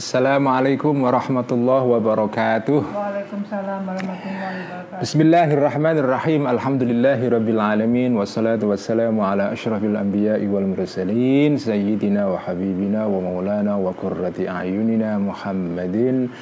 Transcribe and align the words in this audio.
Assalamualaikum 0.00 0.96
warahmatullahi 1.04 1.84
wabarakatuh. 1.84 2.88
Waalaikumsalam 2.88 3.84
warahmatullahi 3.84 4.56
wabarakatuh. 4.64 5.04
Bismillahirrahmanirrahim. 5.04 6.48
Alhamdulillahi 6.48 7.28
rabbil 7.28 7.60
alamin 7.60 8.16
wassalatu 8.16 8.72
wassalamu 8.72 9.20
ala 9.20 9.52
asyrafil 9.52 10.00
anbiya'i 10.00 10.48
wal 10.48 10.64
mursalin 10.64 11.60
sayyidina 11.60 12.32
wa 12.32 12.40
habibina 12.40 13.04
wa 13.04 13.20
maulana 13.20 13.76
wa 13.76 13.92
qurrati 13.92 14.48
a'yunina 14.48 15.20
Muhammadin 15.20 16.32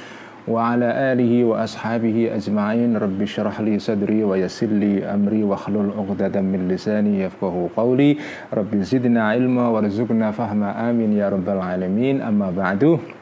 wa 0.47 0.79
ala 0.79 1.19
alihi 1.19 1.43
wa 1.43 1.59
ashabihi 1.67 2.31
ajma'in 2.31 2.95
rabbi 2.95 3.27
syrah 3.27 3.59
li 3.59 3.75
sadri 3.83 4.23
wa 4.23 4.39
yassir 4.39 4.71
li 4.71 5.03
amri 5.03 5.43
wa 5.43 5.59
hlul 5.59 5.99
'uqdatam 5.99 6.47
min 6.47 6.71
lisani 6.71 7.27
yafqahu 7.27 7.75
qawli 7.75 8.23
rabbi 8.55 8.87
zidna 8.87 9.35
ilma 9.35 9.75
warzuqna 9.75 10.31
fahma 10.31 10.79
amin 10.79 11.11
ya 11.19 11.27
rabbal 11.27 11.59
alamin 11.59 12.23
amma 12.23 12.55
ba'du 12.55 13.18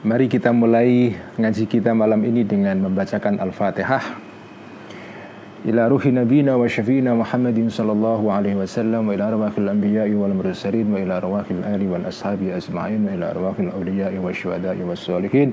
Mari 0.00 0.32
kita 0.32 0.48
mulai 0.48 1.12
ngaji 1.36 1.68
kita 1.68 1.92
malam 1.92 2.24
ini 2.24 2.40
dengan 2.40 2.88
membacakan 2.88 3.36
Al-Fatihah. 3.36 4.00
Ila 5.68 5.92
ruhi 5.92 6.08
nabina 6.08 6.56
wa 6.56 6.64
syafi'ina 6.64 7.12
Muhammadin 7.12 7.68
sallallahu 7.68 8.32
alaihi 8.32 8.56
wasallam 8.56 9.04
wa 9.04 9.12
ila 9.12 9.28
arwahil 9.28 9.68
anbiya'i 9.68 10.16
wal 10.16 10.32
mursalin 10.32 10.88
wa 10.88 11.04
ila 11.04 11.20
arwahil 11.20 11.60
ali 11.68 11.84
wal 11.84 12.00
ashabi 12.08 12.48
ajma'in 12.48 13.04
wa 13.04 13.12
ila 13.12 13.24
arwahil 13.28 13.68
awliya'i 13.76 14.16
wa 14.16 14.32
syuhada'i 14.32 14.80
was 14.88 15.04
salihin 15.04 15.52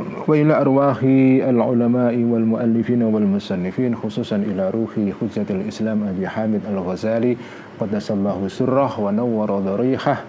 wa 0.00 0.32
ila 0.32 0.64
arwahi 0.64 1.44
al 1.44 1.60
ulama'i 1.60 2.24
wal 2.24 2.40
muallifin 2.40 3.04
wal 3.04 3.28
musannifin 3.28 3.92
khususan 3.92 4.48
ila 4.48 4.72
ruhi 4.72 5.12
hujjatul 5.12 5.60
Islam 5.60 6.08
Abi 6.08 6.24
Hamid 6.24 6.64
Al-Ghazali 6.64 7.36
qaddasallahu 7.76 8.48
sirrah 8.48 8.96
wa 8.96 9.12
nawwara 9.12 9.60
dharihah 9.60 10.24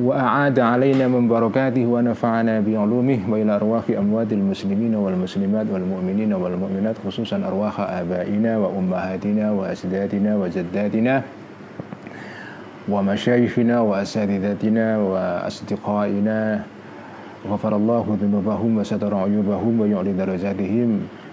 وأعاد 0.00 0.60
علينا 0.60 1.08
من 1.08 1.28
بركاته 1.28 1.86
ونفعنا 1.86 2.60
بعلومه 2.60 3.18
وإلى 3.28 3.56
أرواح 3.56 3.84
أموات 3.98 4.32
المسلمين 4.32 4.94
والمسلمات 4.94 5.66
والمؤمنين 5.72 6.32
والمؤمنات 6.32 6.96
خصوصا 7.06 7.36
أرواح 7.36 7.80
آبائنا 7.80 8.58
وأمهاتنا 8.58 9.52
وأجدادنا 9.52 10.36
وجداتنا 10.36 11.22
ومشايخنا 12.88 13.80
وأساتذتنا 13.80 14.98
وأصدقائنا. 14.98 16.62
غفر 17.50 17.76
الله 17.76 18.18
ذنوبهم 18.22 18.78
وستر 18.78 19.14
عيوبهم 19.14 19.80
ويعلي 19.80 20.12
درجاتهم. 20.12 20.90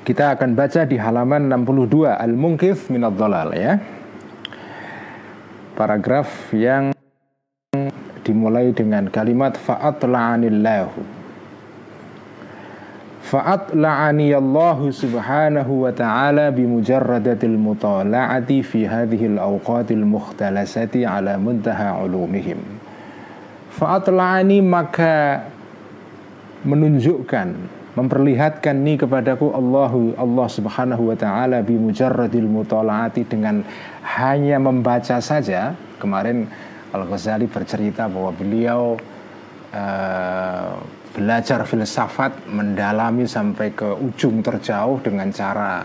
kita 0.00 0.32
akan 0.32 0.56
baca 0.56 0.88
di 0.88 0.96
halaman 0.96 1.52
62 1.52 2.08
Al-Munkif 2.08 2.88
minad 2.88 3.20
Dhalal 3.20 3.52
ya. 3.52 3.76
Paragraf 5.76 6.52
yang 6.56 6.92
dimulai 8.24 8.72
dengan 8.72 9.08
kalimat 9.12 9.60
fa'at 9.60 10.04
la'anillahu. 10.04 11.20
Fa'at 13.30 13.76
la'aniyallahu 13.76 14.90
subhanahu 14.90 15.86
wa 15.86 15.92
ta'ala 15.94 16.50
bimujarradatil 16.50 17.54
mutala'ati 17.54 18.64
fi 18.64 18.88
hadhihi 18.88 19.36
al-awqatil 19.36 20.02
mukhtalasati 20.02 21.04
ala 21.06 21.36
muntaha 21.36 22.00
ulumihim. 22.02 22.58
Fa'at 23.76 24.08
la'ani 24.10 24.58
maka 24.64 25.46
menunjukkan 26.66 27.79
memperlihatkan 27.90 28.86
nih 28.86 29.02
kepadaku 29.02 29.50
Allahu 29.50 30.14
Allah 30.14 30.46
Subhanahu 30.46 31.10
wa 31.10 31.16
taala 31.18 31.58
bi 31.66 31.74
mujarradil 31.74 32.46
mutalaati 32.46 33.26
dengan 33.26 33.66
hanya 34.06 34.62
membaca 34.62 35.18
saja. 35.18 35.74
Kemarin 35.98 36.46
Al-Ghazali 36.94 37.50
bercerita 37.50 38.06
bahwa 38.06 38.30
beliau 38.30 38.94
uh, 39.74 40.72
belajar 41.10 41.66
filsafat 41.66 42.46
mendalami 42.46 43.26
sampai 43.26 43.74
ke 43.74 43.90
ujung 43.90 44.38
terjauh 44.38 45.02
dengan 45.02 45.34
cara 45.34 45.82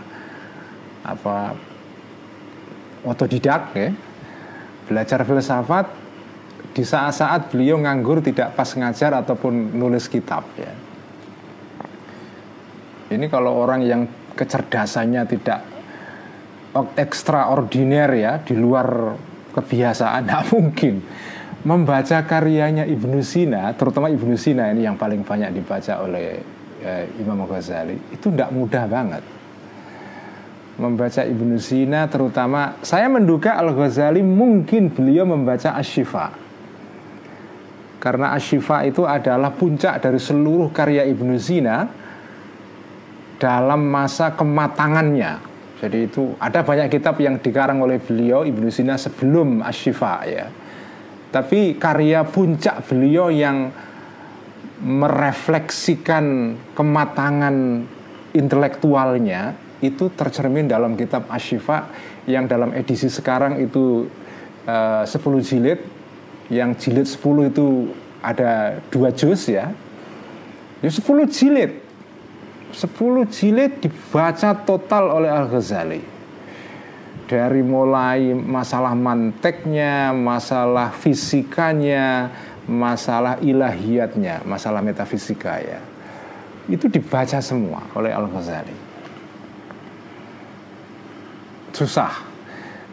apa 1.02 1.36
otodidak 3.02 3.62
ya. 3.74 3.90
Belajar 4.86 5.26
filsafat 5.26 5.90
di 6.70 6.86
saat-saat 6.86 7.50
beliau 7.50 7.82
nganggur 7.82 8.22
tidak 8.22 8.54
pas 8.54 8.70
ngajar 8.70 9.10
ataupun 9.18 9.74
nulis 9.74 10.06
kitab 10.06 10.46
ya 10.54 10.85
ini 13.10 13.26
kalau 13.30 13.62
orang 13.62 13.86
yang 13.86 14.02
kecerdasannya 14.34 15.22
tidak 15.30 15.60
ekstraordiner 16.98 18.10
ya, 18.12 18.32
di 18.42 18.52
luar 18.58 19.16
kebiasaan, 19.54 20.22
tidak 20.26 20.44
mungkin 20.52 20.94
membaca 21.66 22.22
karyanya 22.22 22.86
Ibnu 22.86 23.18
Sina, 23.24 23.72
terutama 23.74 24.06
Ibnu 24.12 24.36
Sina 24.38 24.70
ini 24.70 24.86
yang 24.86 24.94
paling 24.94 25.26
banyak 25.26 25.50
dibaca 25.56 26.04
oleh 26.04 26.38
eh, 26.84 27.04
Imam 27.18 27.42
Ghazali, 27.48 28.14
itu 28.14 28.30
tidak 28.30 28.54
mudah 28.54 28.84
banget. 28.86 29.24
Membaca 30.76 31.24
Ibnu 31.24 31.56
Sina 31.56 32.04
terutama, 32.06 32.76
saya 32.84 33.08
menduga 33.08 33.56
Al-Ghazali 33.56 34.20
mungkin 34.20 34.92
beliau 34.92 35.24
membaca 35.24 35.72
Ashifa. 35.72 36.36
Karena 37.96 38.36
Ashifa 38.36 38.84
itu 38.84 39.08
adalah 39.08 39.50
puncak 39.56 40.04
dari 40.04 40.20
seluruh 40.20 40.68
karya 40.70 41.08
Ibnu 41.08 41.34
Sina 41.40 42.05
dalam 43.36 43.88
masa 43.88 44.32
kematangannya. 44.32 45.56
Jadi 45.76 46.08
itu 46.08 46.32
ada 46.40 46.64
banyak 46.64 46.88
kitab 46.88 47.20
yang 47.20 47.36
dikarang 47.36 47.84
oleh 47.84 48.00
beliau 48.00 48.48
Ibnu 48.48 48.72
Sina 48.72 48.96
sebelum 48.96 49.60
Ashifa 49.60 50.24
ya. 50.24 50.48
Tapi 51.28 51.76
karya 51.76 52.24
puncak 52.24 52.88
beliau 52.88 53.28
yang 53.28 53.68
merefleksikan 54.80 56.56
kematangan 56.72 57.84
intelektualnya 58.32 59.56
itu 59.84 60.08
tercermin 60.16 60.68
dalam 60.68 60.96
kitab 60.96 61.28
Ashifa 61.28 61.92
yang 62.24 62.48
dalam 62.48 62.72
edisi 62.72 63.12
sekarang 63.12 63.60
itu 63.60 64.08
uh, 64.64 65.04
10 65.04 65.12
jilid 65.44 65.80
yang 66.48 66.72
jilid 66.72 67.04
10 67.04 67.52
itu 67.52 67.92
ada 68.24 68.80
dua 68.88 69.12
juz 69.12 69.44
ya. 69.44 69.76
Ya 70.80 70.90
10 70.90 71.04
jilid 71.28 71.85
10 72.74 73.30
jilid 73.30 73.78
dibaca 73.78 74.50
total 74.66 75.22
oleh 75.22 75.30
Al-Ghazali 75.30 76.02
dari 77.26 77.62
mulai 77.62 78.34
masalah 78.34 78.94
manteknya, 78.94 80.14
masalah 80.14 80.94
fisikanya, 80.94 82.30
masalah 82.66 83.38
ilahiyatnya, 83.42 84.42
masalah 84.46 84.82
metafisika 84.82 85.58
ya. 85.62 85.80
Itu 86.66 86.90
dibaca 86.90 87.38
semua 87.38 87.86
oleh 87.94 88.10
Al-Ghazali. 88.10 88.76
Susah 91.70 92.25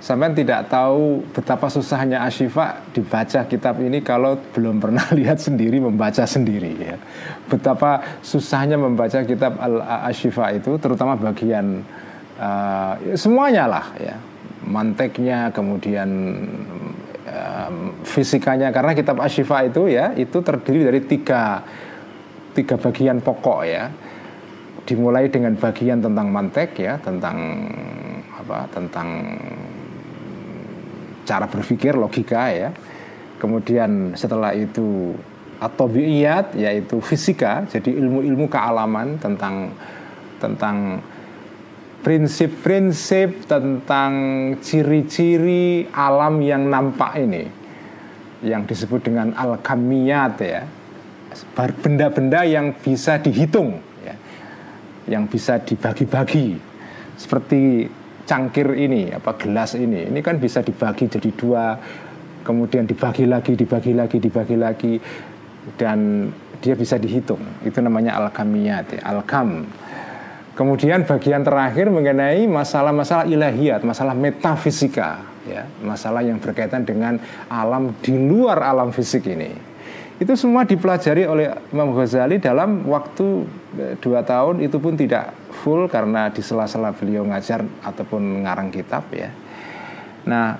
Sampai 0.03 0.35
tidak 0.35 0.67
tahu 0.67 1.23
betapa 1.31 1.71
susahnya 1.71 2.27
Ashifa 2.27 2.83
dibaca 2.91 3.47
kitab 3.47 3.79
ini 3.79 4.03
kalau 4.03 4.35
belum 4.51 4.83
pernah 4.83 5.07
lihat 5.15 5.39
sendiri 5.39 5.79
membaca 5.79 6.27
sendiri 6.27 6.75
ya. 6.75 6.99
Betapa 7.47 8.19
susahnya 8.19 8.75
membaca 8.75 9.23
kitab 9.23 9.55
Al 9.63 9.79
Ashifa 10.11 10.51
itu 10.51 10.75
terutama 10.75 11.15
bagian 11.15 11.87
uh, 12.35 12.99
semuanya 13.15 13.63
lah 13.63 13.95
ya. 13.95 14.19
Manteknya 14.67 15.55
kemudian 15.55 16.11
um, 17.23 17.75
fisikanya 18.03 18.75
karena 18.75 18.91
kitab 18.99 19.23
Ashifa 19.23 19.63
itu 19.63 19.87
ya 19.87 20.11
itu 20.19 20.43
terdiri 20.43 20.83
dari 20.83 20.99
tiga 21.07 21.63
tiga 22.51 22.75
bagian 22.75 23.23
pokok 23.23 23.59
ya. 23.63 23.87
Dimulai 24.83 25.31
dengan 25.31 25.55
bagian 25.55 26.03
tentang 26.03 26.27
mantek 26.27 26.75
ya, 26.75 26.99
tentang 26.99 27.39
apa? 28.35 28.67
Tentang 28.67 29.07
cara 31.23 31.47
berpikir 31.47 31.95
logika 31.95 32.51
ya. 32.53 32.69
Kemudian 33.39 34.15
setelah 34.15 34.55
itu 34.55 35.15
atau 35.59 35.87
biiyat 35.87 36.55
yaitu 36.59 36.99
fisika, 36.99 37.63
jadi 37.67 37.91
ilmu-ilmu 37.95 38.47
kealaman 38.51 39.19
tentang 39.19 39.71
tentang 40.39 40.99
prinsip-prinsip 42.03 43.47
tentang 43.47 44.11
ciri-ciri 44.59 45.87
alam 45.95 46.43
yang 46.43 46.67
nampak 46.67 47.15
ini 47.15 47.47
yang 48.43 48.67
disebut 48.67 49.07
dengan 49.07 49.31
al-kamiyat 49.31 50.35
ya 50.43 50.67
benda-benda 51.55 52.43
yang 52.43 52.75
bisa 52.75 53.17
dihitung 53.23 53.79
ya. 54.03 54.15
yang 55.07 55.31
bisa 55.31 55.63
dibagi-bagi 55.63 56.59
seperti 57.15 57.87
cangkir 58.23 58.71
ini 58.75 59.11
apa 59.11 59.35
gelas 59.35 59.75
ini. 59.75 60.07
Ini 60.09 60.19
kan 60.23 60.39
bisa 60.39 60.63
dibagi 60.63 61.07
jadi 61.11 61.29
dua 61.35 61.75
kemudian 62.43 62.83
dibagi 62.83 63.23
lagi 63.23 63.55
dibagi 63.55 63.91
lagi 63.95 64.17
dibagi 64.19 64.55
lagi 64.59 64.93
dan 65.79 66.29
dia 66.63 66.75
bisa 66.75 66.95
dihitung. 66.99 67.43
Itu 67.63 67.83
namanya 67.83 68.19
alkamiyat 68.19 68.99
ya, 68.99 69.01
alkam. 69.03 69.67
Kemudian 70.53 71.03
bagian 71.09 71.41
terakhir 71.41 71.89
mengenai 71.89 72.45
masalah-masalah 72.45 73.25
ilahiyat 73.25 73.81
masalah 73.81 74.13
metafisika 74.13 75.33
ya 75.49 75.65
masalah 75.83 76.23
yang 76.23 76.37
berkaitan 76.39 76.87
dengan 76.87 77.19
alam 77.49 77.91
di 77.99 78.15
luar 78.15 78.63
alam 78.63 78.93
fisik 78.93 79.27
ini. 79.27 79.51
Itu 80.21 80.37
semua 80.37 80.63
dipelajari 80.63 81.25
oleh 81.25 81.51
Imam 81.73 81.91
Ghazali 81.97 82.37
dalam 82.37 82.85
waktu 82.85 83.49
eh, 83.81 83.93
dua 83.97 84.21
tahun 84.21 84.61
itu 84.61 84.77
pun 84.77 84.93
tidak 84.93 85.33
full 85.63 85.87
karena 85.87 86.27
di 86.27 86.43
sela-sela 86.43 86.91
beliau 86.91 87.23
ngajar 87.23 87.63
ataupun 87.87 88.43
ngarang 88.43 88.67
kitab 88.67 89.07
ya. 89.15 89.31
Nah, 90.27 90.59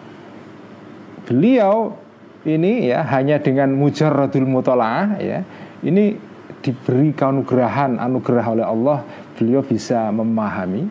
beliau 1.28 2.00
ini 2.48 2.92
ya 2.92 3.04
hanya 3.12 3.40
dengan 3.40 3.72
mujarradul 3.76 4.48
mutolaah 4.48 5.20
ya 5.20 5.44
ini 5.84 6.16
diberi 6.64 7.12
kanugrahan 7.16 8.00
anugerah 8.00 8.46
oleh 8.52 8.66
Allah 8.68 8.98
beliau 9.36 9.64
bisa 9.64 10.12
memahami 10.12 10.88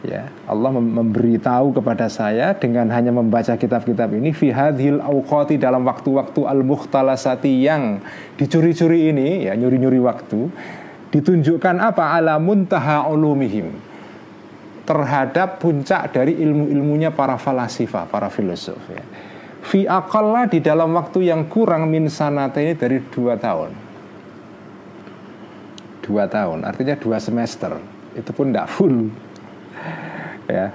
ya 0.00 0.28
Allah 0.48 0.72
memberitahu 0.72 1.76
kepada 1.76 2.08
saya 2.08 2.56
dengan 2.56 2.88
hanya 2.88 3.12
membaca 3.12 3.52
kitab-kitab 3.56 4.16
ini 4.16 4.32
fi 4.32 4.52
hadhil 4.52 5.00
awqati 5.00 5.60
dalam 5.60 5.84
waktu-waktu 5.84 6.48
al 6.48 6.64
mukhtalasati 6.64 7.52
yang 7.64 8.00
dicuri-curi 8.40 9.12
ini 9.12 9.48
ya 9.48 9.56
nyuri-nyuri 9.56 10.00
waktu 10.00 10.48
ditunjukkan 11.10 11.76
apa 11.82 12.14
ala 12.14 12.38
muntaha 12.38 13.06
ulumihim 13.10 13.74
terhadap 14.86 15.62
puncak 15.62 16.10
dari 16.10 16.34
ilmu-ilmunya 16.38 17.14
para 17.14 17.38
falasifah, 17.38 18.10
para 18.10 18.26
filosof 18.26 18.80
ya. 18.90 19.04
Fi 19.60 19.84
aqalla 19.84 20.48
di 20.48 20.58
dalam 20.64 20.96
waktu 20.96 21.28
yang 21.28 21.44
kurang 21.46 21.86
min 21.92 22.08
sanata 22.08 22.58
ini 22.58 22.74
dari 22.74 22.98
dua 23.12 23.36
tahun. 23.36 23.70
Dua 26.00 26.24
tahun, 26.26 26.64
artinya 26.64 26.96
dua 26.96 27.20
semester. 27.20 27.76
Itu 28.16 28.34
pun 28.34 28.50
tidak 28.50 28.66
full 28.72 29.12
ya 30.50 30.74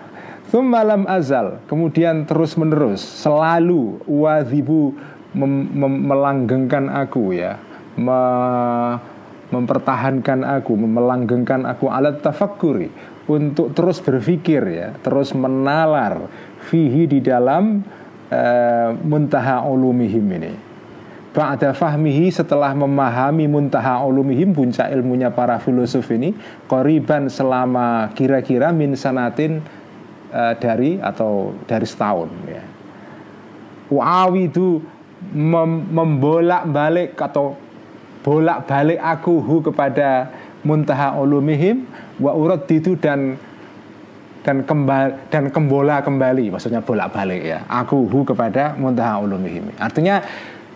malam 0.64 1.04
azal 1.10 1.60
kemudian 1.68 2.24
terus 2.24 2.56
menerus 2.56 3.04
selalu 3.04 4.00
wazibu 4.08 4.96
melanggengkan 5.36 6.88
aku 6.88 7.36
ya 7.36 7.60
me 8.00 8.16
mempertahankan 9.54 10.42
aku 10.42 10.74
melanggengkan 10.74 11.66
aku 11.70 11.90
alat 11.90 12.22
tafakuri 12.22 12.90
untuk 13.26 13.74
terus 13.74 14.02
berpikir 14.02 14.62
ya 14.70 14.90
terus 15.02 15.34
menalar 15.34 16.30
fihi 16.66 17.06
di 17.06 17.20
dalam 17.22 17.82
uh, 18.30 18.90
muntaha 19.06 19.66
ulumihim 19.66 20.26
ini 20.38 20.54
Ba'da 21.36 21.76
fahmihi 21.76 22.32
setelah 22.32 22.72
memahami 22.72 23.44
muntaha 23.52 24.00
ulumihim 24.08 24.56
puncak 24.56 24.88
ilmunya 24.88 25.28
para 25.36 25.60
filosof 25.60 26.08
ini 26.16 26.32
Koriban 26.64 27.28
selama 27.28 28.08
kira-kira 28.16 28.72
min 28.72 28.96
sanatin 28.96 29.60
uh, 30.32 30.56
dari 30.56 30.96
atau 30.96 31.52
dari 31.68 31.84
setahun 31.84 32.32
ya. 32.48 32.64
Itu 34.40 34.80
mem 35.36 35.92
membolak-balik 35.92 37.20
atau 37.20 37.60
bolak-balik 38.26 38.98
aku 38.98 39.38
hu 39.38 39.62
kepada 39.62 40.34
muntaha 40.66 41.14
ulumihim 41.14 41.86
wa 42.18 42.34
urad 42.34 42.66
itu 42.74 42.98
dan 42.98 43.38
dan 44.42 44.66
kembali 44.66 45.30
dan 45.30 45.54
kembola 45.54 46.02
kembali. 46.02 46.50
Maksudnya 46.50 46.82
bolak-balik 46.82 47.46
ya 47.46 47.62
aku 47.70 48.10
hu 48.10 48.26
kepada 48.26 48.74
muntaha 48.82 49.22
ulumihim. 49.22 49.70
Artinya 49.78 50.26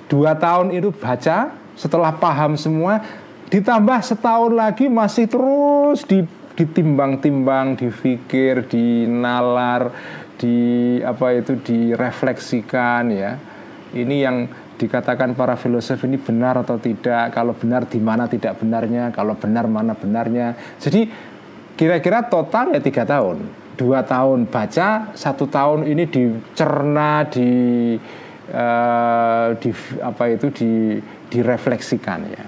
dua 0.05 0.37
tahun 0.37 0.77
itu 0.77 0.93
baca 0.93 1.49
setelah 1.73 2.13
paham 2.13 2.53
semua 2.53 3.01
ditambah 3.49 3.97
setahun 4.05 4.53
lagi 4.53 4.85
masih 4.85 5.25
terus 5.25 6.05
di, 6.05 6.21
ditimbang-timbang 6.53 7.73
difikir 7.81 8.61
dinalar 8.69 9.89
di 10.37 11.01
apa 11.01 11.33
itu 11.33 11.57
direfleksikan 11.57 13.09
ya. 13.09 13.41
Ini 13.89 14.15
yang 14.21 14.37
dikatakan 14.79 15.35
para 15.35 15.59
filosof 15.59 15.99
ini 16.07 16.15
benar 16.15 16.63
atau 16.63 16.79
tidak 16.79 17.35
kalau 17.35 17.51
benar 17.51 17.83
di 17.91 17.99
mana 17.99 18.31
tidak 18.31 18.55
benarnya 18.63 19.11
kalau 19.11 19.35
benar 19.35 19.67
mana 19.67 19.91
benarnya 19.91 20.55
jadi 20.79 21.11
kira-kira 21.75 22.31
total 22.31 22.71
ya 22.71 22.79
tiga 22.79 23.03
tahun 23.03 23.43
dua 23.79 24.03
tahun 24.03 24.47
baca 24.47 25.15
satu 25.15 25.47
tahun 25.47 25.87
ini 25.87 26.03
dicerna 26.07 27.23
di 27.31 27.51
uh, 28.51 29.55
di 29.55 29.71
apa 30.03 30.23
itu 30.35 30.47
di 30.51 30.71
direfleksikan 31.31 32.19
ya. 32.27 32.45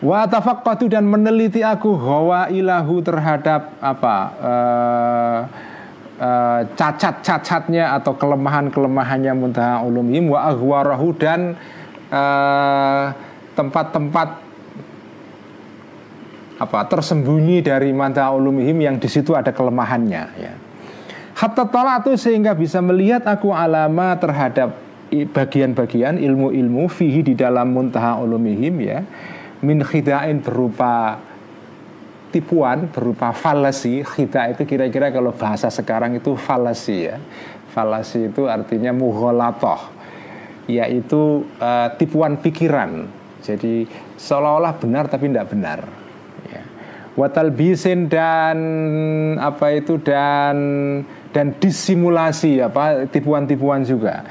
Wa 0.00 0.24
tafaqqatu 0.24 0.88
dan 0.88 1.04
meneliti 1.04 1.60
aku 1.60 1.92
hawa 1.92 2.48
ilahu 2.48 3.04
terhadap 3.04 3.76
apa 3.78 4.16
uh, 4.40 5.40
uh, 6.20 6.68
cacat-cacatnya 6.76 7.96
atau 7.96 8.14
kelemahan-kelemahannya 8.14 9.32
muntaha 9.32 9.82
ulumim 9.82 10.30
wa 10.30 10.46
aghwarahu 10.52 11.16
dan 11.16 11.56
tempat-tempat 13.54 14.28
uh, 14.28 14.48
apa 16.60 16.84
tersembunyi 16.84 17.64
dari 17.64 17.88
muntaha 17.96 18.36
ulumihim 18.36 18.84
yang 18.84 18.96
di 19.00 19.08
situ 19.08 19.32
ada 19.32 19.48
kelemahannya 19.48 20.24
ya. 20.36 20.52
Hatta 21.40 21.64
talatu 21.64 22.12
sehingga 22.20 22.52
bisa 22.52 22.84
melihat 22.84 23.24
aku 23.24 23.48
alama 23.56 24.12
terhadap 24.20 24.76
bagian-bagian 25.10 26.20
ilmu-ilmu 26.20 26.84
fihi 26.92 27.24
di 27.24 27.34
dalam 27.34 27.72
muntaha 27.72 28.20
ulumihim 28.20 28.76
ya 28.84 29.00
min 29.64 29.80
khidain 29.80 30.44
berupa 30.44 31.16
tipuan 32.30 32.88
berupa 32.88 33.34
falasi 33.34 34.06
khida 34.06 34.54
itu 34.54 34.62
kira-kira 34.64 35.10
kalau 35.10 35.34
bahasa 35.34 35.68
sekarang 35.68 36.16
itu 36.16 36.38
falasi 36.38 37.10
ya. 37.10 37.18
Falasi 37.70 38.30
itu 38.30 38.50
artinya 38.50 38.90
muholatoh 38.90 39.78
yaitu 40.70 41.46
uh, 41.58 41.90
tipuan 41.98 42.38
pikiran. 42.38 43.10
Jadi 43.42 43.86
seolah-olah 44.14 44.78
benar 44.78 45.10
tapi 45.10 45.26
tidak 45.32 45.48
benar 45.50 45.80
ya. 46.52 46.62
watal 47.16 47.50
bisin 47.50 48.06
dan 48.06 48.58
apa 49.40 49.74
itu 49.74 49.96
dan 49.98 50.56
dan 51.34 51.56
disimulasi 51.58 52.62
apa 52.62 53.06
tipuan-tipuan 53.10 53.82
juga. 53.82 54.22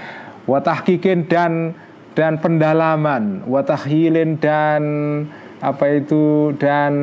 Watahkikin 0.47 1.27
dan 1.29 1.75
dan 2.17 2.41
pendalaman. 2.43 3.47
Watahilin 3.47 4.35
dan 4.41 4.81
apa 5.59 5.85
itu 5.91 6.55
dan 6.55 6.93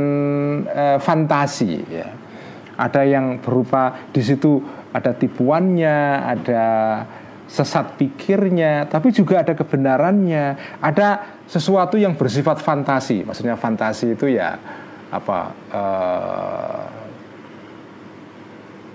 e, 0.64 0.84
fantasi 1.00 1.72
ya. 1.88 2.08
Ada 2.76 3.08
yang 3.08 3.40
berupa 3.40 4.08
di 4.12 4.20
situ 4.20 4.60
ada 4.92 5.12
tipuannya 5.12 6.24
ada 6.24 6.64
sesat 7.46 7.94
pikirnya 8.00 8.88
tapi 8.88 9.12
juga 9.12 9.44
ada 9.44 9.52
kebenarannya. 9.52 10.78
Ada 10.80 11.40
sesuatu 11.46 11.96
yang 12.00 12.16
bersifat 12.16 12.60
fantasi. 12.60 13.22
Maksudnya 13.24 13.56
fantasi 13.56 14.16
itu 14.16 14.32
ya 14.32 14.56
apa 15.12 15.38
e, 15.70 15.82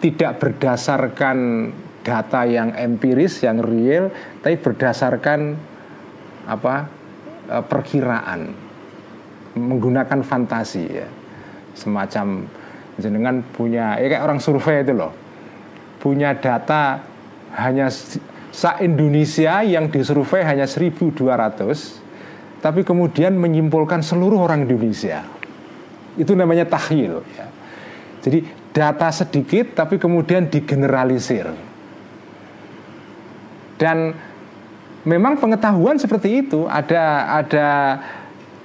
tidak 0.02 0.42
berdasarkan 0.42 1.38
data 2.02 2.42
yang 2.50 2.74
empiris, 2.74 3.46
yang 3.46 3.62
real, 3.62 4.10
tapi 4.42 4.58
berdasarkan 4.58 5.56
apa 6.50 6.90
e, 7.46 7.58
perkiraan, 7.62 8.42
menggunakan 9.58 10.24
fantasi 10.24 10.84
ya, 10.88 11.08
semacam 11.76 12.48
jenengan 13.00 13.44
punya, 13.56 14.00
ya 14.00 14.08
kayak 14.08 14.24
orang 14.24 14.40
survei 14.40 14.84
itu 14.84 14.94
loh, 14.96 15.12
punya 16.00 16.36
data 16.38 17.04
hanya 17.56 17.92
sa 18.52 18.80
Indonesia 18.84 19.64
yang 19.64 19.88
disurvei 19.92 20.44
hanya 20.44 20.68
1.200, 20.68 21.16
tapi 22.62 22.82
kemudian 22.84 23.36
menyimpulkan 23.36 24.04
seluruh 24.04 24.40
orang 24.44 24.68
Indonesia, 24.68 25.24
itu 26.16 26.36
namanya 26.36 26.68
tahyil 26.68 27.24
ya. 27.36 27.48
Jadi 28.22 28.46
data 28.72 29.10
sedikit 29.12 29.74
tapi 29.76 29.98
kemudian 29.98 30.48
digeneralisir. 30.48 31.50
Dan 33.82 34.14
memang 35.02 35.42
pengetahuan 35.42 35.98
seperti 35.98 36.46
itu 36.46 36.70
ada 36.70 37.34
ada 37.42 37.68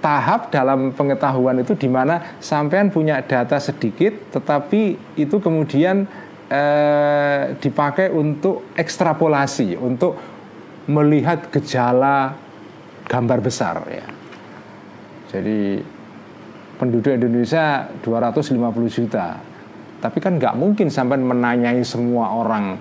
tahap 0.06 0.54
dalam 0.54 0.94
pengetahuan 0.94 1.58
itu 1.66 1.74
di 1.74 1.90
mana 1.90 2.38
sampean 2.38 2.94
punya 2.94 3.18
data 3.26 3.58
sedikit 3.58 4.30
tetapi 4.38 4.94
itu 5.18 5.42
kemudian 5.42 6.06
eh, 6.46 7.58
dipakai 7.58 8.14
untuk 8.14 8.70
ekstrapolasi 8.78 9.74
untuk 9.74 10.14
melihat 10.86 11.50
gejala 11.50 12.38
gambar 13.10 13.38
besar 13.42 13.82
ya. 13.90 14.06
Jadi 15.26 15.82
penduduk 16.78 17.10
Indonesia 17.10 17.90
250 18.06 18.62
juta. 18.86 19.42
Tapi 19.98 20.22
kan 20.22 20.38
nggak 20.38 20.54
mungkin 20.54 20.86
sampai 20.86 21.18
menanyai 21.18 21.82
semua 21.82 22.30
orang 22.30 22.78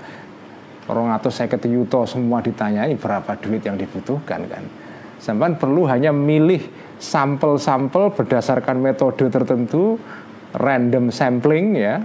orang 0.86 1.18
atau 1.18 1.34
saya 1.34 1.50
yuto 1.66 2.06
semua 2.06 2.46
ditanyai 2.46 2.94
berapa 2.94 3.34
duit 3.42 3.66
yang 3.66 3.82
dibutuhkan 3.82 4.46
kan. 4.46 4.85
Sampai 5.20 5.56
perlu 5.56 5.88
hanya 5.88 6.14
milih 6.14 6.62
sampel-sampel 7.00 8.14
berdasarkan 8.14 8.80
metode 8.80 9.28
tertentu, 9.28 10.00
random 10.56 11.12
sampling 11.12 11.76
ya, 11.76 12.00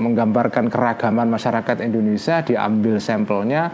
menggambarkan 0.00 0.72
keragaman 0.72 1.28
masyarakat 1.28 1.84
Indonesia, 1.84 2.40
diambil 2.40 2.96
sampelnya, 2.96 3.68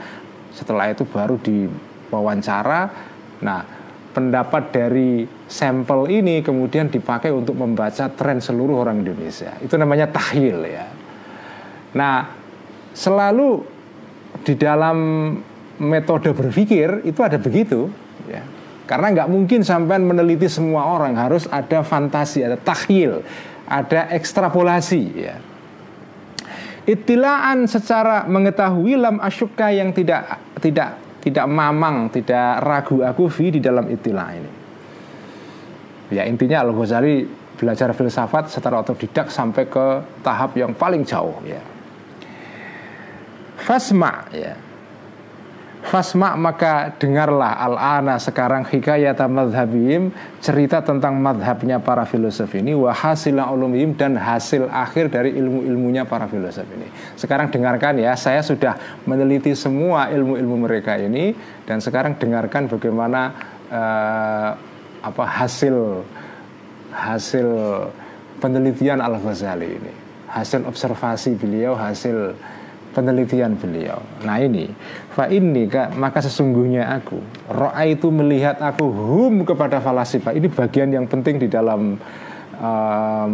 setelah 0.50 0.90
itu 0.90 1.06
baru 1.06 1.38
diwawancara. 1.38 2.82
Nah, 3.42 3.60
pendapat 4.16 4.72
dari 4.72 5.28
sampel 5.46 6.08
ini 6.08 6.40
kemudian 6.40 6.88
dipakai 6.88 7.30
untuk 7.30 7.54
membaca 7.54 8.08
tren 8.10 8.42
seluruh 8.42 8.82
orang 8.82 9.04
Indonesia. 9.04 9.54
Itu 9.62 9.76
namanya 9.76 10.10
tahlil 10.10 10.64
ya. 10.66 10.88
Nah, 11.94 12.26
selalu 12.96 13.60
di 14.40 14.54
dalam 14.56 14.98
metode 15.83 16.33
berpikir 16.33 17.04
itu 17.04 17.21
ada 17.21 17.37
begitu 17.37 17.88
ya. 18.26 18.42
Karena 18.87 19.11
nggak 19.11 19.28
mungkin 19.28 19.66
sampai 19.66 19.99
meneliti 19.99 20.47
semua 20.47 20.87
orang 20.87 21.18
harus 21.18 21.50
ada 21.50 21.83
fantasi, 21.83 22.47
ada 22.47 22.54
tahlil, 22.54 23.18
ada 23.66 24.06
ekstrapolasi 24.14 25.02
ya. 25.16 25.37
Itilaan 26.87 27.66
secara 27.66 28.30
mengetahui 28.30 28.95
lam 28.95 29.18
asyuka 29.18 29.75
yang 29.75 29.90
tidak 29.90 30.38
tidak 30.62 31.02
tidak 31.18 31.47
mamang, 31.50 32.06
tidak 32.14 32.62
ragu 32.62 33.02
aku 33.02 33.26
fi 33.26 33.50
di 33.50 33.59
dalam 33.59 33.90
itilah 33.90 34.30
ini. 34.38 34.52
Ya 36.14 36.23
intinya 36.23 36.62
Al 36.62 36.71
Ghazali 36.71 37.26
belajar 37.59 37.90
filsafat 37.90 38.54
secara 38.54 38.78
otodidak 38.78 39.35
sampai 39.35 39.66
ke 39.66 39.87
tahap 40.23 40.54
yang 40.54 40.71
paling 40.78 41.02
jauh 41.02 41.42
ya. 41.42 41.59
Fasma 43.59 44.30
ya. 44.30 44.54
Fasma 45.86 46.34
maka 46.34 46.98
dengarlah 46.98 47.62
al-ana 47.62 48.18
sekarang 48.18 48.66
hikayat 48.66 49.22
madhabim 49.30 50.10
cerita 50.42 50.82
tentang 50.82 51.14
madhabnya 51.22 51.78
para 51.78 52.02
filosof 52.02 52.50
ini 52.58 52.74
wahasila 52.74 53.54
ulumim 53.54 53.94
dan 53.94 54.18
hasil 54.18 54.66
akhir 54.66 55.14
dari 55.14 55.38
ilmu-ilmunya 55.38 56.02
para 56.02 56.26
filosof 56.26 56.66
ini. 56.74 56.90
Sekarang 57.14 57.54
dengarkan 57.54 58.02
ya, 58.02 58.18
saya 58.18 58.42
sudah 58.42 58.74
meneliti 59.06 59.54
semua 59.54 60.10
ilmu-ilmu 60.10 60.66
mereka 60.66 60.98
ini 60.98 61.38
dan 61.70 61.78
sekarang 61.78 62.18
dengarkan 62.18 62.66
bagaimana 62.66 63.30
uh, 63.70 64.58
apa 65.06 65.22
hasil 65.22 66.02
hasil 66.90 67.48
penelitian 68.42 68.98
Al 68.98 69.22
Ghazali 69.22 69.70
ini, 69.78 69.94
hasil 70.34 70.66
observasi 70.66 71.38
beliau, 71.38 71.78
hasil 71.78 72.34
penelitian 72.96 73.60
beliau. 73.60 74.00
Nah 74.24 74.40
ini, 74.40 74.72
fa 75.12 75.28
ini 75.28 75.68
kak, 75.68 75.92
maka 76.00 76.24
sesungguhnya 76.24 76.88
aku, 76.96 77.20
roa 77.52 77.84
itu 77.84 78.08
melihat 78.08 78.56
aku 78.64 78.88
hum 78.88 79.44
kepada 79.44 79.84
falasifa. 79.84 80.32
Ini 80.32 80.48
bagian 80.48 80.88
yang 80.88 81.04
penting 81.04 81.36
di 81.36 81.52
dalam 81.52 82.00
um, 82.56 83.32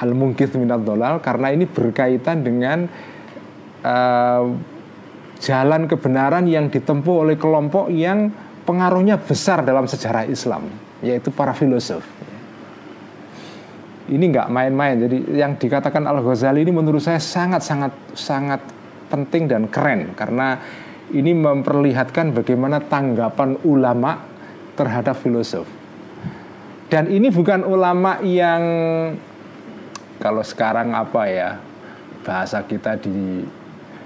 al 0.00 0.12
mungkith 0.16 0.56
minat 0.56 0.80
dolal 0.80 1.20
karena 1.20 1.52
ini 1.52 1.68
berkaitan 1.68 2.40
dengan 2.40 2.88
uh, 3.84 4.48
jalan 5.44 5.84
kebenaran 5.84 6.48
yang 6.48 6.72
ditempuh 6.72 7.28
oleh 7.28 7.36
kelompok 7.36 7.92
yang 7.92 8.32
pengaruhnya 8.64 9.20
besar 9.20 9.60
dalam 9.60 9.84
sejarah 9.84 10.24
Islam, 10.24 10.72
yaitu 11.04 11.28
para 11.28 11.52
filosof. 11.52 12.00
Ini 14.08 14.24
nggak 14.34 14.48
main-main. 14.50 14.98
Jadi 14.98 15.36
yang 15.38 15.54
dikatakan 15.54 16.02
Al 16.08 16.18
Ghazali 16.24 16.66
ini 16.66 16.74
menurut 16.74 17.00
saya 17.00 17.22
sangat 17.22 17.62
sangat 17.62 17.92
sangat 18.18 18.60
penting 19.12 19.44
dan 19.44 19.68
keren 19.68 20.16
karena 20.16 20.56
ini 21.12 21.36
memperlihatkan 21.36 22.32
bagaimana 22.32 22.80
tanggapan 22.80 23.60
ulama 23.68 24.24
terhadap 24.72 25.20
filosof. 25.20 25.68
Dan 26.88 27.08
ini 27.12 27.28
bukan 27.28 27.68
ulama 27.68 28.20
yang 28.24 28.62
kalau 30.16 30.40
sekarang 30.40 30.96
apa 30.96 31.22
ya 31.28 31.50
bahasa 32.24 32.64
kita 32.64 32.96
di 33.00 33.44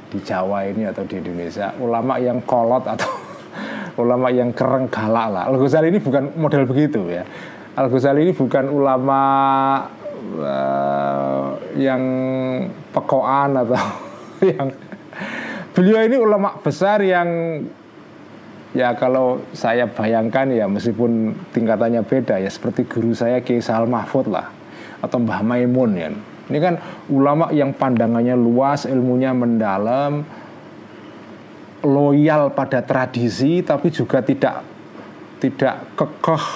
di 0.07 0.19
Jawa 0.23 0.65
ini 0.67 0.87
atau 0.87 1.03
di 1.03 1.19
Indonesia 1.19 1.75
ulama 1.83 2.17
yang 2.17 2.41
kolot 2.47 2.87
atau 2.87 3.11
ulama 4.03 4.31
yang 4.31 4.55
kereng 4.55 4.87
galak 4.91 5.29
lah. 5.31 5.43
Al 5.51 5.59
Ghazali 5.59 5.91
ini 5.95 6.01
bukan 6.03 6.35
model 6.39 6.65
begitu 6.67 7.11
ya. 7.11 7.27
Al 7.75 7.91
Ghazali 7.91 8.23
ini 8.23 8.33
bukan 8.33 8.71
ulama 8.71 9.21
uh, 10.39 11.59
yang 11.75 12.03
pekoan 12.95 13.67
atau 13.67 13.83
yang 14.57 14.69
beliau 15.77 16.01
ini 16.01 16.17
ulama 16.17 16.57
besar 16.65 17.05
yang 17.05 17.61
ya 18.73 18.97
kalau 18.97 19.45
saya 19.53 19.85
bayangkan 19.85 20.49
ya 20.49 20.65
meskipun 20.65 21.37
tingkatannya 21.53 22.01
beda 22.01 22.41
ya 22.41 22.49
seperti 22.49 22.89
guru 22.89 23.13
saya 23.13 23.45
Kiai 23.45 23.61
Sahal 23.61 23.85
Mahfud 23.85 24.33
lah 24.33 24.49
atau 25.05 25.21
Mbah 25.21 25.45
Maimun 25.45 25.93
ya. 26.01 26.09
Ini 26.47 26.59
kan 26.63 26.75
ulama 27.11 27.51
yang 27.51 27.75
pandangannya 27.75 28.39
luas, 28.39 28.87
ilmunya 28.87 29.35
mendalam, 29.35 30.23
loyal 31.85 32.55
pada 32.57 32.81
tradisi 32.81 33.61
tapi 33.61 33.93
juga 33.93 34.25
tidak 34.25 34.65
tidak 35.43 35.93
kekeh. 35.99 36.47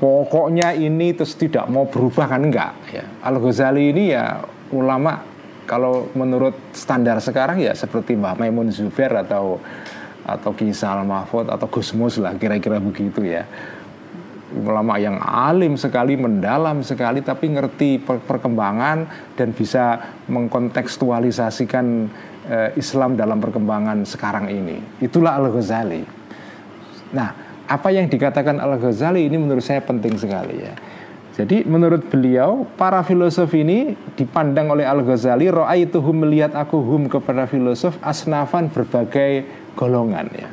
Pokoknya 0.00 0.72
ini 0.72 1.12
terus 1.12 1.36
tidak 1.36 1.68
mau 1.68 1.84
berubah 1.84 2.24
kan? 2.24 2.40
Enggak 2.40 2.72
ya. 2.88 3.04
Al 3.20 3.36
Ghazali 3.36 3.92
ini 3.92 4.14
ya 4.14 4.40
ulama 4.72 5.33
kalau 5.64 6.12
menurut 6.16 6.54
standar 6.72 7.20
sekarang 7.20 7.60
ya 7.60 7.72
seperti 7.76 8.16
Mbah 8.16 8.36
Maimun 8.38 8.70
Zubair 8.70 9.12
atau 9.12 9.60
atau 10.24 10.50
Kisah 10.56 10.96
Al 10.96 11.04
Mahfud 11.04 11.52
atau 11.52 11.68
Gusmus 11.68 12.16
lah 12.16 12.32
kira-kira 12.40 12.80
begitu 12.80 13.20
ya 13.24 13.44
ulama 14.54 14.94
yang 15.02 15.18
alim 15.18 15.74
sekali, 15.74 16.14
mendalam 16.14 16.86
sekali, 16.86 17.18
tapi 17.26 17.50
ngerti 17.50 17.98
perkembangan 18.06 18.98
dan 19.34 19.50
bisa 19.50 20.14
mengkontekstualisasikan 20.30 21.86
eh, 22.46 22.70
Islam 22.78 23.18
dalam 23.18 23.42
perkembangan 23.42 24.06
sekarang 24.06 24.46
ini. 24.46 24.78
Itulah 25.02 25.42
Al 25.42 25.50
Ghazali. 25.50 26.02
Nah, 27.14 27.30
apa 27.66 27.88
yang 27.90 28.06
dikatakan 28.06 28.62
Al 28.62 28.78
Ghazali 28.78 29.26
ini 29.26 29.34
menurut 29.34 29.64
saya 29.64 29.82
penting 29.82 30.14
sekali 30.14 30.62
ya. 30.62 30.74
Jadi 31.34 31.66
menurut 31.66 32.06
beliau 32.06 32.62
para 32.78 33.02
filosof 33.02 33.50
ini 33.58 33.98
dipandang 34.14 34.70
oleh 34.70 34.86
Al 34.86 35.02
Ghazali 35.02 35.50
roa 35.50 35.74
itu 35.74 35.98
hum 35.98 36.22
melihat 36.22 36.54
aku 36.54 36.78
hum 36.78 37.10
kepada 37.10 37.50
filosof 37.50 37.98
asnafan 38.06 38.70
berbagai 38.70 39.42
golongan 39.74 40.30
ya. 40.30 40.46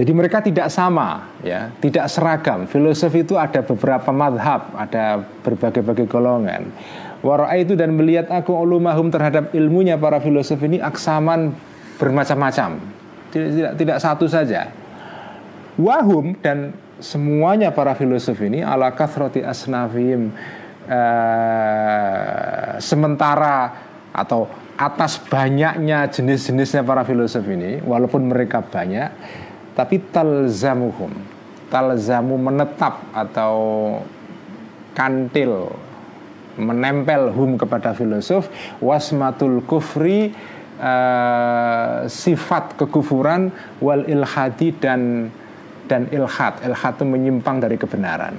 Jadi 0.00 0.16
mereka 0.16 0.40
tidak 0.40 0.72
sama 0.72 1.28
ya, 1.44 1.68
tidak 1.84 2.08
seragam. 2.08 2.64
Filosof 2.64 3.12
itu 3.12 3.36
ada 3.36 3.60
beberapa 3.60 4.08
madhab, 4.08 4.72
ada 4.72 5.20
berbagai-bagai 5.44 6.08
golongan. 6.08 6.72
Waroa 7.20 7.52
itu 7.60 7.76
dan 7.76 7.92
melihat 7.92 8.32
aku 8.32 8.56
ulumahum 8.56 9.12
terhadap 9.12 9.52
ilmunya 9.52 10.00
para 10.00 10.16
filosof 10.24 10.56
ini 10.64 10.80
aksaman 10.80 11.52
bermacam-macam. 12.00 12.80
Tidak, 13.28 13.48
tidak 13.52 13.72
tidak 13.76 13.98
satu 14.00 14.24
saja. 14.24 14.72
Wahum 15.76 16.32
dan 16.40 16.72
semuanya 17.00 17.72
para 17.72 17.96
filosof 17.96 18.38
ini 18.44 18.60
ala 18.60 18.92
kathroti 18.92 19.40
asnafim 19.40 20.30
uh, 20.86 22.76
sementara 22.78 23.88
atau 24.12 24.46
atas 24.80 25.20
banyaknya 25.20 26.08
jenis-jenisnya 26.08 26.80
para 26.84 27.04
filosof 27.04 27.44
ini 27.44 27.80
walaupun 27.84 28.32
mereka 28.32 28.64
banyak 28.64 29.12
tapi 29.76 30.00
talzamuhum 30.12 31.12
talzamu 31.68 32.36
menetap 32.36 33.12
atau 33.12 33.54
kantil 34.92 35.72
menempel 36.58 37.30
hum 37.32 37.56
kepada 37.56 37.94
filosof 37.94 38.50
wasmatul 38.82 39.62
kufri 39.64 40.34
uh, 40.80 42.04
sifat 42.10 42.74
kekufuran 42.76 43.54
wal 43.78 44.02
ilhadi 44.04 44.74
dan 44.76 45.30
dan 45.90 46.06
ilhad. 46.14 46.62
Ilhad 46.62 46.94
itu 46.94 47.04
menyimpang 47.04 47.58
dari 47.58 47.74
kebenaran. 47.74 48.38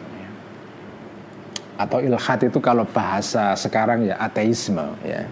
Atau 1.75 1.99
ilhad 1.99 2.39
itu 2.47 2.63
kalau 2.63 2.87
bahasa 2.87 3.51
sekarang 3.59 4.07
ya 4.07 4.15
ateisme 4.23 4.95
ya. 5.03 5.27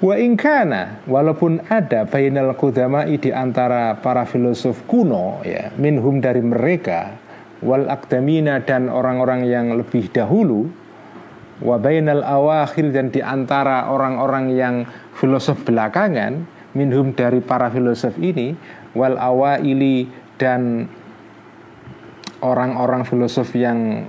Wa 0.00 0.16
ingkana 0.16 1.04
walaupun 1.04 1.60
ada 1.68 2.08
bainal 2.08 2.56
kudamai 2.56 3.20
di 3.20 3.28
antara 3.28 4.00
para 4.00 4.24
filosof 4.24 4.80
kuno 4.88 5.44
ya 5.44 5.68
minhum 5.76 6.24
dari 6.24 6.40
mereka 6.40 7.20
wal 7.60 7.84
akdamina 7.84 8.64
dan 8.64 8.88
orang-orang 8.88 9.44
yang 9.44 9.76
lebih 9.76 10.08
dahulu 10.08 10.72
wa 11.60 11.76
bainal 11.76 12.24
awakhir 12.24 12.96
dan 12.96 13.12
di 13.12 13.20
antara 13.20 13.92
orang-orang 13.92 14.56
yang 14.56 14.88
filosof 15.20 15.60
belakangan 15.68 16.48
minhum 16.72 17.12
dari 17.12 17.44
para 17.44 17.68
filosof 17.68 18.16
ini 18.16 18.56
wal 18.96 19.20
awaili 19.20 20.08
dan 20.40 20.88
orang-orang 22.40 23.04
filosof 23.04 23.52
yang 23.52 24.08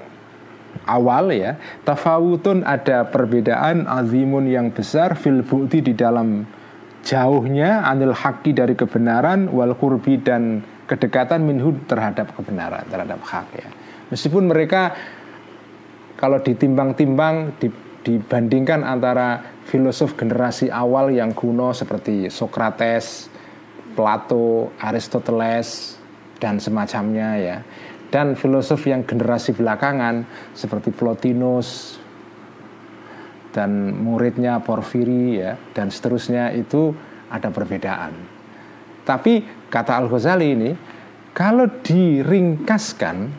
awal 0.87 1.35
ya 1.35 1.59
tafawutun 1.83 2.63
ada 2.63 3.03
perbedaan 3.11 3.85
azimun 3.85 4.47
yang 4.47 4.71
besar 4.71 5.19
fil 5.19 5.43
bukti 5.43 5.83
di 5.83 5.93
dalam 5.93 6.47
jauhnya 7.03 7.83
anil 7.83 8.15
haki 8.15 8.55
dari 8.55 8.73
kebenaran 8.79 9.51
wal 9.51 9.75
kurbi 9.75 10.21
dan 10.21 10.63
kedekatan 10.87 11.43
minhud 11.43 11.87
terhadap 11.91 12.31
kebenaran 12.35 12.87
terhadap 12.87 13.19
hak 13.23 13.47
ya. 13.55 13.69
Meskipun 14.11 14.47
mereka 14.47 14.95
kalau 16.19 16.43
ditimbang-timbang 16.43 17.57
dibandingkan 18.03 18.83
antara 18.83 19.59
filosof 19.65 20.19
generasi 20.19 20.67
awal 20.67 21.09
yang 21.09 21.31
kuno 21.31 21.71
seperti 21.71 22.27
Socrates, 22.27 23.31
Plato, 23.95 24.75
Aristoteles 24.77 26.00
dan 26.41 26.57
semacamnya 26.57 27.37
ya 27.37 27.57
dan 28.11 28.35
filosof 28.35 28.83
yang 28.89 29.07
generasi 29.07 29.55
belakangan 29.55 30.27
seperti 30.51 30.91
Plotinus 30.91 31.95
dan 33.55 33.95
muridnya 33.95 34.59
Porfiri 34.59 35.39
ya 35.39 35.55
dan 35.71 35.87
seterusnya 35.87 36.51
itu 36.51 36.91
ada 37.31 37.47
perbedaan. 37.47 38.11
Tapi 39.07 39.47
kata 39.71 39.95
Al 39.95 40.11
Ghazali 40.11 40.47
ini 40.51 40.71
kalau 41.31 41.71
diringkaskan 41.79 43.31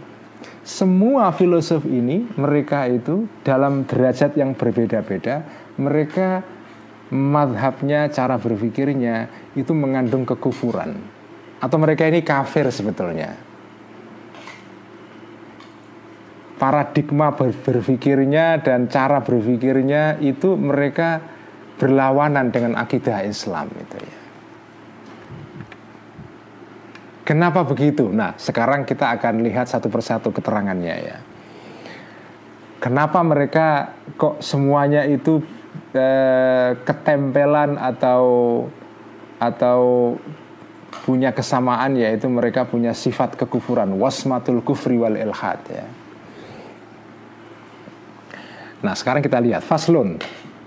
semua 0.64 1.28
filosof 1.36 1.84
ini 1.84 2.24
mereka 2.40 2.88
itu 2.88 3.28
dalam 3.44 3.84
derajat 3.84 4.38
yang 4.38 4.56
berbeda-beda 4.56 5.44
mereka 5.76 6.40
madhabnya 7.12 8.08
cara 8.08 8.40
berpikirnya 8.40 9.28
itu 9.58 9.74
mengandung 9.76 10.24
kekufuran 10.24 11.21
atau 11.62 11.76
mereka 11.78 12.10
ini 12.10 12.26
kafir 12.26 12.66
sebetulnya 12.74 13.52
paradigma 16.62 17.34
berpikirnya 17.34 18.62
dan 18.62 18.86
cara 18.86 19.18
berpikirnya 19.18 20.22
itu 20.22 20.54
mereka 20.54 21.18
berlawanan 21.74 22.54
dengan 22.54 22.78
akidah 22.78 23.26
Islam 23.26 23.66
itu 23.74 23.98
ya. 23.98 24.18
Kenapa 27.26 27.66
begitu? 27.66 28.06
Nah, 28.06 28.38
sekarang 28.38 28.86
kita 28.86 29.10
akan 29.18 29.42
lihat 29.42 29.66
satu 29.66 29.90
persatu 29.90 30.30
keterangannya 30.30 30.96
ya. 31.02 31.18
Kenapa 32.78 33.18
mereka 33.26 33.98
kok 34.14 34.38
semuanya 34.38 35.02
itu 35.06 35.42
eh, 35.94 36.78
ketempelan 36.82 37.78
atau 37.78 38.22
atau 39.42 40.14
punya 40.92 41.32
kesamaan 41.32 41.96
yaitu 41.96 42.28
mereka 42.28 42.68
punya 42.68 42.92
sifat 42.92 43.34
kekufuran 43.40 43.96
wasmatul 43.96 44.60
kufri 44.60 45.00
wal 45.00 45.16
ilhad 45.16 45.60
ya. 45.72 45.86
Nah 48.82 48.92
sekarang 48.92 49.24
kita 49.24 49.40
lihat 49.40 49.64
faslun 49.64 50.20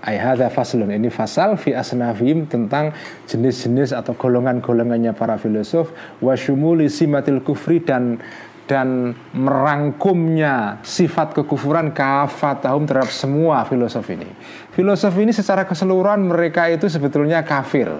Ayhada 0.06 0.46
faslun 0.54 0.94
ini 0.94 1.10
fasal 1.10 1.58
fi 1.58 1.74
asnafim 1.74 2.46
tentang 2.46 2.94
jenis-jenis 3.26 3.90
atau 3.90 4.14
golongan-golongannya 4.14 5.10
para 5.18 5.34
filosof 5.34 5.90
wasyumuli 6.22 6.86
simatil 6.86 7.42
kufri 7.42 7.82
dan 7.82 8.22
dan 8.70 9.14
merangkumnya 9.34 10.78
sifat 10.86 11.34
kekufuran 11.34 11.90
kafatahum 11.90 12.86
terhadap 12.86 13.10
semua 13.10 13.66
filosof 13.66 14.06
ini. 14.10 14.26
Filosof 14.74 15.14
ini 15.18 15.34
secara 15.34 15.66
keseluruhan 15.66 16.22
mereka 16.22 16.70
itu 16.70 16.86
sebetulnya 16.86 17.42
kafir. 17.46 17.90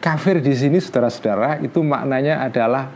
Kafir 0.00 0.40
di 0.40 0.56
sini 0.56 0.80
saudara-saudara 0.80 1.60
itu 1.60 1.84
maknanya 1.84 2.40
adalah 2.40 2.88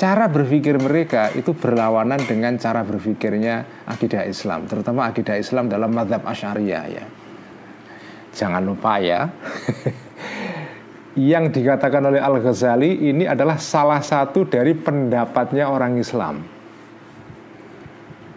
cara 0.00 0.32
berpikir 0.32 0.80
mereka 0.80 1.28
itu 1.36 1.52
berlawanan 1.52 2.24
dengan 2.24 2.56
cara 2.56 2.80
berpikirnya 2.88 3.84
akidah 3.84 4.24
Islam, 4.24 4.64
terutama 4.64 5.04
akidah 5.04 5.36
Islam 5.36 5.68
dalam 5.68 5.92
madhab 5.92 6.24
Asyariah 6.24 6.84
ya. 6.88 7.04
Jangan 8.32 8.64
lupa 8.64 8.96
ya, 8.96 9.28
yang 11.18 11.50
dikatakan 11.50 12.00
oleh 12.08 12.22
Al 12.22 12.38
Ghazali 12.38 13.10
ini 13.10 13.26
adalah 13.26 13.58
salah 13.60 13.98
satu 13.98 14.46
dari 14.46 14.72
pendapatnya 14.72 15.66
orang 15.66 16.00
Islam. 16.00 16.46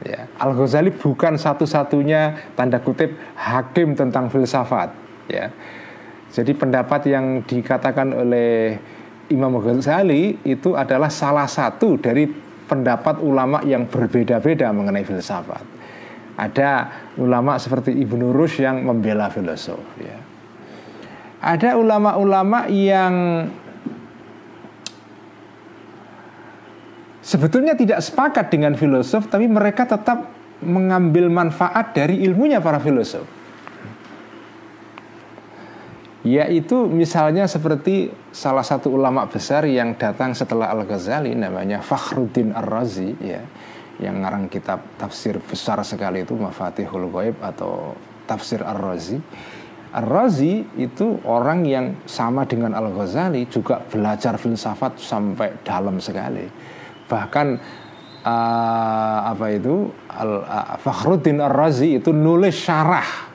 Ya, 0.01 0.25
Al 0.41 0.57
Ghazali 0.57 0.89
bukan 0.89 1.37
satu-satunya 1.37 2.51
tanda 2.57 2.81
kutip 2.81 3.13
hakim 3.37 3.93
tentang 3.93 4.33
filsafat. 4.33 4.89
Ya, 5.29 5.53
jadi 6.31 6.55
pendapat 6.55 7.11
yang 7.11 7.43
dikatakan 7.43 8.15
oleh 8.15 8.79
Imam 9.27 9.51
Ghazali 9.59 10.39
itu 10.47 10.79
adalah 10.79 11.11
salah 11.11 11.47
satu 11.47 11.99
dari 11.99 12.23
pendapat 12.67 13.19
ulama 13.19 13.59
yang 13.67 13.83
berbeda-beda 13.91 14.71
mengenai 14.71 15.03
filsafat. 15.03 15.63
Ada 16.39 16.87
ulama 17.19 17.59
seperti 17.59 17.91
Ibnu 17.91 18.31
Rushd 18.31 18.63
yang 18.63 18.79
membela 18.79 19.27
filosof. 19.27 19.83
Ya. 19.99 20.15
Ada 21.43 21.75
ulama-ulama 21.75 22.71
yang 22.71 23.45
sebetulnya 27.19 27.75
tidak 27.75 27.99
sepakat 27.99 28.47
dengan 28.47 28.79
filosof, 28.79 29.27
tapi 29.27 29.51
mereka 29.51 29.83
tetap 29.83 30.31
mengambil 30.63 31.27
manfaat 31.27 31.91
dari 31.91 32.23
ilmunya 32.23 32.63
para 32.63 32.79
filosof 32.79 33.40
yaitu 36.21 36.85
misalnya 36.85 37.49
seperti 37.49 38.13
salah 38.29 38.61
satu 38.61 38.93
ulama 38.93 39.25
besar 39.25 39.65
yang 39.65 39.97
datang 39.97 40.37
setelah 40.37 40.69
Al-Ghazali 40.69 41.33
namanya 41.33 41.81
Fakhruddin 41.81 42.53
Ar-Razi 42.53 43.09
ya 43.17 43.41
yang 43.97 44.21
ngarang 44.21 44.45
kitab 44.49 44.81
tafsir 44.97 45.41
besar 45.41 45.81
sekali 45.81 46.21
itu 46.21 46.37
Mafatihul 46.37 47.09
Ghaib 47.09 47.37
atau 47.41 47.97
tafsir 48.29 48.61
Ar-Razi. 48.61 49.17
Ar-Razi 49.91 50.65
itu 50.79 51.21
orang 51.27 51.67
yang 51.67 51.99
sama 52.09 52.47
dengan 52.47 52.73
Al-Ghazali 52.73 53.45
juga 53.49 53.81
belajar 53.81 54.41
filsafat 54.41 54.97
sampai 54.97 55.61
dalam 55.61 56.01
sekali. 56.01 56.47
Bahkan 57.05 57.47
uh, 58.23 59.19
apa 59.25 59.45
itu? 59.51 59.89
Al, 60.09 60.31
uh, 60.47 60.75
Fakhruddin 60.81 61.43
Ar-Razi 61.43 61.99
itu 62.01 62.09
nulis 62.15 62.55
syarah 62.55 63.30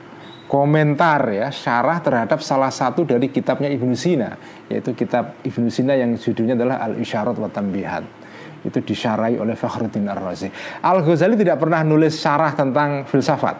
komentar 0.47 1.27
ya 1.29 1.51
syarah 1.51 1.99
terhadap 1.99 2.39
salah 2.39 2.71
satu 2.71 3.03
dari 3.03 3.27
kitabnya 3.27 3.67
Ibnu 3.67 3.93
Sina 3.93 4.33
yaitu 4.71 4.95
kitab 4.95 5.39
Ibnu 5.43 5.67
Sina 5.67 5.93
yang 5.93 6.15
judulnya 6.15 6.55
adalah 6.55 6.79
Al 6.81 6.95
Isyarat 6.97 7.35
wa 7.35 7.51
Tambihat 7.51 8.27
itu 8.65 8.83
disyarai 8.83 9.37
oleh 9.39 9.55
Fakhruddin 9.55 10.09
Ar-Razi. 10.09 10.49
Al 10.83 11.05
Ghazali 11.05 11.39
tidak 11.39 11.61
pernah 11.61 11.85
nulis 11.87 12.19
syarah 12.19 12.51
tentang 12.51 13.07
filsafat. 13.07 13.55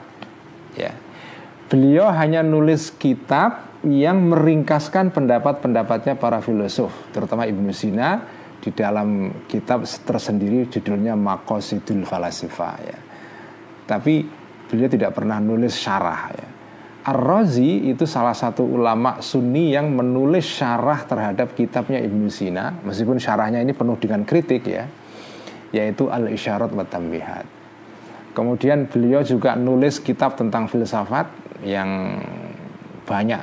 Ya. 0.75 0.91
Beliau 1.71 2.11
hanya 2.11 2.43
nulis 2.43 2.91
kitab 2.95 3.79
yang 3.85 4.27
meringkaskan 4.33 5.13
pendapat-pendapatnya 5.13 6.17
para 6.17 6.41
filosof, 6.41 6.91
terutama 7.13 7.45
Ibnu 7.45 7.71
Sina 7.71 8.25
di 8.59 8.73
dalam 8.73 9.31
kitab 9.45 9.85
tersendiri 9.85 10.67
judulnya 10.67 11.13
Maqasidul 11.13 12.03
Falasifa 12.03 12.71
ya. 12.81 12.99
Tapi 13.87 14.27
beliau 14.67 14.89
tidak 14.91 15.15
pernah 15.15 15.39
nulis 15.39 15.77
syarah 15.77 16.21
ya. 16.35 16.56
Ar-Razi 17.07 17.87
itu 17.87 18.03
salah 18.03 18.35
satu 18.35 18.67
ulama 18.67 19.23
sunni 19.23 19.71
yang 19.71 19.95
menulis 19.95 20.43
syarah 20.43 21.07
terhadap 21.07 21.55
kitabnya 21.55 22.03
Ibnu 22.03 22.27
Sina 22.27 22.75
meskipun 22.83 23.15
syarahnya 23.15 23.63
ini 23.63 23.71
penuh 23.71 23.95
dengan 23.95 24.27
kritik 24.27 24.67
ya 24.67 24.83
yaitu 25.71 26.11
Al-Isyarat 26.11 26.71
wa 26.75 26.83
Tambihat. 26.83 27.47
Kemudian 28.35 28.91
beliau 28.91 29.23
juga 29.23 29.55
nulis 29.55 30.03
kitab 30.03 30.35
tentang 30.35 30.67
filsafat 30.67 31.31
yang 31.63 32.19
banyak 33.07 33.39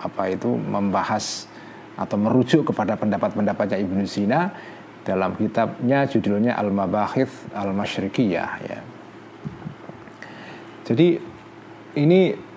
apa 0.00 0.22
itu 0.30 0.54
membahas 0.54 1.50
atau 1.98 2.16
merujuk 2.16 2.72
kepada 2.72 2.94
pendapat-pendapatnya 2.96 3.76
Ibnu 3.84 4.06
Sina 4.06 4.54
dalam 5.02 5.34
kitabnya 5.34 6.06
judulnya 6.06 6.56
Al-Mabahith 6.56 7.52
Al-Masyrikiyah 7.52 8.50
ya. 8.64 8.78
Jadi 10.86 11.20
ini 12.00 12.49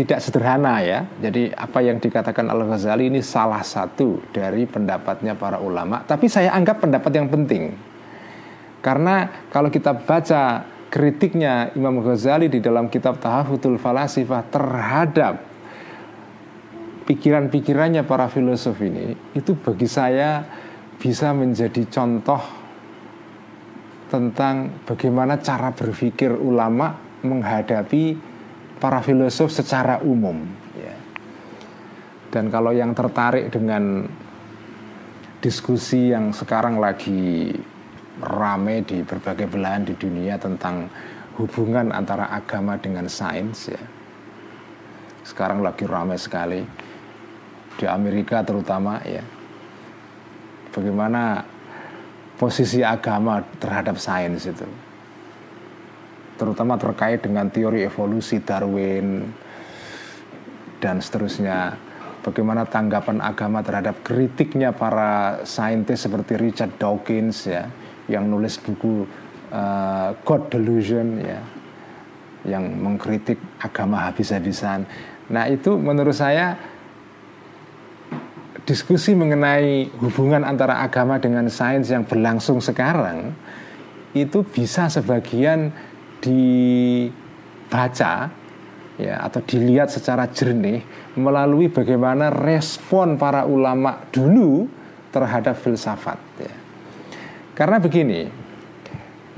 tidak 0.00 0.24
sederhana 0.24 0.80
ya. 0.80 1.04
Jadi 1.20 1.52
apa 1.52 1.84
yang 1.84 2.00
dikatakan 2.00 2.48
Al 2.48 2.64
Ghazali 2.64 3.12
ini 3.12 3.20
salah 3.20 3.60
satu 3.60 4.24
dari 4.32 4.64
pendapatnya 4.64 5.36
para 5.36 5.60
ulama, 5.60 6.00
tapi 6.08 6.24
saya 6.24 6.56
anggap 6.56 6.80
pendapat 6.80 7.12
yang 7.12 7.28
penting. 7.28 7.76
Karena 8.80 9.28
kalau 9.52 9.68
kita 9.68 9.92
baca 9.92 10.64
kritiknya 10.88 11.68
Imam 11.76 12.00
Ghazali 12.00 12.48
di 12.48 12.64
dalam 12.64 12.88
kitab 12.88 13.20
Tahafutul 13.20 13.76
Falasifah 13.76 14.42
terhadap 14.48 15.34
pikiran-pikirannya 17.04 18.00
para 18.08 18.32
filosof 18.32 18.80
ini, 18.80 19.12
itu 19.36 19.52
bagi 19.52 19.84
saya 19.84 20.40
bisa 20.96 21.36
menjadi 21.36 21.84
contoh 21.92 22.40
tentang 24.08 24.80
bagaimana 24.88 25.38
cara 25.44 25.70
berpikir 25.76 26.32
ulama 26.32 26.96
menghadapi 27.20 28.29
para 28.80 29.04
filosof 29.04 29.52
secara 29.52 30.00
umum. 30.00 30.42
Ya. 30.74 30.96
Dan 32.32 32.48
kalau 32.48 32.72
yang 32.72 32.96
tertarik 32.96 33.52
dengan 33.52 34.08
diskusi 35.44 36.10
yang 36.10 36.32
sekarang 36.32 36.80
lagi 36.80 37.52
rame 38.20 38.84
di 38.84 39.04
berbagai 39.04 39.48
belahan 39.48 39.84
di 39.84 39.94
dunia 39.96 40.36
tentang 40.40 40.88
hubungan 41.36 41.92
antara 41.92 42.28
agama 42.32 42.76
dengan 42.80 43.08
sains 43.08 43.72
ya. 43.72 43.82
Sekarang 45.24 45.60
lagi 45.60 45.84
ramai 45.84 46.16
sekali 46.16 46.60
di 47.76 47.84
Amerika 47.88 48.44
terutama 48.44 49.00
ya. 49.04 49.24
Bagaimana 50.70 51.44
posisi 52.36 52.80
agama 52.80 53.40
terhadap 53.60 53.96
sains 54.00 54.48
itu. 54.48 54.89
Terutama 56.40 56.80
terkait 56.80 57.20
dengan 57.20 57.52
teori 57.52 57.84
evolusi 57.84 58.40
Darwin 58.40 59.28
dan 60.80 61.04
seterusnya. 61.04 61.76
Bagaimana 62.24 62.64
tanggapan 62.68 63.20
agama 63.20 63.60
terhadap 63.60 64.00
kritiknya 64.04 64.72
para 64.72 65.44
saintis 65.44 66.04
seperti 66.04 66.36
Richard 66.36 66.76
Dawkins 66.76 67.48
ya 67.48 67.68
yang 68.12 68.28
nulis 68.28 68.60
buku 68.60 69.08
uh, 69.52 70.16
God 70.24 70.52
Delusion 70.52 71.20
ya 71.20 71.40
yang 72.44 72.64
mengkritik 72.76 73.36
agama 73.60 74.04
habis-habisan. 74.08 74.84
Nah 75.32 75.48
itu 75.48 75.76
menurut 75.76 76.16
saya 76.16 76.56
diskusi 78.68 79.16
mengenai 79.16 79.88
hubungan 80.00 80.44
antara 80.44 80.80
agama 80.84 81.16
dengan 81.16 81.48
sains 81.48 81.88
yang 81.88 82.04
berlangsung 82.04 82.60
sekarang 82.60 83.32
itu 84.12 84.42
bisa 84.42 84.90
sebagian 84.90 85.70
dibaca 86.22 88.12
ya 89.00 89.16
atau 89.24 89.40
dilihat 89.40 89.88
secara 89.88 90.28
jernih 90.28 90.84
melalui 91.16 91.72
bagaimana 91.72 92.28
respon 92.28 93.16
para 93.16 93.48
ulama 93.48 94.04
dulu 94.12 94.68
terhadap 95.10 95.56
filsafat 95.56 96.20
ya. 96.38 96.54
Karena 97.56 97.76
begini, 97.76 98.28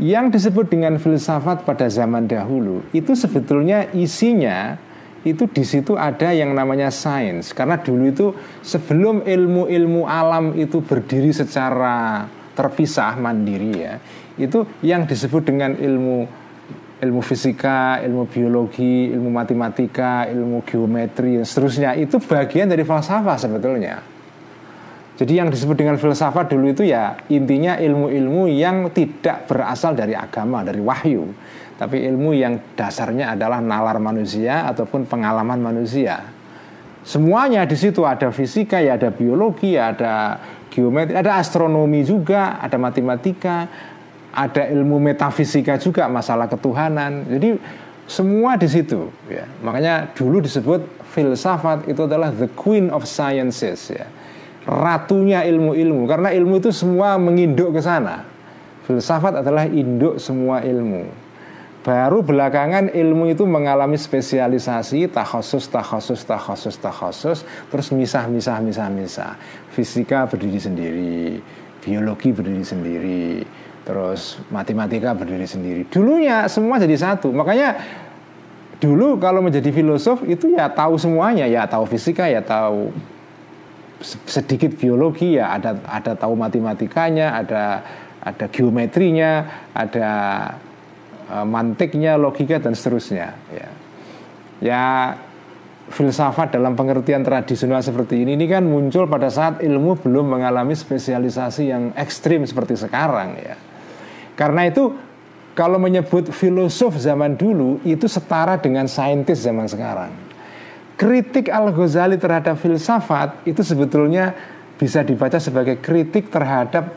yang 0.03 0.35
disebut 0.35 0.67
dengan 0.67 0.99
filsafat 0.99 1.63
pada 1.63 1.87
zaman 1.87 2.27
dahulu 2.27 2.83
itu 2.91 3.15
sebetulnya 3.15 3.87
isinya 3.95 4.75
itu 5.23 5.47
di 5.47 5.63
situ 5.63 5.95
ada 5.95 6.35
yang 6.35 6.51
namanya 6.51 6.91
sains 6.91 7.55
karena 7.55 7.79
dulu 7.79 8.05
itu 8.11 8.27
sebelum 8.67 9.23
ilmu-ilmu 9.23 10.03
alam 10.03 10.59
itu 10.59 10.83
berdiri 10.83 11.31
secara 11.31 12.27
terpisah 12.59 13.15
mandiri 13.15 13.73
ya 13.79 13.95
itu 14.35 14.67
yang 14.83 15.07
disebut 15.07 15.47
dengan 15.47 15.79
ilmu 15.79 16.27
ilmu 17.03 17.19
fisika, 17.19 17.99
ilmu 17.99 18.31
biologi, 18.31 19.11
ilmu 19.11 19.27
matematika, 19.27 20.31
ilmu 20.31 20.63
geometri 20.63 21.35
dan 21.35 21.43
seterusnya 21.43 21.99
itu 21.99 22.23
bagian 22.23 22.71
dari 22.71 22.87
falsafah 22.87 23.35
sebetulnya. 23.35 23.99
Jadi 25.19 25.39
yang 25.39 25.51
disebut 25.51 25.77
dengan 25.77 25.99
filsafat 25.99 26.55
dulu 26.55 26.73
itu 26.73 26.89
ya 26.89 27.19
intinya 27.29 27.77
ilmu-ilmu 27.77 28.49
yang 28.49 28.89
tidak 28.95 29.51
berasal 29.51 29.93
dari 29.99 30.15
agama, 30.15 30.63
dari 30.63 30.79
wahyu. 30.79 31.27
Tapi 31.77 32.07
ilmu 32.07 32.39
yang 32.39 32.79
dasarnya 32.79 33.35
adalah 33.35 33.59
nalar 33.59 33.99
manusia 33.99 34.71
ataupun 34.71 35.05
pengalaman 35.05 35.59
manusia. 35.59 36.23
Semuanya 37.03 37.67
di 37.67 37.75
situ 37.75 38.07
ada 38.07 38.31
fisika, 38.31 38.79
ya 38.79 38.95
ada 38.95 39.11
biologi, 39.11 39.75
ya 39.75 39.91
ada 39.91 40.39
geometri, 40.71 41.19
ada 41.19 41.43
astronomi 41.43 42.07
juga, 42.07 42.63
ada 42.63 42.79
matematika, 42.79 43.67
ada 44.33 44.65
ilmu 44.69 44.97
metafisika 44.99 45.77
juga, 45.77 46.09
masalah 46.09 46.49
ketuhanan. 46.49 47.29
Jadi 47.29 47.61
semua 48.09 48.57
di 48.57 48.69
situ 48.69 49.13
ya. 49.29 49.45
Makanya 49.61 50.11
dulu 50.17 50.41
disebut 50.41 50.83
filsafat 51.13 51.87
itu 51.87 52.03
adalah 52.09 52.33
the 52.33 52.49
queen 52.57 52.89
of 52.89 53.05
sciences 53.05 53.93
ya 53.93 54.09
ratunya 54.67 55.43
ilmu-ilmu 55.43 56.07
karena 56.07 56.31
ilmu 56.31 56.63
itu 56.63 56.71
semua 56.71 57.19
menginduk 57.19 57.75
ke 57.75 57.81
sana. 57.83 58.27
Filsafat 58.87 59.43
adalah 59.43 59.67
induk 59.67 60.19
semua 60.19 60.63
ilmu. 60.63 61.07
Baru 61.83 62.23
belakangan 62.23 62.95
ilmu 62.95 63.35
itu 63.35 63.43
mengalami 63.43 63.99
spesialisasi 63.99 65.11
takhusus, 65.11 65.67
takhusus, 65.67 66.23
takhusus, 66.23 66.79
takhusus, 66.79 67.39
terus 67.43 67.91
misah, 67.91 68.31
misah, 68.31 68.63
misah, 68.63 68.87
misah. 68.87 69.35
Fisika 69.75 70.31
berdiri 70.31 70.63
sendiri, 70.63 71.43
biologi 71.83 72.31
berdiri 72.31 72.63
sendiri, 72.63 73.27
terus 73.83 74.39
matematika 74.49 75.15
berdiri 75.15 75.47
sendiri. 75.47 75.83
Dulunya 75.91 76.47
semua 76.47 76.79
jadi 76.79 76.95
satu. 76.95 77.35
Makanya 77.35 77.79
dulu 78.83 79.19
kalau 79.19 79.43
menjadi 79.43 79.71
filosof 79.71 80.27
itu 80.27 80.55
ya 80.55 80.71
tahu 80.71 80.99
semuanya, 80.99 81.47
ya 81.47 81.67
tahu 81.67 81.87
fisika, 81.87 82.27
ya 82.27 82.43
tahu 82.43 82.91
sedikit 84.27 84.75
biologi 84.75 85.39
ya 85.39 85.55
ada 85.55 85.79
ada 85.87 86.19
tahu 86.19 86.35
matematikanya, 86.35 87.39
ada 87.39 87.87
ada 88.23 88.47
geometrinya, 88.51 89.47
ada 89.75 90.11
uh, 91.31 91.47
mantiknya, 91.47 92.19
logika 92.19 92.59
dan 92.59 92.75
seterusnya 92.75 93.35
ya. 93.51 93.69
Ya 94.63 94.83
filsafat 95.91 96.55
dalam 96.55 96.79
pengertian 96.79 97.27
tradisional 97.27 97.83
seperti 97.83 98.23
ini 98.23 98.39
ini 98.39 98.47
kan 98.47 98.63
muncul 98.63 99.11
pada 99.11 99.27
saat 99.27 99.59
ilmu 99.59 99.99
belum 99.99 100.39
mengalami 100.39 100.73
spesialisasi 100.73 101.63
yang 101.69 101.91
ekstrim 101.99 102.47
seperti 102.47 102.79
sekarang 102.79 103.39
ya. 103.43 103.59
Karena 104.35 104.69
itu 104.69 104.93
kalau 105.53 105.77
menyebut 105.77 106.33
filosof 106.33 106.97
zaman 106.97 107.37
dulu 107.37 107.81
itu 107.85 108.09
setara 108.09 108.57
dengan 108.57 108.89
saintis 108.89 109.45
zaman 109.45 109.69
sekarang 109.69 110.33
kritik 111.03 111.51
Al-Ghazali 111.51 112.15
terhadap 112.15 112.55
filsafat 112.63 113.43
itu 113.43 113.59
sebetulnya 113.67 114.31
bisa 114.79 115.03
dibaca 115.03 115.39
sebagai 115.43 115.83
kritik 115.83 116.31
terhadap 116.31 116.95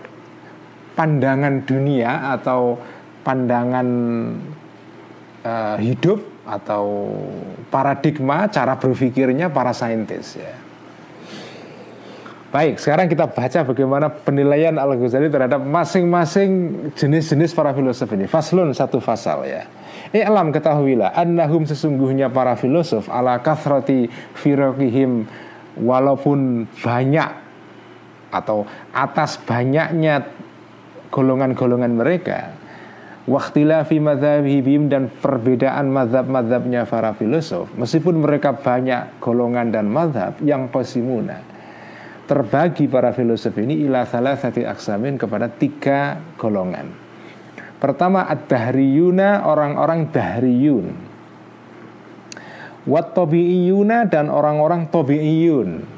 pandangan 0.93 1.65
dunia 1.65 2.33
atau 2.37 2.77
pandangan 3.25 3.87
uh, 5.41 5.77
hidup 5.81 6.21
atau 6.45 7.09
paradigma 7.73 8.45
cara 8.45 8.77
berpikirnya 8.77 9.49
para 9.49 9.73
saintis 9.73 10.37
ya. 10.37 10.53
Baik, 12.53 12.77
sekarang 12.77 13.09
kita 13.09 13.25
baca 13.25 13.59
bagaimana 13.65 14.07
penilaian 14.07 14.77
Al-Ghazali 14.77 15.27
terhadap 15.27 15.59
masing-masing 15.65 16.51
jenis-jenis 16.93 17.51
para 17.51 17.73
filosof 17.73 18.07
ini. 18.13 18.29
Faslun 18.29 18.71
satu 18.71 19.01
fasal 19.01 19.43
ya. 19.49 19.65
I'lam 20.13 20.53
ketahuilah 20.53 21.17
annahum 21.17 21.67
sesungguhnya 21.67 22.29
para 22.29 22.55
filosof 22.55 23.09
ala 23.11 23.41
kathrati 23.41 24.07
firaqihim 24.37 25.27
walaupun 25.81 26.69
banyak 26.79 27.29
atau 28.31 28.63
atas 28.95 29.41
banyaknya 29.43 30.23
golongan-golongan 31.11 31.93
mereka 31.95 32.55
fi 33.25 33.97
madhabihim 33.97 34.87
dan 34.87 35.09
perbedaan 35.09 35.89
madhab-madhabnya 35.89 36.85
para 36.85 37.17
filosof 37.17 37.73
meskipun 37.73 38.21
mereka 38.21 38.53
banyak 38.53 39.17
golongan 39.17 39.73
dan 39.73 39.89
madhab 39.89 40.37
yang 40.45 40.69
pasimuna 40.69 41.54
terbagi 42.25 42.89
para 42.89 43.13
filosof 43.13 43.53
ini 43.61 43.85
ila 43.85 44.05
salah 44.09 44.37
satu 44.37 44.65
aksamin 44.65 45.17
kepada 45.17 45.49
tiga 45.49 46.17
golongan 46.35 47.05
Pertama 47.85 48.25
ad-dahriyuna 48.25 49.45
orang-orang 49.45 50.09
dahriyun. 50.09 50.85
Wat 52.89 53.13
tobi'iyuna 53.13 54.09
dan 54.09 54.33
orang-orang 54.33 54.89
tobi'iyun. 54.89 55.93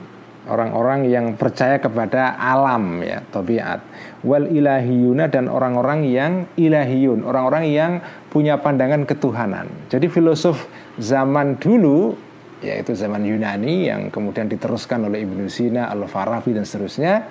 Orang-orang 0.52 1.08
yang 1.08 1.36
percaya 1.36 1.80
kepada 1.80 2.36
alam 2.40 3.04
ya, 3.04 3.24
tabiat. 3.32 3.84
Wal 4.24 4.52
ilahiyuna 4.52 5.32
dan 5.32 5.52
orang-orang 5.52 6.08
yang 6.08 6.48
ilahiyun, 6.56 7.24
orang-orang 7.24 7.68
yang 7.72 7.92
punya 8.32 8.60
pandangan 8.60 9.04
ketuhanan. 9.04 9.68
Jadi 9.92 10.08
filosof 10.12 10.68
zaman 11.00 11.60
dulu 11.60 12.16
yaitu 12.64 12.98
zaman 12.98 13.22
Yunani 13.22 13.90
yang 13.90 14.10
kemudian 14.10 14.50
diteruskan 14.50 15.06
oleh 15.06 15.22
Ibnu 15.24 15.46
Sina, 15.46 15.94
Al-Farabi 15.94 16.58
dan 16.58 16.66
seterusnya 16.66 17.28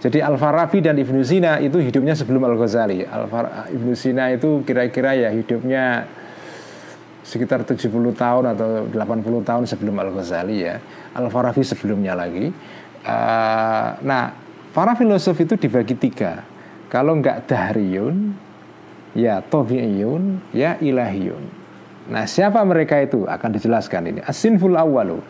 jadi 0.00 0.24
Al-Farabi 0.24 0.80
dan 0.80 0.96
Ibnu 0.96 1.20
Sina 1.20 1.60
itu 1.60 1.76
hidupnya 1.76 2.16
sebelum 2.16 2.40
Al-Ghazali. 2.48 3.04
Al 3.04 3.28
Ibnu 3.68 3.92
Sina 3.92 4.32
itu 4.32 4.64
kira-kira 4.64 5.12
ya 5.12 5.28
hidupnya 5.28 6.08
sekitar 7.20 7.68
70 7.68 7.92
tahun 8.16 8.44
atau 8.56 8.88
80 8.88 9.44
tahun 9.44 9.64
sebelum 9.68 10.00
Al-Ghazali 10.00 10.64
ya. 10.64 10.80
Al-Farabi 11.12 11.60
sebelumnya 11.60 12.16
lagi. 12.16 12.48
Uh, 13.04 13.88
nah, 14.00 14.32
para 14.72 14.96
filosof 14.96 15.36
itu 15.36 15.60
dibagi 15.60 15.92
tiga. 15.92 16.48
Kalau 16.88 17.20
enggak 17.20 17.44
dahriyun, 17.44 18.32
ya 19.12 19.44
tobi'iyun, 19.44 20.40
ya 20.56 20.80
ilahiyun. 20.80 21.59
Nah, 22.08 22.24
siapa 22.24 22.64
mereka 22.64 22.96
itu? 23.02 23.28
Akan 23.28 23.52
dijelaskan 23.52 24.14
ini. 24.14 24.20
Asinful 24.24 24.78
awalu. 24.78 25.20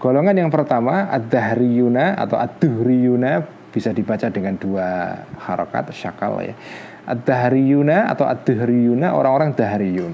Golongan 0.00 0.36
yang 0.36 0.50
pertama 0.52 1.12
ad-dahriyuna 1.12 2.16
atau 2.16 2.40
ad-duhriyuna 2.40 3.44
bisa 3.68 3.92
dibaca 3.92 4.32
dengan 4.32 4.56
dua 4.56 5.12
harokat 5.44 5.92
syakal 5.92 6.40
ya. 6.40 6.56
Ad-dahriyuna 7.04 8.08
atau 8.08 8.24
ad-dahriyuna 8.24 9.12
orang-orang 9.12 9.52
dahriyun. 9.52 10.12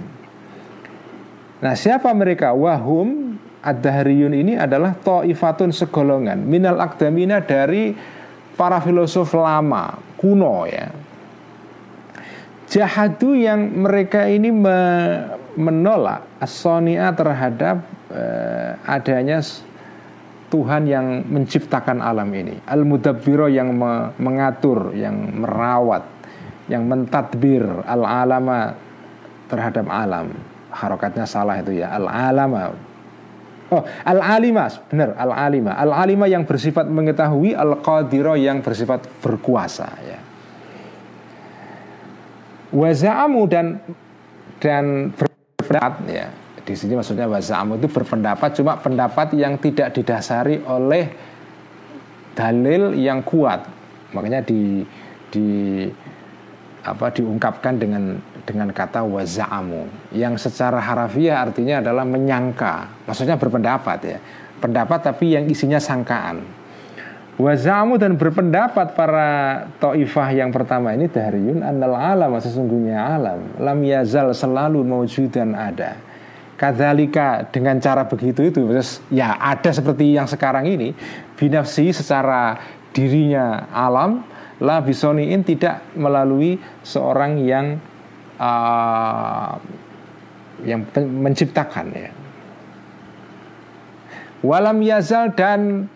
Nah 1.62 1.74
siapa 1.78 2.10
mereka? 2.12 2.50
Wahum 2.50 3.38
ad-dahriyun 3.62 4.34
ini 4.34 4.58
adalah 4.58 4.94
ta'ifatun 4.98 5.70
segolongan. 5.70 6.42
Minal 6.42 6.82
akdamina 6.82 7.42
dari 7.46 7.94
para 8.58 8.82
filosof 8.82 9.38
lama 9.38 9.94
kuno 10.18 10.66
ya. 10.66 10.90
Jahadu 12.66 13.38
yang 13.38 13.86
mereka 13.86 14.26
ini 14.26 14.50
menolak 15.56 16.24
asonia 16.38 17.12
terhadap 17.16 17.82
uh, 18.12 18.76
adanya 18.84 19.40
Tuhan 20.52 20.86
yang 20.86 21.26
menciptakan 21.26 21.98
alam 21.98 22.30
ini. 22.30 22.60
Al 22.68 22.86
mudabbiro 22.86 23.50
yang 23.50 23.74
me, 23.74 24.14
mengatur 24.20 24.94
yang 24.94 25.42
merawat 25.42 26.06
yang 26.70 26.86
mentadbir 26.86 27.66
al 27.82 28.06
alama 28.06 28.76
terhadap 29.50 29.86
alam. 29.90 30.30
Harokatnya 30.70 31.26
salah 31.26 31.58
itu 31.58 31.80
ya. 31.82 31.90
Al 31.96 32.06
alama 32.06 32.76
Oh, 33.66 33.82
al-alima, 34.06 34.70
benar, 34.86 35.18
al-alima. 35.18 35.74
Al-alima 35.74 36.30
yang 36.30 36.46
bersifat 36.46 36.86
mengetahui, 36.86 37.50
al-qadiro 37.50 38.38
yang 38.38 38.62
bersifat 38.62 39.10
berkuasa 39.18 39.90
ya. 40.06 40.18
Waza'amu 42.70 43.42
dan 43.50 43.82
dan 44.62 45.10
berpendapat 45.76 45.94
ya. 46.08 46.26
Di 46.66 46.74
sini 46.74 46.98
maksudnya 46.98 47.30
waza'amu 47.30 47.78
itu 47.78 47.86
berpendapat 47.86 48.50
cuma 48.58 48.74
pendapat 48.80 49.38
yang 49.38 49.54
tidak 49.62 49.94
didasari 49.94 50.58
oleh 50.66 51.14
dalil 52.34 52.96
yang 52.96 53.22
kuat. 53.22 53.62
Makanya 54.10 54.42
di 54.42 54.82
di 55.30 55.46
apa 56.82 57.10
diungkapkan 57.10 57.78
dengan 57.78 58.18
dengan 58.46 58.70
kata 58.70 59.02
waza'amu 59.02 60.14
yang 60.14 60.38
secara 60.38 60.78
harafiah 60.78 61.42
artinya 61.42 61.82
adalah 61.82 62.06
menyangka 62.06 63.02
maksudnya 63.10 63.34
berpendapat 63.34 63.98
ya 64.06 64.18
pendapat 64.62 65.10
tapi 65.10 65.34
yang 65.34 65.50
isinya 65.50 65.82
sangkaan 65.82 66.46
waza'amu 67.36 68.00
dan 68.00 68.16
berpendapat 68.16 68.96
para 68.96 69.28
ta'ifah 69.76 70.28
yang 70.32 70.50
pertama 70.52 70.96
ini 70.96 71.08
dahriyun 71.08 71.60
annal 71.60 71.92
alam 71.92 72.32
sesungguhnya 72.40 72.96
alam 72.96 73.44
lam 73.60 73.78
yazal 73.84 74.32
selalu 74.32 74.84
dan 75.28 75.52
ada 75.52 76.00
Kadzalika 76.56 77.44
dengan 77.52 77.76
cara 77.84 78.08
begitu 78.08 78.48
itu 78.48 78.64
ya 79.12 79.36
ada 79.36 79.68
seperti 79.68 80.16
yang 80.16 80.24
sekarang 80.24 80.64
ini 80.64 80.96
binafsi 81.36 81.92
secara 81.92 82.56
dirinya 82.96 83.68
alam 83.76 84.24
la 84.64 84.80
bisoniin 84.80 85.44
tidak 85.44 85.84
melalui 85.92 86.56
seorang 86.80 87.36
yang 87.44 87.76
uh, 88.40 89.60
yang 90.64 90.88
menciptakan 90.96 91.92
ya. 91.92 92.10
Walam 94.40 94.80
yazal 94.80 95.36
dan 95.36 95.92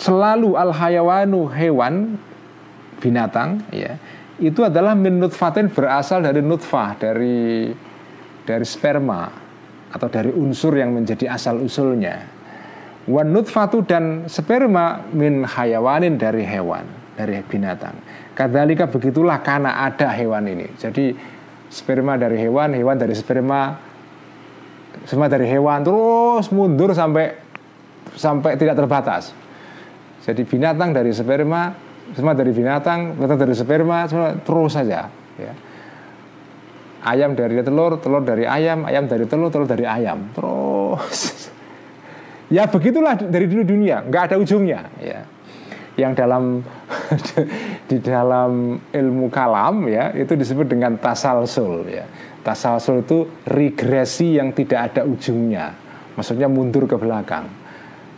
selalu 0.00 0.56
al 0.56 0.72
hayawanu 0.72 1.44
hewan 1.52 2.16
binatang 3.04 3.60
ya 3.68 4.00
itu 4.40 4.64
adalah 4.64 4.96
min 4.96 5.20
nutfatin 5.20 5.68
berasal 5.68 6.24
dari 6.24 6.40
nutfah 6.40 6.96
dari 6.96 7.68
dari 8.48 8.64
sperma 8.64 9.28
atau 9.92 10.08
dari 10.08 10.32
unsur 10.32 10.72
yang 10.78 10.96
menjadi 10.96 11.28
asal 11.28 11.60
usulnya. 11.60 12.24
Wan 13.10 13.28
nutfatu 13.34 13.84
dan 13.84 14.30
sperma 14.30 15.04
min 15.12 15.44
hayawanin 15.44 16.16
dari 16.16 16.46
hewan 16.46 16.88
dari 17.18 17.42
binatang. 17.44 18.00
Kadzalika 18.32 18.88
begitulah 18.88 19.44
karena 19.44 19.84
ada 19.84 20.08
hewan 20.14 20.48
ini. 20.48 20.72
Jadi 20.78 21.12
sperma 21.68 22.16
dari 22.16 22.40
hewan, 22.40 22.72
hewan 22.72 22.96
dari 22.96 23.12
sperma, 23.12 23.76
semua 25.04 25.28
dari 25.28 25.44
hewan 25.44 25.84
terus 25.84 26.48
mundur 26.48 26.96
sampai 26.96 27.34
sampai 28.16 28.56
tidak 28.56 28.78
terbatas. 28.78 29.36
Jadi 30.20 30.42
binatang 30.44 30.92
dari 30.92 31.10
sperma, 31.12 31.72
semua 32.12 32.34
dari 32.36 32.52
binatang, 32.52 33.16
binatang 33.16 33.38
dari 33.40 33.54
sperma, 33.56 34.04
terus 34.44 34.72
saja. 34.76 35.08
Ya. 35.40 35.52
Ayam 37.00 37.32
dari 37.32 37.56
telur, 37.64 37.96
telur 37.96 38.20
dari 38.20 38.44
ayam, 38.44 38.84
ayam 38.84 39.08
dari 39.08 39.24
telur, 39.24 39.48
telur 39.48 39.64
dari 39.64 39.88
ayam, 39.88 40.28
terus. 40.36 41.48
ya 42.56 42.68
begitulah 42.68 43.16
dari 43.16 43.48
dulu 43.48 43.64
dunia, 43.64 44.04
nggak 44.04 44.22
ada 44.32 44.36
ujungnya. 44.36 44.80
Ya 45.00 45.24
yang 46.00 46.16
dalam 46.16 46.64
di 47.90 48.00
dalam 48.00 48.80
ilmu 48.88 49.28
kalam 49.28 49.84
ya 49.90 50.16
itu 50.16 50.32
disebut 50.32 50.64
dengan 50.64 50.96
tasalsul 50.96 51.84
ya. 51.92 52.08
Tasalsul 52.40 53.04
itu 53.04 53.28
regresi 53.44 54.40
yang 54.40 54.56
tidak 54.56 54.90
ada 54.92 55.04
ujungnya. 55.04 55.76
Maksudnya 56.16 56.48
mundur 56.48 56.88
ke 56.88 56.96
belakang. 56.96 57.59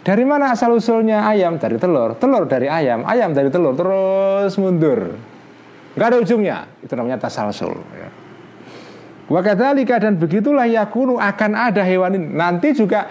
Dari 0.02 0.24
mana 0.26 0.50
asal 0.50 0.74
usulnya 0.74 1.22
ayam? 1.26 1.62
Dari 1.62 1.78
telur. 1.78 2.18
Telur 2.18 2.44
dari 2.50 2.66
ayam. 2.66 3.06
Ayam 3.06 3.30
dari 3.30 3.48
telur. 3.54 3.78
Terus 3.78 4.58
mundur. 4.58 5.14
Gak 5.94 6.06
ada 6.10 6.18
ujungnya. 6.18 6.66
Itu 6.82 6.98
namanya 6.98 7.22
tasalsul. 7.22 7.78
Ya. 7.94 8.10
Wakadhalika 9.30 10.02
dan 10.02 10.18
begitulah 10.18 10.66
yakunu 10.66 11.16
akan 11.16 11.50
ada 11.54 11.86
hewan 11.86 12.18
ini. 12.18 12.28
Nanti 12.34 12.74
juga 12.74 13.06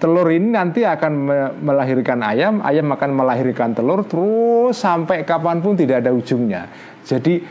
telur 0.00 0.26
ini 0.32 0.48
nanti 0.50 0.82
akan 0.82 1.12
melahirkan 1.60 2.18
ayam, 2.24 2.64
ayam 2.64 2.88
akan 2.88 3.10
melahirkan 3.12 3.76
telur 3.76 4.08
terus 4.08 4.80
sampai 4.80 5.28
kapan 5.28 5.60
pun 5.60 5.76
tidak 5.76 6.02
ada 6.02 6.10
ujungnya. 6.10 6.66
Jadi 7.04 7.44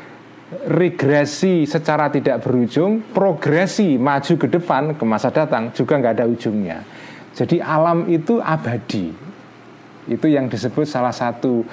regresi 0.65 1.69
secara 1.69 2.09
tidak 2.09 2.41
berujung, 2.41 3.13
progresi 3.13 4.01
maju 4.01 4.33
ke 4.33 4.47
depan 4.49 4.97
ke 4.97 5.03
masa 5.05 5.29
datang 5.29 5.69
juga 5.77 6.01
nggak 6.01 6.13
ada 6.19 6.25
ujungnya. 6.25 6.81
Jadi 7.39 7.63
alam 7.63 8.03
itu 8.11 8.43
abadi. 8.43 9.15
Itu 10.11 10.27
yang 10.27 10.51
disebut 10.51 10.83
salah 10.83 11.15
satu 11.15 11.63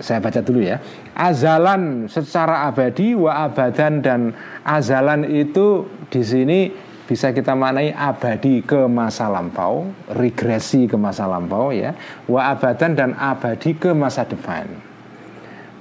saya 0.00 0.24
baca 0.24 0.40
dulu 0.40 0.64
ya. 0.64 0.80
Azalan 1.12 2.08
secara 2.08 2.64
abadi 2.64 3.12
wa 3.12 3.44
abadan 3.44 4.00
dan 4.00 4.32
azalan 4.64 5.28
itu 5.28 5.84
di 6.08 6.24
sini 6.24 6.60
bisa 7.04 7.30
kita 7.36 7.52
maknai 7.52 7.92
abadi 7.92 8.64
ke 8.64 8.88
masa 8.88 9.28
lampau, 9.28 9.86
regresi 10.16 10.88
ke 10.88 10.96
masa 10.96 11.28
lampau 11.28 11.70
ya, 11.70 11.92
wa 12.24 12.50
abadan 12.56 12.96
dan 12.96 13.10
abadi 13.14 13.76
ke 13.76 13.92
masa 13.92 14.24
depan. 14.24 14.64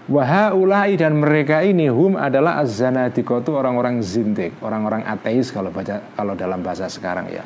Wahaulai 0.05 0.99
dan 1.01 1.17
mereka 1.17 1.65
ini 1.65 1.89
hum 1.89 2.13
adalah 2.13 2.61
azzanadikotu 2.61 3.57
orang-orang 3.57 4.05
zintik, 4.05 4.53
orang-orang 4.61 5.01
ateis 5.01 5.49
kalau 5.49 5.73
baca 5.73 5.97
kalau 6.13 6.37
dalam 6.37 6.61
bahasa 6.61 6.85
sekarang 6.85 7.25
ya. 7.31 7.41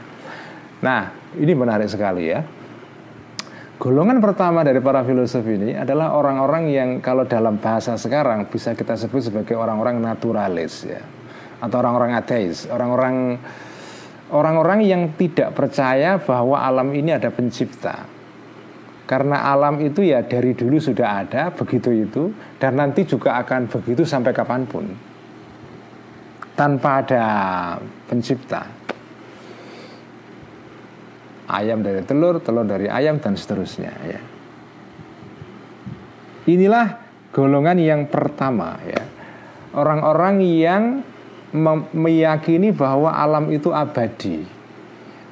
Nah, 0.79 1.11
ini 1.35 1.51
menarik 1.51 1.91
sekali 1.91 2.31
ya. 2.31 2.39
Golongan 3.79 4.19
pertama 4.19 4.59
dari 4.59 4.83
para 4.83 5.07
filosof 5.07 5.47
ini 5.47 5.71
adalah 5.71 6.11
orang-orang 6.11 6.67
yang 6.67 6.89
kalau 6.99 7.23
dalam 7.23 7.63
bahasa 7.63 7.95
sekarang 7.95 8.51
bisa 8.51 8.75
kita 8.75 8.99
sebut 8.99 9.31
sebagai 9.31 9.55
orang-orang 9.55 10.03
naturalis 10.03 10.83
ya. 10.83 10.99
Atau 11.63 11.79
orang-orang 11.79 12.15
ateis, 12.15 12.67
orang-orang 12.67 13.39
orang-orang 14.31 14.79
yang 14.83 15.01
tidak 15.15 15.55
percaya 15.55 16.19
bahwa 16.19 16.59
alam 16.59 16.91
ini 16.91 17.15
ada 17.15 17.31
pencipta. 17.31 18.03
Karena 19.07 19.47
alam 19.47 19.79
itu 19.79 20.05
ya 20.05 20.21
dari 20.27 20.53
dulu 20.53 20.77
sudah 20.77 21.25
ada, 21.25 21.49
begitu 21.49 21.89
itu, 21.91 22.29
dan 22.61 22.77
nanti 22.77 23.07
juga 23.09 23.41
akan 23.41 23.65
begitu 23.67 24.05
sampai 24.05 24.31
kapan 24.35 24.67
pun. 24.69 24.85
Tanpa 26.53 27.01
ada 27.01 27.25
pencipta. 28.05 28.78
Ayam 31.49 31.81
dari 31.81 32.05
telur, 32.05 32.37
telur 32.45 32.63
dari 32.63 32.85
ayam, 32.85 33.17
dan 33.17 33.33
seterusnya. 33.33 33.89
Ya. 34.05 34.21
Inilah 36.45 37.01
golongan 37.33 37.81
yang 37.81 38.05
pertama 38.05 38.77
ya. 38.85 39.01
Orang-orang 39.73 40.41
yang 40.45 40.83
meyakini 41.93 42.69
bahwa 42.69 43.09
alam 43.13 43.49
itu 43.49 43.73
abadi 43.73 44.59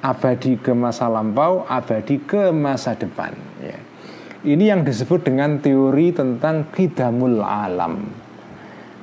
abadi 0.02 0.58
ke 0.62 0.74
masa 0.74 1.10
lampau 1.10 1.66
abadi 1.66 2.22
ke 2.22 2.54
masa 2.54 2.94
depan 2.94 3.34
ya. 3.62 3.78
ini 4.46 4.70
yang 4.70 4.86
disebut 4.86 5.26
dengan 5.26 5.58
teori 5.62 6.14
tentang 6.14 6.70
kidamul 6.74 7.42
alam 7.42 8.06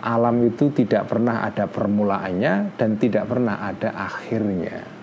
alam 0.04 0.36
itu 0.44 0.70
tidak 0.70 1.08
pernah 1.08 1.42
ada 1.42 1.66
permulaannya 1.66 2.76
dan 2.76 2.90
tidak 3.00 3.24
pernah 3.26 3.62
ada 3.62 3.90
akhirnya 3.94 4.93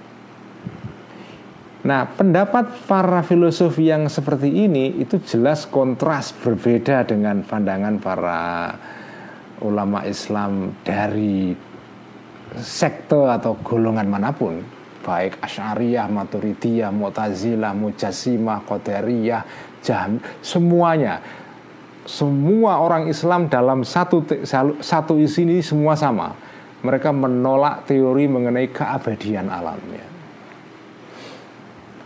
Nah, 1.81 2.05
pendapat 2.05 2.85
para 2.85 3.25
filosof 3.25 3.73
yang 3.81 4.05
seperti 4.05 4.69
ini 4.69 5.01
itu 5.01 5.17
jelas 5.25 5.65
kontras 5.65 6.29
berbeda 6.29 7.09
dengan 7.09 7.41
pandangan 7.41 7.97
para 7.97 8.41
ulama 9.65 10.05
Islam 10.05 10.77
dari 10.85 11.57
sekte 12.61 13.17
atau 13.17 13.57
golongan 13.65 14.05
mana 14.05 14.29
pun 14.29 14.61
baik 15.01 15.41
Asy'ariyah, 15.41 16.05
Maturidiyah, 16.05 16.93
Mu'tazilah, 16.93 17.73
Mujasimah, 17.73 18.61
Qadariyah, 18.61 19.41
Jahm, 19.81 20.21
semuanya 20.45 21.17
semua 22.05 22.77
orang 22.77 23.09
Islam 23.09 23.49
dalam 23.49 23.81
satu 23.81 24.21
satu 24.81 25.17
isi 25.17 25.45
ini 25.45 25.65
semua 25.65 25.97
sama. 25.97 26.37
Mereka 26.81 27.09
menolak 27.13 27.89
teori 27.89 28.25
mengenai 28.25 28.69
keabadian 28.69 29.49
alamnya. 29.49 30.10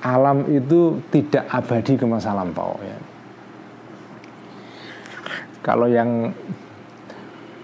Alam 0.05 0.45
itu 0.53 1.01
tidak 1.09 1.49
abadi 1.49 1.97
ke 1.97 2.05
masa 2.05 2.29
lampau 2.37 2.77
ya. 2.77 2.97
kalau 5.65 5.89
yang 5.89 6.29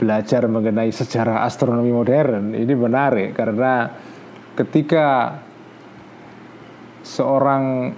belajar 0.01 0.49
mengenai 0.49 0.89
sejarah 0.89 1.45
astronomi 1.45 1.93
modern 1.93 2.57
ini 2.57 2.73
menarik 2.73 3.37
karena 3.37 3.93
ketika 4.57 5.37
seorang 7.05 7.93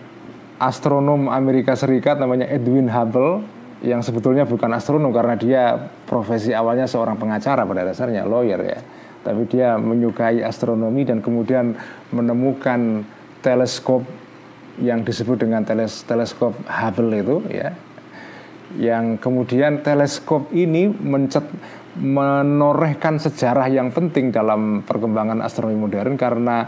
astronom 0.60 1.32
Amerika 1.32 1.80
Serikat 1.80 2.20
namanya 2.20 2.52
Edwin 2.52 2.92
Hubble 2.92 3.48
yang 3.80 4.04
sebetulnya 4.04 4.44
bukan 4.44 4.76
astronom 4.76 5.16
karena 5.16 5.40
dia 5.40 5.64
profesi 6.04 6.52
awalnya 6.52 6.84
seorang 6.84 7.16
pengacara 7.16 7.64
pada 7.64 7.88
dasarnya 7.88 8.28
lawyer 8.28 8.60
ya 8.60 8.80
tapi 9.24 9.48
dia 9.48 9.80
menyukai 9.80 10.44
astronomi 10.44 11.08
dan 11.08 11.24
kemudian 11.24 11.80
menemukan 12.12 13.08
teleskop 13.40 14.04
yang 14.82 15.06
disebut 15.06 15.46
dengan 15.46 15.62
teles 15.62 16.02
teleskop 16.08 16.58
Hubble 16.66 17.14
itu 17.22 17.38
ya 17.52 17.74
yang 18.74 19.22
kemudian 19.22 19.86
teleskop 19.86 20.50
ini 20.50 20.90
mencet 20.90 21.46
menorehkan 21.94 23.22
sejarah 23.22 23.70
yang 23.70 23.94
penting 23.94 24.34
dalam 24.34 24.82
perkembangan 24.82 25.46
astronomi 25.46 25.78
modern 25.78 26.18
karena 26.18 26.66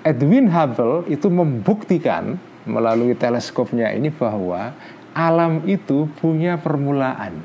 Edwin 0.00 0.48
Hubble 0.48 1.04
itu 1.12 1.28
membuktikan 1.28 2.40
melalui 2.64 3.12
teleskopnya 3.16 3.92
ini 3.92 4.08
bahwa 4.08 4.72
alam 5.12 5.64
itu 5.68 6.08
punya 6.20 6.56
permulaan. 6.56 7.36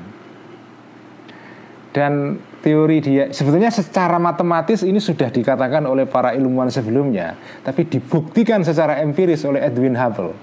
Dan 1.90 2.36
teori 2.60 3.00
dia 3.00 3.24
sebetulnya 3.32 3.72
secara 3.72 4.20
matematis 4.20 4.84
ini 4.84 5.00
sudah 5.00 5.32
dikatakan 5.32 5.88
oleh 5.88 6.04
para 6.04 6.36
ilmuwan 6.36 6.68
sebelumnya, 6.68 7.34
tapi 7.64 7.88
dibuktikan 7.88 8.60
secara 8.60 9.00
empiris 9.00 9.48
oleh 9.48 9.64
Edwin 9.64 9.96
Hubble 9.96 10.36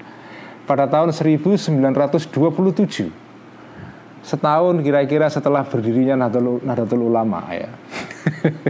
pada 0.65 0.89
tahun 0.89 1.13
1927. 1.13 2.27
Setahun 4.27 4.75
kira-kira 4.83 5.31
setelah 5.31 5.63
berdirinya 5.63 6.27
Nahdlatul, 6.27 7.07
Ulama 7.07 7.47
ya. 7.53 7.71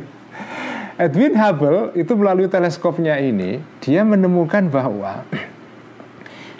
Edwin 1.10 1.34
Hubble 1.34 1.98
itu 1.98 2.14
melalui 2.14 2.46
teleskopnya 2.46 3.18
ini 3.18 3.58
dia 3.82 4.06
menemukan 4.06 4.70
bahwa 4.70 5.26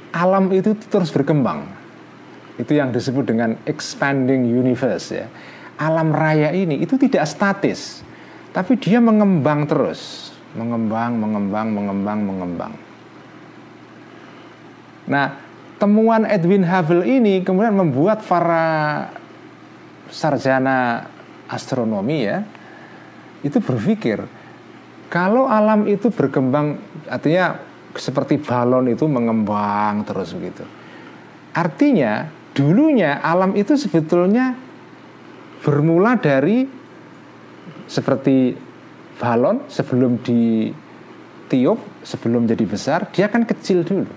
alam 0.10 0.50
itu 0.50 0.74
terus 0.90 1.14
berkembang 1.14 1.70
itu 2.58 2.74
yang 2.74 2.90
disebut 2.90 3.30
dengan 3.30 3.54
expanding 3.70 4.50
universe 4.50 5.14
ya. 5.14 5.30
Alam 5.78 6.10
raya 6.10 6.50
ini 6.54 6.82
itu 6.82 6.98
tidak 6.98 7.30
statis, 7.30 8.02
tapi 8.50 8.78
dia 8.82 8.98
mengembang 8.98 9.70
terus, 9.70 10.34
mengembang, 10.58 11.14
mengembang, 11.22 11.68
mengembang, 11.70 12.20
mengembang. 12.26 12.74
Nah, 15.06 15.38
temuan 15.78 16.26
Edwin 16.26 16.66
Hubble 16.66 17.06
ini 17.06 17.46
kemudian 17.46 17.78
membuat 17.78 18.26
para 18.26 19.08
sarjana 20.10 21.06
astronomi 21.48 22.28
ya 22.28 22.44
itu 23.46 23.62
berpikir 23.62 24.26
kalau 25.08 25.48
alam 25.48 25.88
itu 25.88 26.12
berkembang 26.12 26.82
artinya 27.08 27.64
seperti 27.96 28.38
balon 28.38 28.92
itu 28.92 29.08
mengembang 29.08 30.04
terus 30.04 30.36
begitu. 30.36 30.68
Artinya 31.56 32.30
dulunya 32.54 33.18
alam 33.24 33.56
itu 33.56 33.74
sebetulnya 33.80 34.54
bermula 35.62 36.20
dari 36.20 36.68
seperti 37.88 38.54
balon 39.18 39.66
sebelum 39.72 40.22
ditiup, 40.22 41.80
sebelum 42.06 42.46
jadi 42.46 42.66
besar, 42.68 43.10
dia 43.10 43.32
kan 43.32 43.48
kecil 43.48 43.82
dulu. 43.82 44.10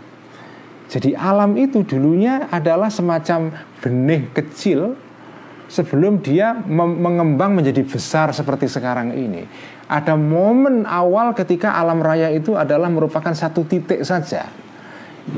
Jadi 0.90 1.14
alam 1.14 1.54
itu 1.54 1.86
dulunya 1.86 2.50
adalah 2.50 2.90
semacam 2.90 3.54
benih 3.78 4.26
kecil 4.34 4.98
sebelum 5.70 6.18
dia 6.18 6.58
mengembang 6.66 7.54
menjadi 7.54 7.86
besar 7.86 8.34
seperti 8.34 8.66
sekarang 8.66 9.14
ini. 9.14 9.46
Ada 9.86 10.18
momen 10.18 10.82
awal 10.82 11.30
ketika 11.38 11.78
alam 11.78 12.02
raya 12.02 12.34
itu 12.34 12.58
adalah 12.58 12.90
merupakan 12.90 13.30
satu 13.30 13.62
titik 13.62 14.02
saja. 14.02 14.50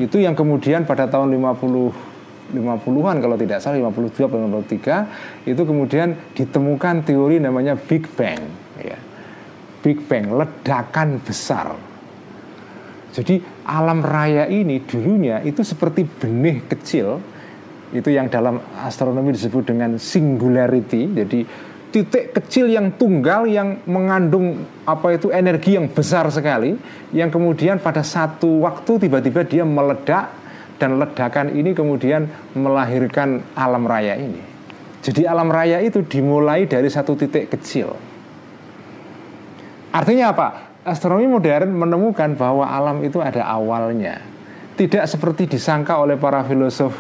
Itu 0.01 0.17
yang 0.17 0.33
kemudian 0.33 0.89
pada 0.89 1.05
tahun 1.05 1.37
50 1.37 2.12
50-an 2.53 3.17
kalau 3.19 3.37
tidak 3.41 3.59
salah 3.65 3.81
52 3.81 4.29
atau 4.29 4.39
53 4.39 5.49
itu 5.49 5.63
kemudian 5.65 6.15
ditemukan 6.37 7.09
teori 7.09 7.41
namanya 7.41 7.75
Big 7.75 8.05
Bang 8.13 8.41
ya. 8.79 8.99
Big 9.83 9.99
Bang 10.07 10.31
ledakan 10.37 11.19
besar. 11.25 11.75
Jadi 13.13 13.41
alam 13.69 14.01
raya 14.01 14.49
ini 14.49 14.81
dulunya 14.85 15.45
itu 15.45 15.61
seperti 15.61 16.07
benih 16.07 16.65
kecil 16.65 17.21
itu 17.93 18.09
yang 18.09 18.33
dalam 18.33 18.57
astronomi 18.81 19.37
disebut 19.37 19.69
dengan 19.69 20.01
singularity. 20.01 21.13
Jadi 21.13 21.41
titik 21.93 22.33
kecil 22.33 22.73
yang 22.73 22.97
tunggal 22.97 23.45
yang 23.45 23.85
mengandung 23.85 24.65
apa 24.89 25.13
itu 25.13 25.29
energi 25.29 25.77
yang 25.77 25.93
besar 25.93 26.25
sekali 26.33 26.73
yang 27.13 27.29
kemudian 27.29 27.77
pada 27.85 28.01
satu 28.01 28.65
waktu 28.65 28.97
tiba-tiba 29.07 29.45
dia 29.45 29.61
meledak 29.69 30.42
dan 30.83 30.99
ledakan 30.99 31.55
ini 31.55 31.71
kemudian 31.79 32.27
melahirkan 32.59 33.39
alam 33.55 33.87
raya 33.87 34.19
ini. 34.19 34.43
Jadi 34.99 35.23
alam 35.23 35.47
raya 35.47 35.79
itu 35.79 36.03
dimulai 36.03 36.67
dari 36.67 36.91
satu 36.91 37.15
titik 37.15 37.55
kecil. 37.55 37.95
Artinya 39.95 40.35
apa? 40.35 40.49
Astronomi 40.83 41.31
modern 41.31 41.71
menemukan 41.71 42.35
bahwa 42.35 42.67
alam 42.67 42.99
itu 43.07 43.23
ada 43.23 43.47
awalnya. 43.47 44.19
Tidak 44.75 45.07
seperti 45.07 45.47
disangka 45.47 46.03
oleh 46.03 46.19
para 46.19 46.43
filosof 46.43 46.91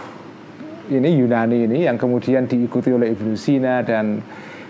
ini 0.86 1.18
Yunani 1.18 1.66
ini 1.66 1.78
yang 1.90 1.98
kemudian 1.98 2.46
diikuti 2.46 2.94
oleh 2.94 3.10
Ibnu 3.10 3.34
Sina 3.34 3.82
dan 3.82 4.22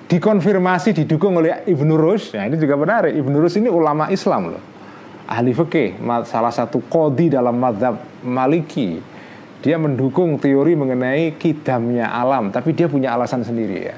dikonfirmasi 0.08 1.04
didukung 1.04 1.36
oleh 1.36 1.68
Ibnu 1.68 2.00
Rus. 2.00 2.32
Nah, 2.32 2.48
ini 2.48 2.56
juga 2.56 2.80
menarik. 2.80 3.12
Ibnu 3.12 3.36
Rus 3.36 3.60
ini 3.60 3.68
ulama 3.68 4.08
Islam 4.08 4.56
loh 4.56 4.62
ahli 5.32 5.56
fikih, 5.56 6.02
salah 6.28 6.52
satu 6.52 6.84
kodi 6.92 7.32
dalam 7.32 7.56
madhab 7.56 8.11
maliki. 8.24 9.02
Dia 9.62 9.78
mendukung 9.78 10.42
teori 10.42 10.74
mengenai 10.74 11.38
kidamnya 11.38 12.10
alam, 12.10 12.50
tapi 12.50 12.74
dia 12.74 12.90
punya 12.90 13.14
alasan 13.14 13.46
sendiri 13.46 13.78
ya. 13.78 13.96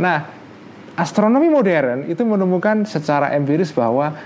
Nah, 0.00 0.24
astronomi 0.96 1.52
modern 1.52 2.08
itu 2.08 2.24
menemukan 2.24 2.88
secara 2.88 3.36
empiris 3.36 3.76
bahwa 3.76 4.16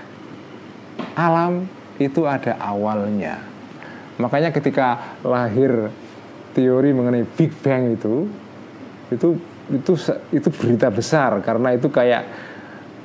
alam 1.11 1.67
itu 1.99 2.23
ada 2.23 2.55
awalnya. 2.63 3.43
Makanya 4.15 4.55
ketika 4.55 5.19
lahir 5.27 5.91
teori 6.55 6.95
mengenai 6.95 7.27
Big 7.35 7.51
Bang 7.59 7.91
itu, 7.91 8.31
itu 9.11 9.27
itu 9.71 9.93
itu 10.35 10.49
berita 10.51 10.91
besar 10.91 11.39
karena 11.43 11.71
itu 11.75 11.87
kayak 11.87 12.27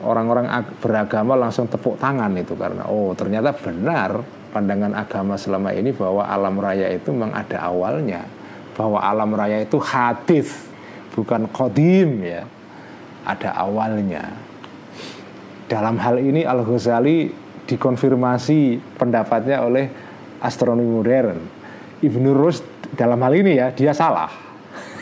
orang-orang 0.03 0.51
beragama 0.83 1.39
langsung 1.39 1.71
tepuk 1.71 1.97
tangan 1.97 2.35
itu 2.37 2.59
karena 2.59 2.91
oh 2.91 3.15
ternyata 3.15 3.55
benar 3.55 4.19
pandangan 4.57 4.97
agama 4.97 5.37
selama 5.37 5.77
ini 5.77 5.92
bahwa 5.92 6.25
alam 6.25 6.57
raya 6.57 6.88
itu 6.88 7.12
memang 7.12 7.37
ada 7.37 7.61
awalnya 7.61 8.25
bahwa 8.73 9.01
alam 9.05 9.37
raya 9.37 9.61
itu 9.61 9.77
hadis 9.77 10.69
bukan 11.16 11.49
kodim 11.53 12.25
ya. 12.25 12.45
Ada 13.27 13.59
awalnya. 13.59 14.23
Dalam 15.66 15.99
hal 15.99 16.23
ini 16.23 16.47
Al 16.47 16.62
Ghazali 16.62 17.27
dikonfirmasi 17.66 18.79
pendapatnya 18.95 19.66
oleh 19.66 19.90
astronomi 20.38 20.87
modern. 20.87 21.42
Ibnu 22.07 22.31
Rus 22.31 22.62
dalam 22.95 23.19
hal 23.19 23.35
ini 23.35 23.59
ya 23.59 23.75
dia 23.75 23.90
salah. 23.90 24.31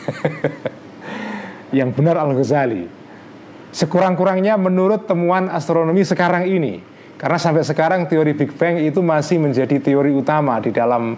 Yang 1.77 1.89
benar 1.93 2.17
Al 2.17 2.33
Ghazali 2.33 2.89
sekurang-kurangnya 3.75 4.55
menurut 4.55 5.05
temuan 5.05 5.51
astronomi 5.51 6.01
sekarang 6.01 6.49
ini. 6.49 6.94
Karena 7.15 7.39
sampai 7.39 7.63
sekarang 7.63 8.11
teori 8.11 8.35
Big 8.35 8.51
Bang 8.59 8.75
itu 8.75 8.99
masih 8.99 9.39
menjadi 9.39 9.79
teori 9.79 10.11
utama 10.11 10.59
di 10.59 10.75
dalam 10.75 11.15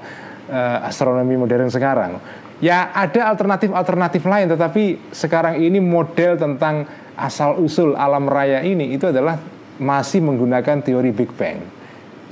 uh, 0.49 0.77
astronomi 0.85 1.33
modern 1.33 1.73
sekarang. 1.73 2.21
Ya 2.57 2.89
ada 2.93 3.29
alternatif-alternatif 3.33 4.21
lain 4.25 4.49
tetapi 4.49 5.13
sekarang 5.13 5.61
ini 5.61 5.77
model 5.77 6.37
tentang 6.37 6.89
asal 7.17 7.57
usul 7.61 7.93
alam 7.93 8.25
raya 8.29 8.61
ini 8.65 8.93
itu 8.93 9.09
adalah 9.09 9.37
masih 9.77 10.21
menggunakan 10.21 10.81
teori 10.81 11.13
Big 11.13 11.33
Bang. 11.33 11.61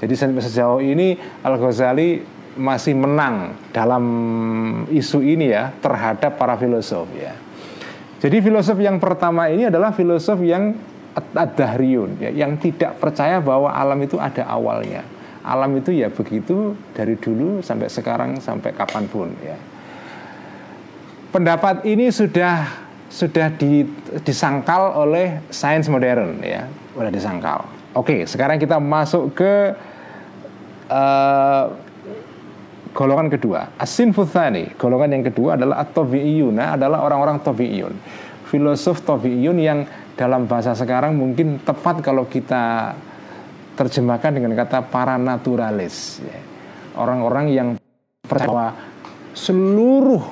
Jadi 0.02 0.14
sampai 0.14 0.46
sejauh 0.46 0.82
ini 0.82 1.18
Al 1.42 1.58
Ghazali 1.58 2.22
masih 2.56 2.96
menang 2.96 3.58
dalam 3.76 4.06
isu 4.88 5.20
ini 5.20 5.52
ya 5.52 5.74
terhadap 5.82 6.38
para 6.38 6.56
filosof 6.56 7.10
ya. 7.18 7.34
Jadi 8.22 8.42
filosof 8.42 8.80
yang 8.80 8.98
pertama 8.98 9.52
ini 9.52 9.68
adalah 9.70 9.94
filosof 9.94 10.40
yang 10.42 10.74
ad-dahriyun 11.16 12.20
ya, 12.20 12.30
yang 12.36 12.60
tidak 12.60 13.00
percaya 13.00 13.40
bahwa 13.40 13.72
alam 13.72 14.00
itu 14.04 14.20
ada 14.20 14.44
awalnya. 14.46 15.02
Alam 15.46 15.78
itu 15.80 15.94
ya 15.94 16.10
begitu 16.10 16.74
dari 16.92 17.16
dulu 17.16 17.62
sampai 17.62 17.88
sekarang 17.88 18.42
sampai 18.42 18.74
kapan 18.74 19.06
pun 19.08 19.30
ya. 19.40 19.56
Pendapat 21.32 21.86
ini 21.88 22.10
sudah 22.12 22.68
sudah 23.08 23.54
di, 23.54 23.86
disangkal 24.26 24.92
oleh 24.98 25.40
sains 25.54 25.88
modern 25.88 26.42
ya, 26.44 26.68
sudah 26.92 27.12
disangkal. 27.14 27.60
Oke, 27.96 28.28
sekarang 28.28 28.60
kita 28.60 28.76
masuk 28.82 29.32
ke 29.38 29.72
uh, 30.92 31.72
golongan 32.92 33.32
kedua. 33.32 33.72
Asin 33.80 34.12
futhani, 34.12 34.72
golongan 34.76 35.20
yang 35.20 35.24
kedua 35.32 35.56
adalah 35.56 35.84
at-tabi'iyuna 35.84 36.76
adalah 36.76 37.04
orang-orang 37.08 37.40
tabi'iyun. 37.40 37.94
Filosof 38.48 39.04
tabi'iyun 39.04 39.58
yang 39.60 39.88
dalam 40.16 40.48
bahasa 40.48 40.72
sekarang 40.72 41.16
mungkin 41.16 41.60
tepat 41.60 42.00
kalau 42.00 42.28
kita 42.28 42.96
terjemahkan 43.76 44.32
dengan 44.32 44.56
kata 44.56 44.88
para 44.88 45.20
naturalis. 45.20 46.24
Ya. 46.24 46.40
Orang-orang 46.96 47.46
yang 47.52 47.70
percaya 48.24 48.48
bahwa 48.48 48.68
seluruh 49.36 50.24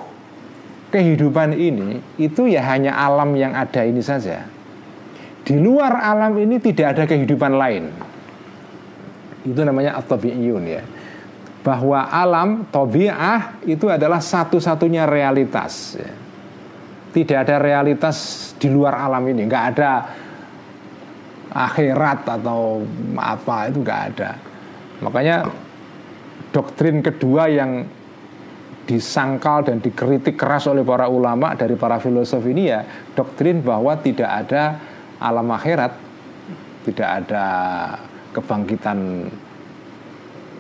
kehidupan 0.95 1.51
ini 1.59 1.99
itu 2.15 2.47
ya 2.47 2.63
hanya 2.71 2.95
alam 2.95 3.35
yang 3.35 3.51
ada 3.51 3.83
ini 3.83 3.99
saja. 3.99 4.47
Di 5.43 5.59
luar 5.59 5.99
alam 5.99 6.39
ini 6.39 6.55
tidak 6.63 6.95
ada 6.95 7.03
kehidupan 7.03 7.51
lain. 7.59 7.91
Itu 9.43 9.59
namanya 9.67 9.99
at 9.99 10.07
ya 10.63 10.81
bahwa 11.63 12.11
alam 12.11 12.67
tobiah 12.67 13.59
itu 13.63 13.87
adalah 13.91 14.19
satu-satunya 14.19 15.03
realitas. 15.03 15.99
Ya. 15.99 16.22
Tidak 17.13 17.37
ada 17.37 17.61
realitas 17.61 18.49
di 18.57 18.73
luar 18.73 18.97
alam 18.97 19.21
ini, 19.29 19.45
nggak 19.45 19.65
ada 19.77 19.91
akhirat 21.53 22.25
atau 22.41 22.81
apa 23.13 23.69
itu 23.69 23.85
nggak 23.85 24.01
ada. 24.13 24.31
Makanya 25.05 25.45
doktrin 26.49 27.05
kedua 27.05 27.45
yang 27.45 27.85
disangkal 28.83 29.63
dan 29.63 29.79
dikritik 29.79 30.35
keras 30.35 30.67
oleh 30.67 30.83
para 30.83 31.07
ulama 31.07 31.55
dari 31.55 31.79
para 31.79 32.03
filosof 32.03 32.43
ini 32.43 32.67
ya 32.67 32.83
doktrin 33.15 33.63
bahwa 33.63 33.95
tidak 33.95 34.27
ada 34.27 34.75
alam 35.23 35.47
akhirat, 35.55 35.93
tidak 36.83 37.09
ada 37.23 37.45
kebangkitan 38.35 39.29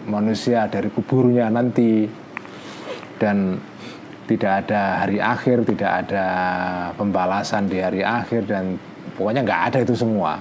manusia 0.07 0.69
dari 0.71 0.87
kuburnya 0.87 1.51
nanti 1.51 2.07
dan 3.19 3.59
tidak 4.23 4.65
ada 4.65 5.03
hari 5.03 5.19
akhir, 5.19 5.67
tidak 5.67 5.91
ada 6.07 6.25
pembalasan 6.95 7.67
di 7.67 7.83
hari 7.83 8.01
akhir 8.01 8.47
dan 8.47 8.79
pokoknya 9.19 9.43
nggak 9.43 9.61
ada 9.73 9.77
itu 9.83 9.95
semua 9.99 10.39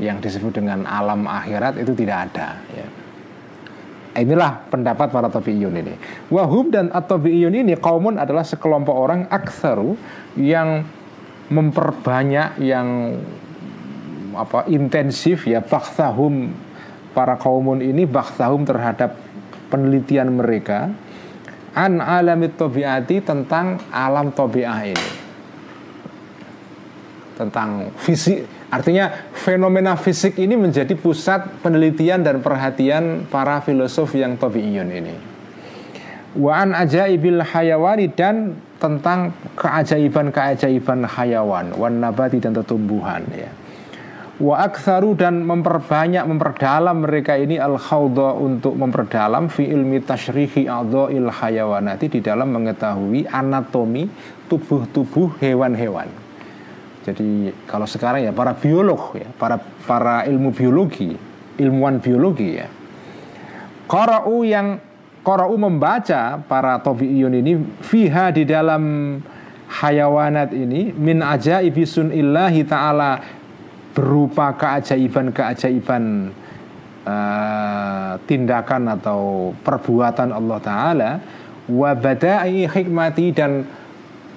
yang 0.00 0.18
disebut 0.18 0.58
dengan 0.58 0.88
alam 0.88 1.28
akhirat 1.28 1.78
itu 1.78 1.92
tidak 1.94 2.32
ada. 2.32 2.58
Ya. 2.74 2.86
Inilah 4.18 4.66
pendapat 4.66 5.14
para 5.14 5.30
tabi'iyun 5.30 5.70
ini. 5.70 5.94
Wahub 6.34 6.74
dan 6.74 6.90
at-tabi'iyun 6.90 7.54
ini 7.54 7.78
kaumun 7.78 8.18
adalah 8.18 8.42
sekelompok 8.42 8.96
orang 8.96 9.30
aksaru 9.30 9.94
yang 10.34 10.82
memperbanyak 11.46 12.58
yang 12.58 13.18
apa 14.34 14.66
intensif 14.70 15.46
ya 15.46 15.62
baktahum 15.62 16.54
para 17.14 17.34
kaumun 17.38 17.82
ini 17.82 18.06
baktahum 18.06 18.62
terhadap 18.62 19.18
penelitian 19.70 20.38
mereka 20.38 20.90
an 21.74 22.02
alamit 22.02 22.58
tobiati 22.58 23.22
tentang 23.22 23.78
alam 23.90 24.34
tobiah 24.34 24.80
ini. 24.82 25.08
Tentang 27.38 27.94
fisik 27.96 28.44
artinya 28.68 29.30
fenomena 29.32 29.96
fisik 29.96 30.36
ini 30.36 30.54
menjadi 30.54 30.92
pusat 30.94 31.62
penelitian 31.64 32.20
dan 32.20 32.44
perhatian 32.44 33.26
para 33.26 33.64
filosof 33.64 34.12
yang 34.14 34.36
tobiiyun 34.36 34.88
ini. 34.92 35.14
Wa 36.36 36.62
an 36.62 36.76
ajaibil 36.76 37.42
hayawani 37.42 38.12
dan 38.14 38.54
tentang 38.80 39.36
keajaiban-keajaiban 39.60 41.04
hayawan 41.04 41.76
wan 41.76 42.00
nabati 42.00 42.40
dan 42.40 42.56
tumbuhan 42.64 43.20
ya 43.36 43.59
wa 44.40 44.56
aktsaru 44.56 45.12
dan 45.20 45.44
memperbanyak 45.44 46.24
memperdalam 46.24 47.04
mereka 47.04 47.36
ini 47.36 47.60
al 47.60 47.76
khawda 47.76 48.32
untuk 48.40 48.72
memperdalam 48.72 49.52
fi 49.52 49.68
ilmi 49.68 50.00
tasyrihi 50.00 50.64
adzail 50.64 51.28
hayawanati 51.28 52.08
di 52.08 52.24
dalam 52.24 52.48
mengetahui 52.48 53.28
anatomi 53.28 54.08
tubuh-tubuh 54.48 55.36
hewan-hewan. 55.44 56.08
Jadi 57.04 57.52
kalau 57.68 57.84
sekarang 57.84 58.24
ya 58.24 58.32
para 58.32 58.56
biolog 58.56 59.12
ya, 59.12 59.28
para 59.36 59.60
para 59.60 60.24
ilmu 60.24 60.56
biologi, 60.56 61.12
ilmuwan 61.60 62.00
biologi 62.00 62.64
ya. 62.64 62.68
Qara'u 63.84 64.40
yang 64.48 64.80
qara'u 65.20 65.52
membaca 65.60 66.40
para 66.40 66.80
tabi'iyun 66.80 67.36
ini 67.36 67.60
fiha 67.84 68.32
di 68.32 68.48
dalam 68.48 68.82
hayawanat 69.68 70.56
ini 70.56 70.96
min 70.96 71.20
ajaibi 71.20 71.84
sunillahi 71.84 72.64
ta'ala 72.64 73.39
berupa 73.90 74.54
keajaiban-keajaiban 74.54 76.30
uh, 77.06 78.12
tindakan 78.24 78.82
atau 78.94 79.52
perbuatan 79.66 80.30
Allah 80.30 80.58
Taala 80.62 81.10
wa 81.70 81.90
badai 81.94 82.66
hikmati 82.66 83.34
dan 83.34 83.66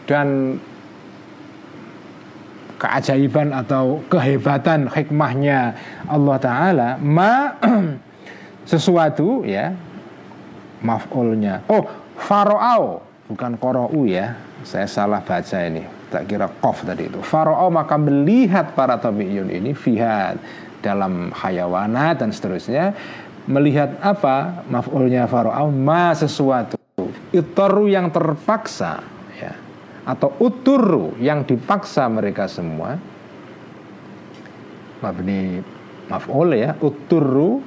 dan 0.10 0.60
keajaiban 2.82 3.56
atau 3.56 4.04
kehebatan 4.12 4.92
hikmahnya 4.92 5.78
Allah 6.10 6.38
Taala 6.42 6.90
ma 7.00 7.56
sesuatu 8.72 9.46
ya 9.48 9.72
maf'ulnya. 10.84 11.64
Oh 11.72 11.88
faro'au 12.20 13.00
bukan 13.32 13.56
korou 13.56 14.04
ya. 14.04 14.36
Saya 14.64 14.88
salah 14.88 15.20
baca 15.20 15.60
ini 15.60 16.03
tak 16.14 16.30
kira 16.30 16.46
kof 16.46 16.86
tadi 16.86 17.10
itu. 17.10 17.18
Faraoh 17.26 17.74
maka 17.74 17.98
melihat 17.98 18.78
para 18.78 19.02
tabi'iyun 19.02 19.50
ini 19.50 19.74
fihat 19.74 20.38
dalam 20.86 21.34
hayawana 21.34 22.14
dan 22.14 22.30
seterusnya 22.30 22.94
melihat 23.50 23.98
apa 23.98 24.62
maf'ulnya 24.70 25.26
Faraoh 25.26 25.74
ma 25.74 26.14
sesuatu. 26.14 26.78
Itoru 27.34 27.90
yang 27.90 28.14
terpaksa 28.14 29.02
ya 29.34 29.58
atau 30.06 30.38
uturu 30.38 31.18
yang 31.18 31.42
dipaksa 31.42 32.06
mereka 32.06 32.46
semua 32.46 33.02
mabni 35.02 35.66
maf'ul 36.12 36.54
ya 36.54 36.78
uturu 36.78 37.66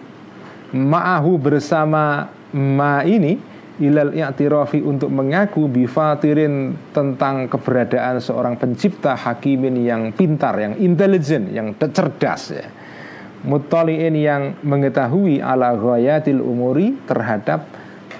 ma'ahu 0.70 1.32
bersama 1.40 2.30
ma 2.54 3.02
ini 3.02 3.55
ilal 3.76 4.16
i'tirafi 4.16 4.80
untuk 4.80 5.12
mengaku 5.12 5.68
bifatirin 5.68 6.72
tentang 6.96 7.44
keberadaan 7.44 8.24
seorang 8.24 8.56
pencipta 8.56 9.12
hakimin 9.12 9.84
yang 9.84 10.02
pintar, 10.16 10.56
yang 10.56 10.74
intelijen, 10.80 11.52
yang 11.52 11.76
cerdas 11.76 12.56
ya. 12.56 12.68
Mutaliin 13.46 14.16
yang 14.16 14.58
mengetahui 14.64 15.38
ala 15.38 15.76
ghayatil 15.76 16.40
umuri 16.40 16.96
terhadap 17.04 17.68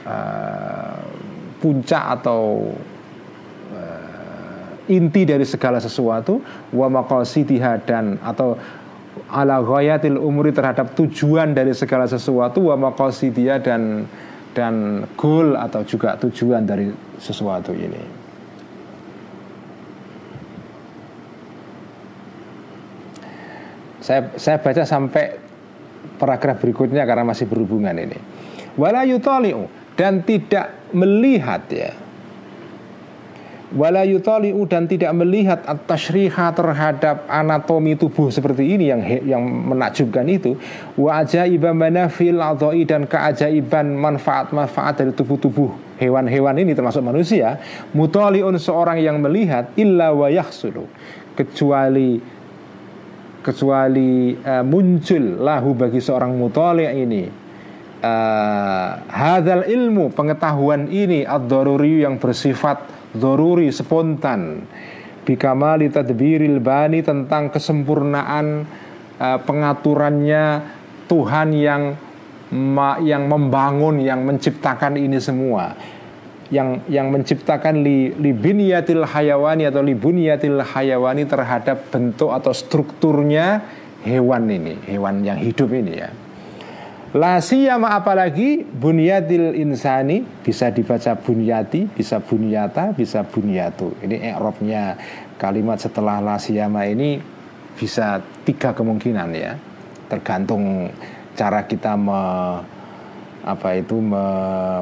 uh, 0.07 1.03
puncak 1.59 2.21
atau 2.21 2.71
uh, 3.75 4.93
inti 4.93 5.27
dari 5.27 5.43
segala 5.49 5.83
sesuatu 5.83 6.39
wa 6.71 6.87
maqasidiha 7.01 7.83
dan 7.83 8.21
atau 8.23 8.55
ala 9.33 9.59
ghayatil 9.65 10.21
umuri 10.21 10.53
terhadap 10.53 10.93
tujuan 10.95 11.57
dari 11.57 11.73
segala 11.73 12.05
sesuatu 12.07 12.71
wa 12.71 12.77
maqasidiha 12.77 13.57
dan 13.65 14.07
dan 14.57 15.05
goal 15.21 15.53
atau 15.53 15.85
juga 15.85 16.17
tujuan 16.17 16.65
dari 16.65 16.89
sesuatu 17.21 17.77
ini. 17.77 18.25
Saya 24.01 24.33
saya 24.41 24.57
baca 24.65 24.89
sampai 24.89 25.25
paragraf 26.17 26.57
berikutnya 26.57 27.05
karena 27.05 27.29
masih 27.29 27.45
berhubungan 27.45 27.93
ini. 27.93 28.17
Wala 28.81 29.05
yutali'u 29.05 29.93
dan 29.93 30.25
tidak 30.25 30.89
melihat 30.97 31.69
ya 31.69 31.93
wala 33.75 34.07
yutali'u 34.07 34.63
dan 34.71 34.87
tidak 34.87 35.11
melihat 35.17 35.67
at-tashriha 35.67 36.55
terhadap 36.55 37.27
anatomi 37.27 37.99
tubuh 37.99 38.31
seperti 38.31 38.79
ini 38.79 38.95
yang 38.95 39.03
yang 39.27 39.43
menakjubkan 39.43 40.23
itu. 40.31 40.55
Wa 40.95 41.27
ajaiba 41.27 41.75
manafil 41.75 42.39
adhai 42.39 42.87
dan 42.87 43.11
keajaiban 43.11 43.99
manfaat-manfaat 43.99 45.03
dari 45.03 45.11
tubuh-tubuh 45.11 45.99
hewan-hewan 45.99 46.55
ini 46.63 46.77
termasuk 46.77 47.03
manusia 47.03 47.59
mutali'un 47.97 48.55
seorang 48.61 49.03
yang 49.03 49.19
melihat 49.19 49.75
illa 49.75 50.15
wa 50.15 50.31
yahsulu. 50.31 50.87
Kecuali 51.35 52.23
kecuali 53.43 54.35
uh, 54.35 54.67
muncul 54.67 55.43
lahu 55.43 55.75
bagi 55.75 55.99
seorang 55.99 56.35
mutali' 56.35 56.91
ini. 56.91 57.25
Uh, 57.97 58.93
hadal 59.09 59.65
ilmu 59.67 60.13
pengetahuan 60.13 60.87
ini 60.93 61.25
ad-daruri 61.25 62.05
yang 62.05 62.21
bersifat 62.21 62.96
doruri 63.15 63.71
spontan. 63.71 64.67
Bikamali 65.27 65.91
tadbiril 65.91 66.63
bani 66.63 67.03
tentang 67.03 67.51
kesempurnaan 67.51 68.63
uh, 69.19 69.39
pengaturannya 69.43 70.63
Tuhan 71.11 71.51
yang 71.51 71.83
ma, 72.55 73.03
yang 73.03 73.27
membangun 73.27 73.99
yang 73.99 74.23
menciptakan 74.23 74.95
ini 74.95 75.19
semua. 75.19 75.75
Yang 76.47 76.87
yang 76.87 77.11
menciptakan 77.11 77.83
li, 77.83 78.15
li 78.15 78.31
biniyatil 78.31 79.03
hayawani 79.03 79.67
atau 79.67 79.83
li 79.83 79.99
buniyatil 79.99 80.63
hayawani 80.63 81.27
terhadap 81.27 81.91
bentuk 81.91 82.31
atau 82.31 82.55
strukturnya 82.55 83.67
hewan 84.07 84.47
ini 84.47 84.79
hewan 84.87 85.27
yang 85.27 85.43
hidup 85.43 85.75
ini 85.75 86.07
ya 86.07 86.15
La 87.15 87.39
siyama 87.39 87.95
apalagi 87.95 88.67
bunyatil 88.67 89.55
insani 89.55 90.27
bisa 90.43 90.75
dibaca 90.75 91.15
bunyati, 91.15 91.87
bisa 91.87 92.19
bunyata, 92.19 92.91
bisa 92.99 93.23
bunyatu. 93.23 93.95
Ini 94.03 94.35
i'rabnya 94.35 94.99
kalimat 95.39 95.79
setelah 95.79 96.19
la 96.19 96.35
siyama 96.35 96.83
ini 96.91 97.23
bisa 97.79 98.19
tiga 98.43 98.75
kemungkinan 98.75 99.31
ya. 99.39 99.55
Tergantung 100.11 100.91
cara 101.39 101.63
kita 101.71 101.95
me, 101.95 102.21
apa 103.47 103.69
itu 103.79 104.03
me, 104.03 104.25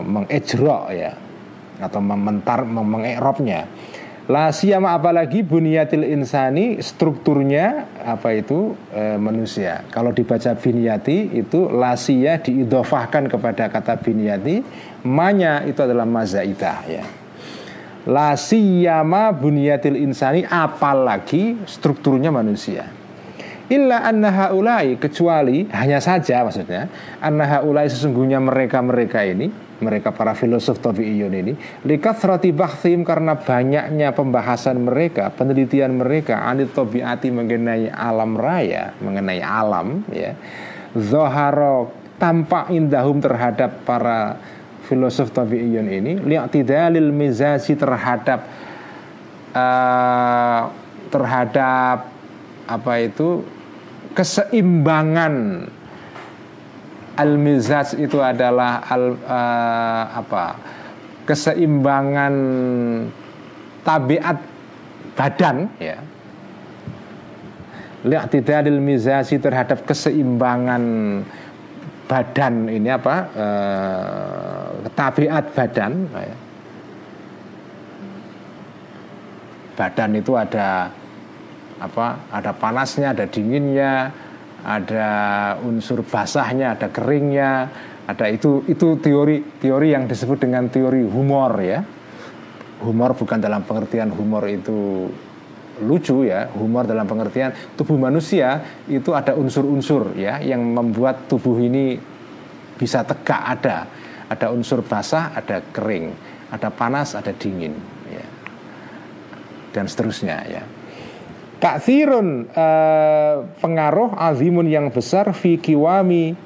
mengejro 0.09 0.89
ya 0.97 1.13
atau 1.83 2.01
mementar 2.01 2.65
mengekrobnya. 2.65 3.69
La 4.25 4.49
siyama 4.49 4.97
apalagi 4.97 5.45
bunyatil 5.45 6.09
insani 6.09 6.81
strukturnya 6.81 7.85
apa 8.01 8.33
itu 8.33 8.73
e, 8.89 9.21
manusia. 9.21 9.85
Kalau 9.93 10.17
dibaca 10.17 10.57
binyati 10.57 11.37
itu 11.37 11.69
lasia 11.69 12.41
diidofahkan 12.41 13.29
kepada 13.29 13.69
kata 13.69 14.01
binyati, 14.01 14.65
manya 15.05 15.61
itu 15.69 15.77
adalah 15.85 16.09
mazaidah 16.09 16.79
ya. 16.89 17.05
La 18.09 18.33
siyama 18.33 19.29
bunyatil 19.29 20.01
insani 20.01 20.49
apalagi 20.49 21.61
strukturnya 21.69 22.33
manusia. 22.33 22.89
Illa 23.69 24.09
anna 24.09 24.33
haulai 24.33 24.97
kecuali 24.97 25.69
hanya 25.73 26.01
saja 26.01 26.45
maksudnya 26.45 26.89
anna 27.21 27.49
haulai 27.49 27.89
sesungguhnya 27.89 28.37
mereka-mereka 28.41 29.25
ini 29.25 29.49
mereka 29.83 30.15
para 30.15 30.35
filosof 30.39 30.79
tabi'iyun 30.79 31.35
ini 31.35 31.53
roti 31.99 32.51
bakhthim 32.55 33.03
karena 33.03 33.35
banyaknya 33.35 34.15
pembahasan 34.15 34.87
mereka 34.87 35.35
penelitian 35.35 35.99
mereka 35.99 36.47
anit 36.47 36.71
tabiati 36.71 37.35
mengenai 37.35 37.91
alam 37.91 38.39
raya 38.39 38.95
mengenai 39.03 39.43
alam 39.43 40.07
ya 40.15 40.35
zoharo 40.95 41.91
tampak 42.19 42.71
indahum 42.71 43.19
terhadap 43.19 43.83
para 43.83 44.39
filosof 44.87 45.35
tabi'iyun 45.35 45.89
ini 45.91 46.13
li'tidalil 46.23 47.11
mizazi 47.11 47.75
terhadap 47.75 48.47
uh, 49.57 50.63
terhadap 51.11 52.15
apa 52.65 52.93
itu 53.03 53.45
keseimbangan 54.15 55.67
al-mizaj 57.17 57.99
itu 57.99 58.19
adalah 58.21 58.83
al 58.87 59.15
uh, 59.19 60.05
apa? 60.19 60.45
Keseimbangan 61.25 62.35
tabiat 63.87 64.39
badan. 65.17 65.71
Ya. 65.81 65.99
Li'tidalil 68.05 68.85
mizaji 68.85 69.41
terhadap 69.41 69.89
keseimbangan 69.89 70.85
badan 72.05 72.69
ini 72.69 72.93
apa? 72.93 73.17
Uh, 73.33 74.91
tabiat 74.93 75.57
badan. 75.57 76.07
Ya. 76.13 76.37
badan 79.75 80.15
itu 80.17 80.33
ada 80.39 80.89
apa? 81.83 82.07
Ada 82.31 82.55
panasnya 82.55 83.13
ada 83.13 83.27
dinginnya 83.27 84.15
ada 84.65 85.11
unsur 85.61 86.01
basahnya 86.01 86.73
ada 86.73 86.89
keringnya 86.89 87.69
ada 88.09 88.33
itu 88.33 88.65
itu 88.65 88.97
teori 89.01 89.61
teori 89.61 89.93
yang 89.93 90.09
disebut 90.09 90.45
dengan 90.45 90.69
teori 90.69 91.05
humor 91.05 91.53
ya. 91.61 91.81
Humor 92.85 93.17
bukan 93.17 93.41
dalam 93.41 93.65
pengertian 93.65 94.13
humor 94.13 94.45
itu 94.45 95.09
lucu 95.85 96.29
ya. 96.29 96.49
Humor 96.53 96.85
dalam 96.85 97.09
pengertian 97.09 97.53
tubuh 97.77 97.97
manusia 97.97 98.61
itu 98.89 99.17
ada 99.17 99.33
unsur-unsur 99.33 100.17
ya 100.17 100.41
yang 100.41 100.61
membuat 100.61 101.29
tubuh 101.29 101.57
ini 101.61 101.97
bisa 102.77 103.05
tegak. 103.09 103.41
Ada 103.61 103.77
ada 104.29 104.47
unsur 104.53 104.85
basah 104.85 105.33
ada 105.33 105.65
kering. 105.73 106.13
Ada 106.53 106.69
panas 106.69 107.17
ada 107.17 107.33
dingin 107.33 107.73
ya. 108.13 108.27
Dan 109.73 109.89
seterusnya 109.89 110.37
ya 110.45 110.65
Kathirun 111.65 112.45
uh, 112.53 113.49
pengaruh 113.57 114.13
azimun 114.21 114.69
yang 114.69 114.93
besar 114.93 115.33
fi 115.33 115.57
kiwami 115.57 116.37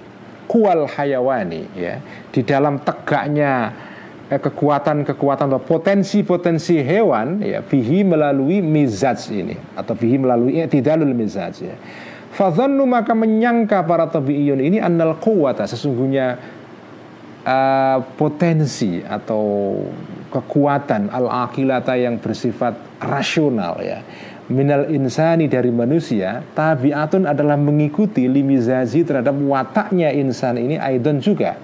kual 0.46 0.86
hayawani 0.86 1.66
ya 1.74 1.98
di 2.30 2.46
dalam 2.46 2.78
tegaknya 2.78 3.74
eh, 4.30 4.38
kekuatan-kekuatan 4.38 5.50
atau 5.50 5.58
potensi-potensi 5.58 6.78
hewan 6.86 7.42
ya 7.42 7.66
bihi 7.66 8.06
melalui 8.06 8.62
mizaj 8.62 9.34
ini 9.34 9.58
atau 9.74 9.98
bihi 9.98 10.22
melalui 10.22 10.62
i'tidalul 10.62 11.10
mizaj 11.10 11.66
ya. 11.66 11.74
Fadhannu 12.38 12.86
maka 12.86 13.10
menyangka 13.10 13.82
para 13.82 14.06
tabi'iyun 14.06 14.62
ini 14.62 14.78
annal 14.78 15.18
quwata 15.18 15.66
sesungguhnya 15.66 16.38
uh, 17.42 17.98
potensi 18.14 19.02
atau 19.02 19.74
kekuatan 20.30 21.10
al-aqilata 21.10 21.98
yang 21.98 22.22
bersifat 22.22 22.78
rasional 23.02 23.82
ya 23.82 23.98
minal 24.48 24.88
insani 24.88 25.44
dari 25.44 25.68
manusia 25.68 26.40
tabiatun 26.56 27.28
adalah 27.28 27.60
mengikuti 27.60 28.24
limizazi 28.24 29.04
terhadap 29.04 29.36
wataknya 29.36 30.08
insan 30.12 30.56
ini 30.56 30.80
aidon 30.80 31.20
juga. 31.20 31.60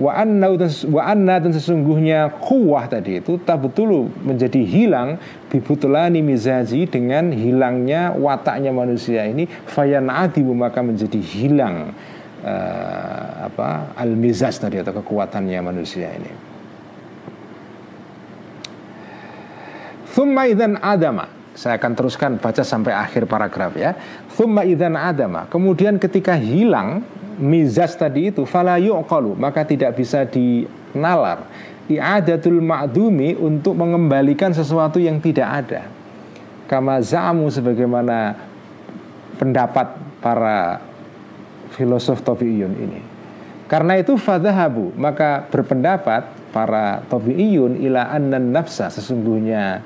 Wa 0.00 0.16
anna 0.16 0.48
wa 0.88 1.02
anna 1.04 1.36
dan 1.44 1.52
sesungguhnya 1.52 2.32
kuwah 2.40 2.88
tadi 2.88 3.20
itu 3.20 3.36
tak 3.44 3.68
betul 3.68 4.08
menjadi 4.24 4.64
hilang 4.64 5.20
bibutulani 5.52 6.24
mizaji 6.24 6.88
dengan 6.88 7.28
hilangnya 7.28 8.16
wataknya 8.16 8.72
manusia 8.72 9.28
ini 9.28 9.44
fayan 9.68 10.08
adimu 10.08 10.56
maka 10.56 10.80
menjadi 10.80 11.20
hilang 11.20 11.92
uh, 12.40 13.44
apa 13.44 13.92
al 13.92 14.16
mizaz 14.16 14.56
tadi 14.56 14.80
atau 14.80 14.96
kekuatannya 15.04 15.60
manusia 15.60 16.08
ini. 16.16 16.32
Thumma 20.16 20.48
idan 20.48 20.80
adama 20.80 21.39
saya 21.54 21.76
akan 21.76 21.92
teruskan 21.98 22.38
baca 22.38 22.62
sampai 22.62 22.94
akhir 22.94 23.26
paragraf 23.26 23.74
ya. 23.74 23.98
Thumma 24.34 24.62
idzan 24.62 24.94
adama. 24.94 25.50
Kemudian 25.50 25.98
ketika 25.98 26.38
hilang 26.38 27.02
mizas 27.40 27.96
tadi 27.98 28.30
itu 28.30 28.46
fala 28.46 28.78
yuqalu, 28.78 29.34
maka 29.34 29.66
tidak 29.66 29.96
bisa 29.98 30.22
dinalar. 30.28 31.48
I'adatul 31.90 32.62
ma'dumi 32.62 33.34
untuk 33.34 33.74
mengembalikan 33.74 34.54
sesuatu 34.54 35.02
yang 35.02 35.18
tidak 35.18 35.48
ada. 35.66 35.82
Kama 36.70 37.02
za'amu 37.02 37.50
sebagaimana 37.50 38.38
pendapat 39.34 39.98
para 40.22 40.78
filosof 41.74 42.22
tabi'iyun 42.22 42.74
ini. 42.78 43.00
Karena 43.66 43.98
itu 43.98 44.14
fadhahabu, 44.14 44.94
maka 44.94 45.46
berpendapat 45.50 46.30
para 46.54 47.02
tabi'iyun 47.10 47.78
ila 47.86 48.10
annan 48.10 48.54
nafsa 48.54 48.90
sesungguhnya 48.90 49.82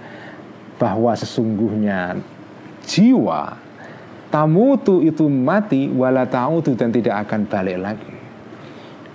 bahwa 0.78 1.14
sesungguhnya 1.14 2.18
jiwa 2.84 3.64
tamutu 4.34 4.98
itu 5.06 5.30
mati 5.30 5.86
wala 5.94 6.26
ta'udu 6.26 6.74
dan 6.74 6.90
tidak 6.90 7.22
akan 7.22 7.46
balik 7.46 7.78
lagi. 7.78 8.14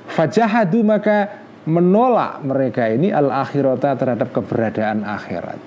Fajahadu 0.07 0.80
maka 0.88 1.43
menolak 1.68 2.39
mereka 2.47 2.88
ini 2.88 3.12
al 3.12 3.28
akhirata 3.28 3.99
terhadap 3.99 4.32
keberadaan 4.32 5.03
akhirat. 5.03 5.60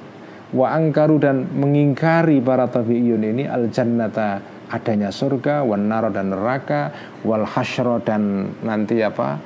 Wa 0.57 0.73
angkaru 0.73 1.21
dan 1.21 1.53
mengingkari 1.53 2.41
para 2.41 2.65
tabi'iyun 2.65 3.23
ini 3.29 3.45
al 3.45 3.69
jannata 3.69 4.41
adanya 4.73 5.13
surga, 5.13 5.69
wan 5.69 5.85
naro 5.85 6.09
dan 6.09 6.33
neraka, 6.33 6.89
wal 7.21 7.45
hasyro 7.45 8.01
dan 8.01 8.57
nanti 8.65 9.05
apa 9.05 9.37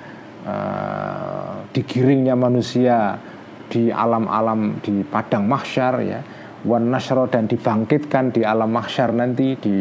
uh, 0.47 1.67
digiringnya 1.75 2.39
manusia 2.39 3.19
di 3.67 3.91
alam-alam 3.91 4.79
di 4.79 5.03
padang 5.03 5.51
mahsyar 5.51 5.95
ya 6.07 6.23
wan 6.65 6.89
nasro 6.89 7.29
dan 7.29 7.45
dibangkitkan 7.45 8.33
di 8.33 8.47
alam 8.47 8.73
mahsyar 8.73 9.13
nanti 9.13 9.59
di 9.61 9.77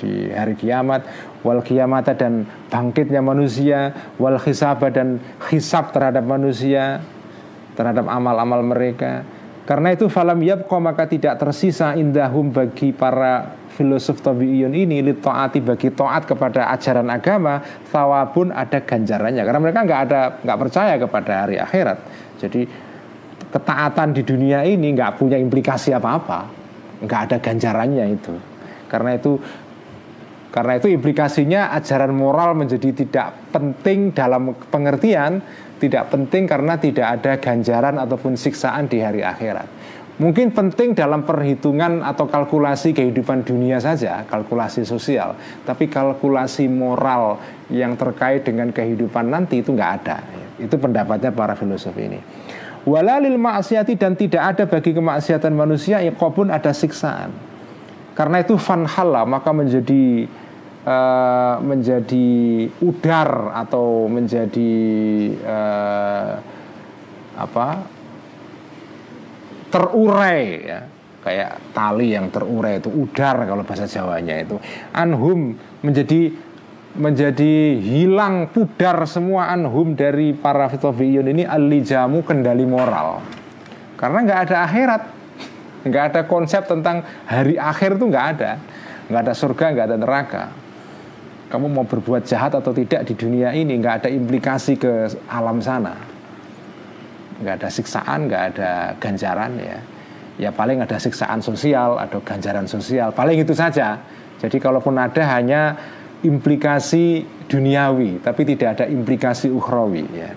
di 0.00 0.32
hari 0.32 0.56
kiamat. 0.56 1.30
Wal 1.40 1.64
kiamata 1.64 2.12
dan 2.12 2.44
bangkitnya 2.68 3.24
manusia. 3.24 4.12
Wal 4.20 4.36
hisaba 4.36 4.92
dan 4.92 5.20
hisab 5.48 5.92
terhadap 5.92 6.24
manusia 6.24 7.00
terhadap 7.80 8.04
amal-amal 8.12 8.60
mereka. 8.60 9.24
Karena 9.64 9.94
itu 9.94 10.10
falam 10.10 10.42
yabqa 10.42 10.76
maka 10.82 11.06
tidak 11.06 11.38
tersisa 11.38 11.94
indahum 11.94 12.50
bagi 12.50 12.90
para 12.90 13.54
filosof 13.72 14.18
tabi'iyun 14.20 14.74
ini 14.74 15.00
li 15.00 15.14
taati 15.14 15.62
bagi 15.62 15.94
taat 15.94 16.26
kepada 16.26 16.68
ajaran 16.74 17.06
agama 17.08 17.62
thawabun 17.88 18.50
ada 18.50 18.82
ganjarannya. 18.82 19.40
Karena 19.46 19.60
mereka 19.62 19.80
nggak 19.86 20.00
ada 20.10 20.20
nggak 20.42 20.58
percaya 20.58 20.94
kepada 20.98 21.32
hari 21.46 21.56
akhirat. 21.56 21.98
Jadi 22.42 22.66
ketaatan 23.50 24.14
di 24.14 24.22
dunia 24.22 24.62
ini 24.66 24.94
nggak 24.94 25.18
punya 25.18 25.36
implikasi 25.36 25.94
apa-apa, 25.94 26.46
nggak 27.02 27.20
ada 27.30 27.36
ganjarannya 27.42 28.06
itu. 28.14 28.34
Karena 28.86 29.14
itu 29.18 29.38
karena 30.50 30.82
itu 30.82 30.90
implikasinya 30.90 31.70
ajaran 31.78 32.10
moral 32.10 32.58
menjadi 32.58 32.90
tidak 32.90 33.54
penting 33.54 34.10
dalam 34.10 34.50
pengertian 34.66 35.38
tidak 35.80 36.12
penting 36.12 36.44
karena 36.44 36.76
tidak 36.76 37.06
ada 37.18 37.32
ganjaran 37.40 37.96
ataupun 37.96 38.36
siksaan 38.36 38.86
di 38.86 39.00
hari 39.00 39.24
akhirat. 39.24 39.66
Mungkin 40.20 40.52
penting 40.52 40.92
dalam 40.92 41.24
perhitungan 41.24 42.04
atau 42.04 42.28
kalkulasi 42.28 42.92
kehidupan 42.92 43.40
dunia 43.40 43.80
saja, 43.80 44.28
kalkulasi 44.28 44.84
sosial. 44.84 45.32
Tapi 45.64 45.88
kalkulasi 45.88 46.68
moral 46.68 47.40
yang 47.72 47.96
terkait 47.96 48.44
dengan 48.44 48.68
kehidupan 48.68 49.32
nanti 49.32 49.64
itu 49.64 49.72
nggak 49.72 49.92
ada. 50.04 50.20
Itu 50.60 50.76
pendapatnya 50.76 51.32
para 51.32 51.56
filosof 51.56 51.96
ini. 51.96 52.20
Walalil 52.88 53.36
maksiati 53.36 53.92
dan 54.00 54.16
tidak 54.16 54.56
ada 54.56 54.64
bagi 54.64 54.96
kemaksiatan 54.96 55.52
manusia 55.52 56.00
pun 56.16 56.48
ada 56.48 56.72
siksaan. 56.72 57.28
Karena 58.16 58.40
itu 58.40 58.56
fanhala 58.56 59.28
maka 59.28 59.52
menjadi 59.52 60.24
uh, 60.84 61.60
menjadi 61.60 62.28
udar 62.80 63.52
atau 63.52 64.08
menjadi 64.08 64.72
uh, 65.44 66.32
apa? 67.36 67.68
Terurai 69.68 70.44
ya. 70.64 70.80
Kayak 71.20 71.60
tali 71.76 72.16
yang 72.16 72.32
terurai 72.32 72.80
itu 72.80 72.88
udar 72.88 73.44
kalau 73.44 73.60
bahasa 73.60 73.84
Jawanya 73.84 74.40
itu. 74.40 74.56
Anhum 74.96 75.52
menjadi 75.84 76.32
menjadi 76.98 77.78
hilang 77.78 78.50
pudar 78.50 78.98
semua 79.06 79.54
anhum 79.54 79.94
dari 79.94 80.34
para 80.34 80.66
fitofiyun 80.66 81.30
ini 81.30 81.46
alijamu 81.46 82.26
kendali 82.26 82.66
moral. 82.66 83.22
Karena 83.94 84.18
nggak 84.26 84.40
ada 84.50 84.56
akhirat. 84.66 85.02
Nggak 85.80 86.04
ada 86.12 86.20
konsep 86.28 86.66
tentang 86.66 87.06
hari 87.24 87.56
akhir 87.56 87.96
itu 87.96 88.04
nggak 88.10 88.26
ada. 88.36 88.58
Nggak 89.06 89.20
ada 89.22 89.34
surga 89.36 89.64
nggak 89.72 89.86
ada 89.86 89.96
neraka. 89.96 90.44
Kamu 91.50 91.66
mau 91.66 91.82
berbuat 91.82 92.26
jahat 92.26 92.54
atau 92.54 92.70
tidak 92.70 93.06
di 93.06 93.14
dunia 93.18 93.50
ini 93.50 93.74
nggak 93.78 94.04
ada 94.04 94.08
implikasi 94.10 94.78
ke 94.78 95.08
alam 95.30 95.58
sana. 95.62 95.94
Nggak 97.40 97.54
ada 97.64 97.68
siksaan, 97.72 98.28
nggak 98.28 98.42
ada 98.54 98.70
ganjaran 99.00 99.56
ya. 99.56 99.78
Ya 100.40 100.50
paling 100.52 100.80
ada 100.80 100.96
siksaan 100.96 101.40
sosial, 101.44 102.00
ada 102.00 102.16
ganjaran 102.20 102.68
sosial, 102.68 103.12
paling 103.12 103.40
itu 103.40 103.52
saja. 103.56 104.00
Jadi 104.40 104.56
kalaupun 104.56 104.96
ada 104.96 105.20
hanya 105.36 105.76
implikasi 106.22 107.24
duniawi, 107.48 108.20
tapi 108.20 108.42
tidak 108.44 108.78
ada 108.78 108.84
implikasi 108.86 109.48
ukhrawi 109.48 110.04
ya. 110.12 110.30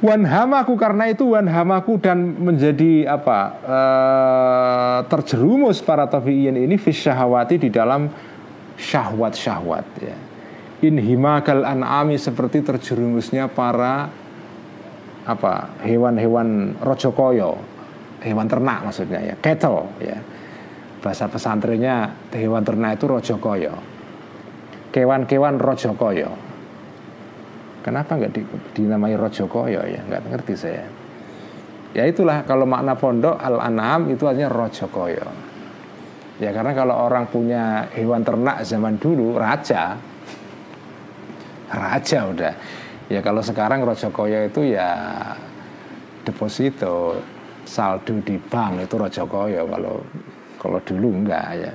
Wanhamaku 0.00 0.80
karena 0.80 1.12
itu 1.12 1.36
wanhamaku 1.36 2.00
dan 2.00 2.32
menjadi 2.40 3.04
apa 3.04 3.40
e, 3.60 3.80
terjerumus 5.12 5.84
para 5.84 6.08
tafiin 6.08 6.56
ini 6.56 6.80
fisyahawati 6.80 7.60
di 7.60 7.68
dalam 7.68 8.08
syahwat-syahwat 8.80 9.86
ya. 10.00 10.16
Inhimakal 10.80 11.68
an'ami 11.68 12.16
seperti 12.16 12.64
terjerumusnya 12.64 13.52
para 13.52 14.08
apa 15.28 15.76
hewan-hewan 15.84 16.80
rojokoyo 16.80 17.60
hewan 18.24 18.48
ternak 18.48 18.84
maksudnya 18.88 19.20
ya 19.20 19.34
cattle 19.36 19.92
ya 20.00 20.16
bahasa 21.04 21.28
pesantrennya 21.28 22.12
hewan 22.32 22.64
ternak 22.64 22.96
itu 22.96 23.04
rojokoyo 23.04 23.99
kewan-kewan 24.90 25.58
rojokoyo 25.58 26.30
kenapa 27.82 28.18
nggak 28.20 28.32
di, 28.36 28.42
dinamai 28.76 29.16
rojokoyo 29.16 29.80
ya? 29.88 30.00
Nggak 30.04 30.22
ngerti 30.28 30.54
saya. 30.54 30.86
Ya 31.90 32.06
itulah 32.06 32.46
kalau 32.46 32.68
makna 32.68 32.94
pondok 32.94 33.40
al 33.40 33.58
anam 33.58 34.12
itu 34.12 34.28
artinya 34.28 34.52
rojokoyo 34.52 35.50
ya 36.40 36.50
karena 36.56 36.72
kalau 36.72 36.96
orang 36.96 37.28
punya 37.28 37.92
hewan 37.92 38.24
ternak 38.24 38.64
zaman 38.64 38.96
dulu 38.96 39.36
raja 39.36 40.00
raja 41.70 42.18
udah. 42.26 42.54
Ya 43.10 43.20
kalau 43.20 43.42
sekarang 43.42 43.82
Rojokoyo 43.82 44.46
itu 44.48 44.74
ya 44.74 44.90
deposito 46.22 47.18
saldo 47.66 48.18
di 48.22 48.38
bank 48.38 48.86
itu 48.86 48.94
Rojokoyo 48.96 49.66
kalau 49.68 49.94
kalau 50.58 50.78
dulu 50.82 51.08
enggak 51.22 51.46
ya. 51.60 51.72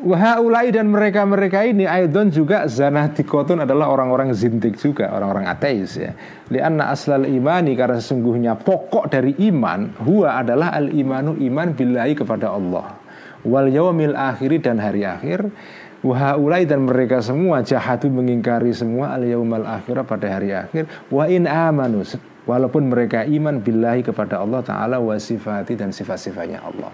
Wahaulai 0.00 0.72
dan 0.72 0.88
mereka-mereka 0.88 1.68
ini 1.68 1.84
Aidon 1.84 2.32
juga 2.32 2.64
zanadikotun 2.64 3.68
adalah 3.68 3.92
orang-orang 3.92 4.32
zintik 4.32 4.80
juga 4.80 5.12
Orang-orang 5.12 5.44
ateis 5.44 6.00
ya 6.00 6.16
Lianna 6.48 6.88
aslal 6.88 7.28
imani 7.28 7.76
karena 7.76 8.00
sesungguhnya 8.00 8.56
pokok 8.56 9.12
dari 9.12 9.36
iman 9.52 9.92
Huwa 10.00 10.40
adalah 10.40 10.72
al-imanu 10.72 11.36
iman 11.36 11.76
billahi 11.76 12.16
kepada 12.16 12.48
Allah 12.48 12.96
Wal 13.44 13.68
yawmil 13.68 14.16
akhiri 14.16 14.56
dan 14.64 14.80
hari 14.80 15.04
akhir 15.04 15.52
Wahaulai 16.00 16.64
dan 16.64 16.88
mereka 16.88 17.20
semua 17.20 17.60
jahatu 17.60 18.08
mengingkari 18.08 18.72
semua 18.72 19.12
al 19.12 19.20
yaumal 19.20 19.68
akhirah 19.68 20.00
pada 20.08 20.32
hari 20.32 20.56
akhir. 20.56 20.88
Wa 21.12 21.28
in 21.28 21.44
amanu 21.44 22.00
walaupun 22.48 22.88
mereka 22.88 23.28
iman 23.28 23.60
billahi 23.60 24.00
kepada 24.08 24.40
Allah 24.40 24.64
Taala 24.64 24.96
wa 24.96 25.12
sifati 25.20 25.76
dan 25.76 25.92
sifat-sifatnya 25.92 26.64
Allah. 26.64 26.88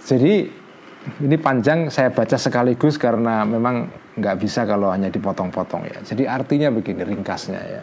Jadi 0.00 0.48
ini 1.00 1.36
panjang 1.40 1.88
saya 1.88 2.12
baca 2.12 2.36
sekaligus 2.36 3.00
karena 3.00 3.40
memang 3.48 3.88
nggak 4.20 4.36
bisa 4.36 4.68
kalau 4.68 4.92
hanya 4.92 5.08
dipotong-potong 5.08 5.88
ya. 5.88 5.98
Jadi 6.04 6.28
artinya 6.28 6.68
begini 6.68 7.02
ringkasnya 7.04 7.60
ya. 7.64 7.82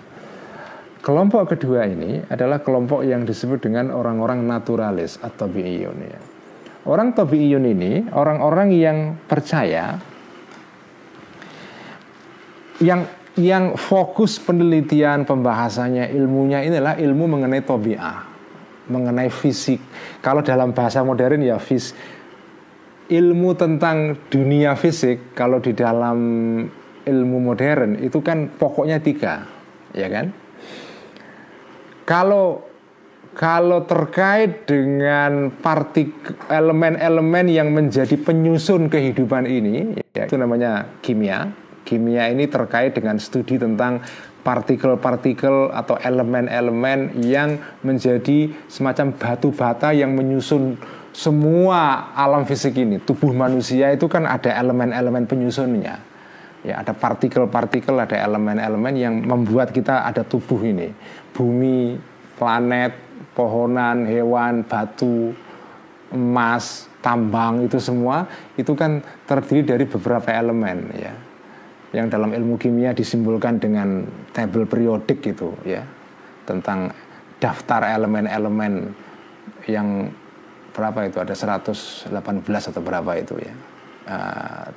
Kelompok 1.02 1.56
kedua 1.56 1.88
ini 1.88 2.20
adalah 2.30 2.62
kelompok 2.62 3.02
yang 3.02 3.24
disebut 3.24 3.64
dengan 3.64 3.96
orang-orang 3.96 4.44
naturalis 4.44 5.18
atau 5.24 5.48
bi'iyun 5.48 5.98
ya. 6.04 6.20
Orang 6.88 7.12
tabi'iyun 7.12 7.66
ini 7.68 8.08
orang-orang 8.16 8.72
yang 8.72 8.98
percaya 9.28 10.00
yang 12.80 13.04
yang 13.38 13.78
fokus 13.78 14.42
penelitian 14.42 15.26
pembahasannya 15.26 16.10
ilmunya 16.14 16.66
inilah 16.66 16.98
ilmu 16.98 17.26
mengenai 17.38 17.62
tobiah, 17.62 18.26
mengenai 18.90 19.30
fisik. 19.30 19.78
Kalau 20.24 20.42
dalam 20.42 20.74
bahasa 20.74 21.06
modern 21.06 21.46
ya 21.46 21.62
fis 21.62 21.94
ilmu 23.08 23.56
tentang 23.56 24.20
dunia 24.28 24.76
fisik 24.76 25.32
kalau 25.32 25.64
di 25.64 25.72
dalam 25.72 26.20
ilmu 27.08 27.38
modern 27.40 28.04
itu 28.04 28.20
kan 28.20 28.52
pokoknya 28.52 29.00
tiga, 29.00 29.48
ya 29.96 30.08
kan? 30.12 30.36
Kalau 32.04 32.68
kalau 33.38 33.86
terkait 33.86 34.66
dengan 34.66 35.54
partik 35.62 36.10
elemen-elemen 36.50 37.46
yang 37.48 37.70
menjadi 37.70 38.18
penyusun 38.18 38.90
kehidupan 38.90 39.46
ini, 39.46 40.02
ya, 40.18 40.26
itu 40.26 40.36
namanya 40.36 40.90
kimia. 41.06 41.54
Kimia 41.88 42.28
ini 42.34 42.50
terkait 42.50 42.98
dengan 42.98 43.16
studi 43.22 43.56
tentang 43.56 44.04
partikel-partikel 44.42 45.72
atau 45.76 46.00
elemen-elemen 46.00 47.20
yang 47.24 47.62
menjadi 47.84 48.52
semacam 48.68 49.14
batu 49.16 49.54
bata 49.54 49.92
yang 49.92 50.16
menyusun 50.16 50.80
semua 51.18 52.14
alam 52.14 52.46
fisik 52.46 52.78
ini. 52.78 53.02
Tubuh 53.02 53.34
manusia 53.34 53.90
itu 53.90 54.06
kan 54.06 54.30
ada 54.30 54.54
elemen-elemen 54.54 55.26
penyusunnya. 55.26 55.98
Ya, 56.62 56.78
ada 56.78 56.94
partikel-partikel, 56.94 57.98
ada 57.98 58.14
elemen-elemen 58.14 58.94
yang 58.94 59.14
membuat 59.26 59.74
kita 59.74 60.06
ada 60.06 60.22
tubuh 60.22 60.62
ini. 60.62 60.94
Bumi, 61.34 61.98
planet, 62.38 62.94
pohonan, 63.34 64.06
hewan, 64.06 64.62
batu, 64.62 65.34
emas, 66.14 66.86
tambang 67.02 67.66
itu 67.66 67.82
semua 67.82 68.30
itu 68.54 68.78
kan 68.78 69.02
terdiri 69.26 69.66
dari 69.66 69.86
beberapa 69.90 70.30
elemen 70.30 70.78
ya. 70.94 71.14
Yang 71.98 72.14
dalam 72.14 72.30
ilmu 72.30 72.62
kimia 72.62 72.94
disimbolkan 72.94 73.58
dengan 73.58 74.06
tabel 74.38 74.70
periodik 74.70 75.26
gitu 75.26 75.58
ya. 75.66 75.82
Tentang 76.46 76.94
daftar 77.42 77.90
elemen-elemen 77.90 78.94
yang 79.66 80.14
berapa 80.78 81.10
itu 81.10 81.18
ada 81.18 81.34
118 81.34 82.14
atau 82.46 82.82
berapa 82.86 83.12
itu 83.18 83.34
ya. 83.42 83.54
Uh, 84.08 84.68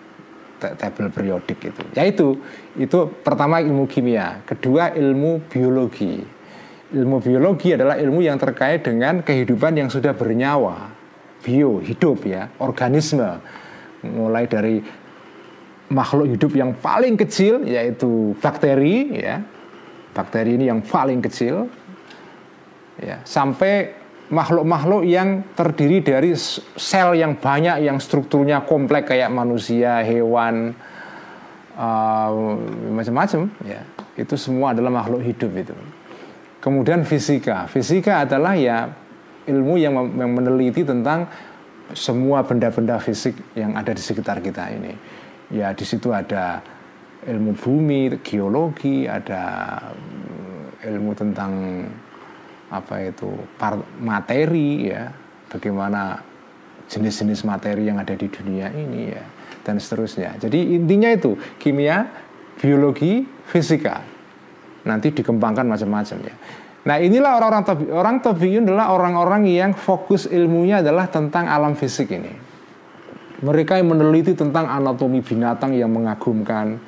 tabel 0.61 1.09
periodik 1.09 1.61
itu. 1.61 1.83
Ya 1.97 2.05
itu, 2.05 2.37
itu 2.77 2.99
pertama 3.25 3.61
ilmu 3.61 3.89
kimia, 3.89 4.45
kedua 4.45 4.93
ilmu 4.93 5.49
biologi 5.49 6.41
ilmu 6.91 7.23
biologi 7.23 7.75
adalah 7.75 7.95
ilmu 7.99 8.21
yang 8.23 8.37
terkait 8.37 8.83
dengan 8.83 9.23
kehidupan 9.23 9.79
yang 9.79 9.89
sudah 9.89 10.15
bernyawa, 10.15 10.91
bio, 11.43 11.79
hidup 11.79 12.27
ya, 12.27 12.51
organisme. 12.59 13.39
Mulai 14.03 14.45
dari 14.51 14.83
makhluk 15.91 16.35
hidup 16.35 16.53
yang 16.55 16.75
paling 16.79 17.15
kecil 17.15 17.63
yaitu 17.63 18.35
bakteri 18.43 19.23
ya. 19.23 19.43
Bakteri 20.11 20.59
ini 20.59 20.67
yang 20.67 20.83
paling 20.83 21.23
kecil 21.23 21.71
ya, 22.99 23.23
sampai 23.23 23.95
makhluk-makhluk 24.31 25.03
yang 25.05 25.43
terdiri 25.59 26.01
dari 26.01 26.33
sel 26.79 27.19
yang 27.19 27.35
banyak 27.35 27.83
yang 27.83 27.99
strukturnya 27.99 28.63
kompleks 28.63 29.11
kayak 29.11 29.31
manusia, 29.35 30.07
hewan, 30.07 30.71
uh, 31.75 32.31
macam-macam 32.95 33.51
ya. 33.67 33.83
Itu 34.15 34.39
semua 34.39 34.71
adalah 34.71 34.95
makhluk 35.03 35.27
hidup 35.27 35.51
itu. 35.59 35.75
Kemudian 36.63 37.03
fisika. 37.03 37.67
Fisika 37.67 38.23
adalah 38.23 38.55
ya 38.55 38.87
ilmu 39.51 39.75
yang, 39.81 39.95
yang 40.15 40.31
meneliti 40.31 40.87
tentang 40.87 41.27
semua 41.91 42.47
benda-benda 42.47 43.03
fisik 43.03 43.35
yang 43.59 43.75
ada 43.75 43.91
di 43.91 44.03
sekitar 44.03 44.39
kita 44.39 44.71
ini. 44.71 44.95
Ya 45.51 45.75
di 45.75 45.83
situ 45.83 46.15
ada 46.15 46.63
ilmu 47.27 47.59
bumi, 47.59 48.15
geologi, 48.23 49.11
ada 49.11 49.43
mm, 49.91 50.87
ilmu 50.87 51.13
tentang 51.19 51.53
apa 52.71 53.03
itu 53.03 53.29
materi 53.99 54.89
ya, 54.95 55.11
bagaimana 55.51 56.23
jenis-jenis 56.91 57.47
materi 57.47 57.87
yang 57.87 57.99
ada 57.99 58.15
di 58.15 58.27
dunia 58.27 58.71
ini 58.75 59.15
ya 59.15 59.25
dan 59.63 59.79
seterusnya. 59.79 60.41
Jadi 60.41 60.75
intinya 60.75 61.11
itu 61.13 61.37
kimia, 61.61 62.09
biologi, 62.59 63.27
fisika. 63.47 64.03
Nanti 64.87 65.13
dikembangkan 65.13 65.69
macam-macam 65.69 66.19
ya. 66.25 66.35
Nah 66.81 66.97
inilah 66.97 67.37
orang-orang 67.37 67.65
tabi, 67.69 67.85
orang 67.93 68.17
tabiun 68.25 68.65
adalah 68.65 68.97
orang-orang 68.97 69.45
yang 69.53 69.77
fokus 69.77 70.25
ilmunya 70.25 70.81
adalah 70.81 71.13
tentang 71.13 71.45
alam 71.45 71.77
fisik 71.77 72.09
ini. 72.09 72.33
Mereka 73.45 73.77
yang 73.77 73.93
meneliti 73.93 74.33
tentang 74.33 74.69
anatomi 74.69 75.21
binatang 75.21 75.77
yang 75.77 75.93
mengagumkan, 75.93 76.81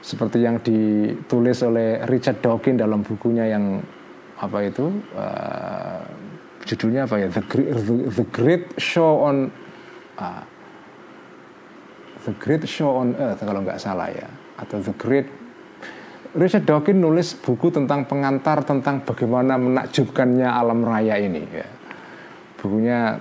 seperti 0.00 0.44
yang 0.44 0.60
ditulis 0.60 1.60
oleh 1.64 2.04
Richard 2.08 2.40
Dawkins 2.40 2.80
dalam 2.80 3.04
bukunya 3.04 3.48
yang 3.48 3.80
apa 4.40 4.58
itu 4.64 4.88
uh, 5.12 6.00
judulnya 6.64 7.04
apa 7.04 7.20
ya 7.20 7.28
The 7.28 7.44
Great, 7.44 7.68
The, 8.16 8.24
Great 8.32 8.64
Show 8.80 9.20
on 9.20 9.36
uh, 10.16 10.42
The 12.24 12.34
Great 12.40 12.64
Show 12.64 12.96
on 12.96 13.12
Earth 13.20 13.44
kalau 13.44 13.60
nggak 13.60 13.80
salah 13.80 14.08
ya 14.08 14.28
atau 14.56 14.80
The 14.80 14.96
Great 14.96 15.28
Richard 16.30 16.62
Dawkins 16.62 17.02
nulis 17.02 17.34
buku 17.34 17.74
tentang 17.74 18.06
pengantar 18.06 18.62
tentang 18.62 19.02
bagaimana 19.02 19.58
menakjubkannya 19.58 20.46
alam 20.46 20.86
raya 20.86 21.18
ini 21.18 21.42
ya. 21.42 21.66
Bukunya 22.54 23.18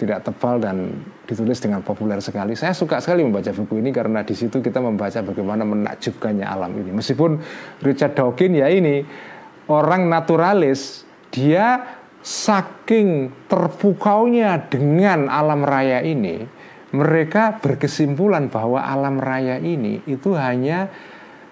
tidak 0.00 0.24
tebal 0.24 0.56
dan 0.56 0.96
ditulis 1.28 1.60
dengan 1.60 1.84
populer 1.84 2.16
sekali. 2.24 2.56
Saya 2.56 2.72
suka 2.72 3.04
sekali 3.04 3.20
membaca 3.20 3.52
buku 3.52 3.84
ini 3.84 3.92
karena 3.92 4.24
di 4.24 4.32
situ 4.32 4.64
kita 4.64 4.80
membaca 4.80 5.20
bagaimana 5.20 5.68
menakjubkannya 5.68 6.46
alam 6.48 6.72
ini. 6.72 6.88
Meskipun 6.96 7.36
Richard 7.84 8.16
Dawkins 8.16 8.56
ya 8.56 8.72
ini 8.72 9.04
orang 9.68 10.08
naturalis, 10.08 11.04
dia 11.30 11.96
saking 12.24 13.30
terpukaunya 13.46 14.68
dengan 14.68 15.30
alam 15.30 15.62
raya 15.64 16.02
ini, 16.02 16.44
mereka 16.92 17.60
berkesimpulan 17.60 18.48
bahwa 18.48 18.80
alam 18.80 19.20
raya 19.20 19.60
ini 19.60 20.00
itu 20.08 20.32
hanya 20.34 20.88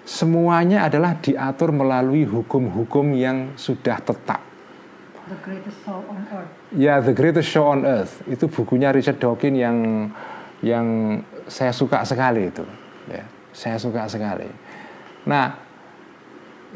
semuanya 0.09 0.89
adalah 0.89 1.21
diatur 1.21 1.73
melalui 1.77 2.25
hukum-hukum 2.25 3.13
yang 3.13 3.53
sudah 3.57 4.01
tetap. 4.01 4.41
The 5.27 5.35
Greatest 5.43 5.83
Show 5.83 5.99
on 6.07 6.23
Earth. 6.31 6.53
Ya, 6.71 6.95
The 7.03 7.15
Greatest 7.15 7.49
Show 7.51 7.67
on 7.67 7.83
Earth 7.83 8.23
itu 8.31 8.47
bukunya 8.47 8.95
Richard 8.95 9.19
Dawkins 9.19 9.59
yang 9.59 9.77
yang 10.63 10.87
saya 11.51 11.75
suka 11.75 12.07
sekali 12.07 12.49
itu. 12.49 12.63
Ya, 13.11 13.27
saya 13.51 13.77
suka 13.77 14.07
sekali. 14.07 14.47
Nah, 15.27 15.66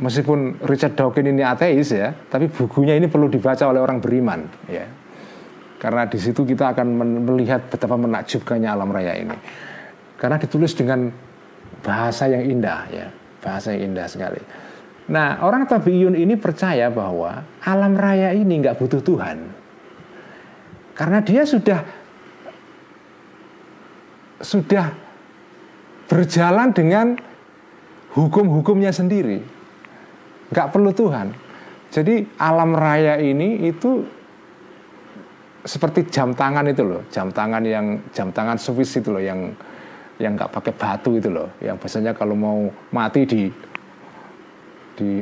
meskipun 0.01 0.59
Richard 0.65 0.97
Dawkins 0.97 1.29
ini 1.29 1.45
ateis 1.45 1.93
ya, 1.93 2.11
tapi 2.33 2.49
bukunya 2.49 2.97
ini 2.97 3.07
perlu 3.07 3.29
dibaca 3.29 3.69
oleh 3.69 3.79
orang 3.79 4.01
beriman. 4.01 4.41
Ya, 4.67 4.89
karena 5.77 6.09
di 6.09 6.17
situ 6.17 6.43
kita 6.43 6.73
akan 6.73 6.87
melihat 7.29 7.69
betapa 7.69 8.01
menakjubkannya 8.01 8.69
alam 8.69 8.89
raya 8.89 9.17
ini. 9.17 9.37
Karena 10.17 10.37
ditulis 10.37 10.77
dengan 10.77 11.09
bahasa 11.81 12.29
yang 12.29 12.45
indah 12.45 12.81
ya, 12.93 13.07
bahasa 13.41 13.73
yang 13.77 13.93
indah 13.93 14.09
sekali. 14.09 14.41
Nah, 15.11 15.41
orang 15.43 15.65
tabiun 15.65 16.15
ini 16.15 16.37
percaya 16.37 16.93
bahwa 16.93 17.43
alam 17.65 17.97
raya 17.97 18.37
ini 18.37 18.61
nggak 18.61 18.77
butuh 18.77 19.01
Tuhan. 19.01 19.39
Karena 20.93 21.25
dia 21.25 21.49
sudah 21.49 21.81
sudah 24.41 24.93
berjalan 26.09 26.73
dengan 26.77 27.17
hukum-hukumnya 28.13 28.93
sendiri. 28.93 29.60
Nggak 30.51 30.69
perlu 30.71 30.91
Tuhan. 30.91 31.33
Jadi 31.91 32.23
alam 32.39 32.75
raya 32.75 33.19
ini 33.19 33.67
itu 33.67 34.07
seperti 35.67 36.09
jam 36.09 36.33
tangan 36.33 36.65
itu 36.71 36.87
loh, 36.87 37.03
jam 37.11 37.29
tangan 37.35 37.63
yang 37.67 37.99
jam 38.15 38.31
tangan 38.31 38.57
Swiss 38.57 38.97
itu 38.97 39.11
loh 39.11 39.21
yang 39.21 39.53
yang 40.21 40.37
nggak 40.37 40.53
pakai 40.53 40.73
batu 40.77 41.17
itu 41.17 41.29
loh, 41.33 41.51
yang 41.59 41.77
biasanya 41.77 42.15
kalau 42.15 42.37
mau 42.39 42.71
mati 42.93 43.27
di 43.27 43.43
di 44.97 45.21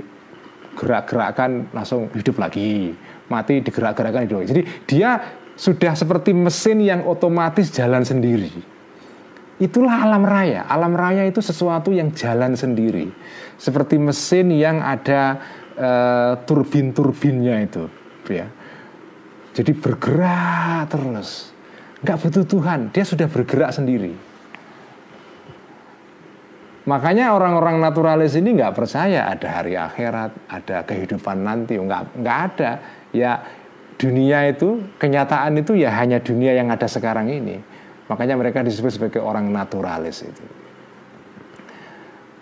gerak-gerakkan 0.78 1.74
langsung 1.74 2.06
hidup 2.14 2.38
lagi, 2.38 2.94
mati 3.26 3.64
digerak-gerakkan 3.64 4.26
hidup 4.26 4.36
lagi. 4.42 4.50
Jadi 4.54 4.62
dia 4.86 5.10
sudah 5.58 5.98
seperti 5.98 6.30
mesin 6.30 6.78
yang 6.78 7.02
otomatis 7.02 7.74
jalan 7.74 8.06
sendiri. 8.06 8.77
Itulah 9.58 10.06
alam 10.06 10.22
raya. 10.22 10.66
Alam 10.70 10.94
raya 10.94 11.26
itu 11.26 11.42
sesuatu 11.42 11.90
yang 11.90 12.14
jalan 12.14 12.54
sendiri, 12.54 13.10
seperti 13.58 13.98
mesin 13.98 14.54
yang 14.54 14.78
ada 14.78 15.42
uh, 15.74 16.32
turbin-turbinnya 16.46 17.66
itu, 17.66 17.90
ya 18.30 18.46
jadi 19.58 19.74
bergerak 19.74 20.86
terus. 20.86 21.50
Nggak 22.06 22.18
butuh 22.22 22.44
Tuhan, 22.46 22.80
dia 22.94 23.02
sudah 23.02 23.26
bergerak 23.26 23.74
sendiri. 23.74 24.14
Makanya 26.86 27.34
orang-orang 27.34 27.82
naturalis 27.82 28.38
ini 28.38 28.54
nggak 28.54 28.78
percaya 28.78 29.26
ada 29.26 29.48
hari 29.50 29.74
akhirat, 29.74 30.30
ada 30.46 30.86
kehidupan 30.86 31.42
nanti, 31.42 31.74
nggak 31.74 32.22
nggak 32.22 32.38
ada. 32.54 32.70
Ya 33.10 33.42
dunia 33.98 34.46
itu, 34.46 34.86
kenyataan 35.02 35.58
itu 35.58 35.74
ya 35.74 35.90
hanya 35.90 36.22
dunia 36.22 36.54
yang 36.54 36.70
ada 36.70 36.86
sekarang 36.86 37.26
ini. 37.26 37.58
Makanya 38.08 38.40
mereka 38.40 38.64
disebut 38.64 38.92
sebagai 38.96 39.20
orang 39.20 39.52
naturalis 39.52 40.24
itu 40.24 40.44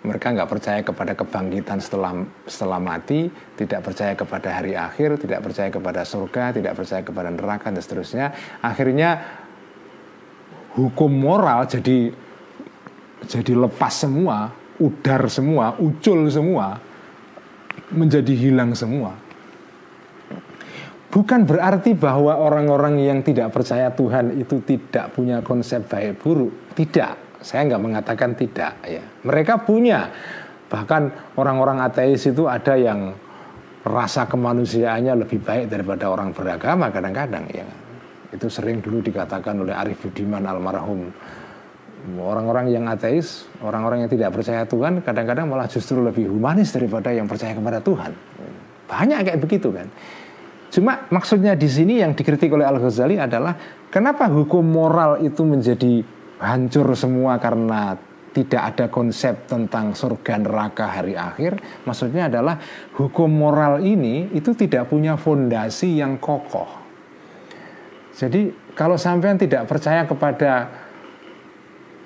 mereka 0.07 0.31
nggak 0.31 0.47
percaya 0.47 0.79
kepada 0.79 1.11
kebangkitan 1.19 1.83
setelah 1.83 2.15
setelah 2.47 2.79
mati, 2.79 3.27
tidak 3.59 3.83
percaya 3.83 4.15
kepada 4.15 4.49
hari 4.55 4.71
akhir, 4.71 5.19
tidak 5.19 5.43
percaya 5.43 5.67
kepada 5.67 6.01
surga, 6.07 6.55
tidak 6.55 6.73
percaya 6.79 7.03
kepada 7.03 7.27
neraka 7.27 7.67
dan 7.67 7.83
seterusnya. 7.83 8.31
Akhirnya 8.63 9.19
hukum 10.79 11.11
moral 11.11 11.67
jadi 11.67 12.15
jadi 13.27 13.53
lepas 13.57 14.07
semua, 14.07 14.55
udar 14.79 15.27
semua, 15.27 15.75
ucul 15.75 16.31
semua, 16.31 16.79
menjadi 17.91 18.31
hilang 18.31 18.71
semua. 18.71 19.26
Bukan 21.07 21.47
berarti 21.47 21.95
bahwa 21.95 22.35
orang-orang 22.35 22.99
yang 22.99 23.19
tidak 23.23 23.55
percaya 23.55 23.91
Tuhan 23.95 24.35
itu 24.35 24.59
tidak 24.67 25.15
punya 25.15 25.39
konsep 25.39 25.87
baik 25.87 26.19
buruk, 26.19 26.75
tidak 26.75 27.27
saya 27.41 27.69
nggak 27.69 27.83
mengatakan 27.83 28.33
tidak 28.33 28.75
ya. 28.83 29.03
Mereka 29.23 29.63
punya. 29.63 30.09
Bahkan 30.67 31.33
orang-orang 31.39 31.79
ateis 31.79 32.27
itu 32.27 32.43
ada 32.49 32.75
yang 32.75 33.15
rasa 33.87 34.27
kemanusiaannya 34.27 35.23
lebih 35.23 35.39
baik 35.39 35.71
daripada 35.71 36.11
orang 36.11 36.35
beragama 36.35 36.91
kadang-kadang 36.91 37.47
ya. 37.53 37.63
Itu 38.35 38.51
sering 38.51 38.83
dulu 38.83 38.99
dikatakan 38.99 39.55
oleh 39.63 39.71
Arif 39.71 40.03
Budiman 40.03 40.43
almarhum. 40.43 41.07
Orang-orang 42.19 42.71
yang 42.71 42.87
ateis, 42.91 43.47
orang-orang 43.63 44.05
yang 44.05 44.11
tidak 44.11 44.35
percaya 44.35 44.67
Tuhan 44.67 44.99
kadang-kadang 45.03 45.47
malah 45.47 45.71
justru 45.71 46.03
lebih 46.03 46.27
humanis 46.27 46.75
daripada 46.75 47.15
yang 47.15 47.31
percaya 47.31 47.55
kepada 47.55 47.79
Tuhan. 47.79 48.11
Banyak 48.91 49.19
kayak 49.23 49.39
begitu 49.39 49.71
kan. 49.71 49.87
Cuma 50.67 51.07
maksudnya 51.09 51.55
di 51.55 51.67
sini 51.71 52.03
yang 52.03 52.11
dikritik 52.11 52.51
oleh 52.51 52.67
Al 52.67 52.79
Ghazali 52.79 53.15
adalah 53.15 53.55
kenapa 53.87 54.27
hukum 54.27 54.63
moral 54.63 55.23
itu 55.23 55.47
menjadi 55.47 56.03
hancur 56.43 56.91
semua 56.93 57.39
karena 57.39 57.95
tidak 58.35 58.61
ada 58.75 58.85
konsep 58.91 59.47
tentang 59.49 59.95
surga 59.95 60.43
neraka 60.43 60.85
hari 60.91 61.17
akhir? 61.17 61.57
Maksudnya 61.87 62.29
adalah 62.29 62.59
hukum 62.99 63.31
moral 63.31 63.81
ini 63.81 64.29
itu 64.35 64.53
tidak 64.53 64.91
punya 64.91 65.15
fondasi 65.15 65.97
yang 65.97 66.19
kokoh. 66.19 66.67
Jadi 68.17 68.73
kalau 68.75 68.97
sampean 68.97 69.37
tidak 69.39 69.65
percaya 69.65 70.05
kepada 70.05 70.69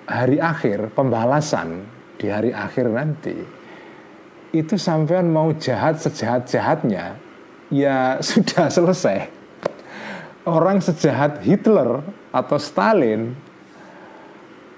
hari 0.07 0.37
akhir 0.37 0.91
pembalasan 0.91 1.87
di 2.19 2.27
hari 2.27 2.51
akhir 2.51 2.91
nanti 2.91 3.35
itu 4.51 4.75
sampean 4.75 5.31
mau 5.31 5.55
jahat 5.55 6.03
sejahat 6.03 6.51
jahatnya 6.51 7.15
ya 7.71 7.97
sudah 8.29 8.67
selesai. 8.67 9.31
Orang 10.45 10.81
sejahat 10.81 11.41
Hitler 11.45 12.01
atau 12.33 12.57
Stalin 12.57 13.33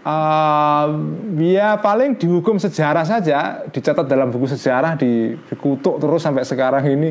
uh, 0.03 0.87
ya 1.39 1.79
paling 1.79 2.19
dihukum 2.19 2.59
sejarah 2.59 3.07
saja 3.07 3.63
dicatat 3.71 4.03
dalam 4.03 4.27
buku 4.27 4.51
sejarah 4.51 4.99
di, 4.99 5.39
dikutuk 5.47 6.03
terus 6.03 6.19
sampai 6.19 6.43
sekarang 6.43 6.83
ini 6.91 7.09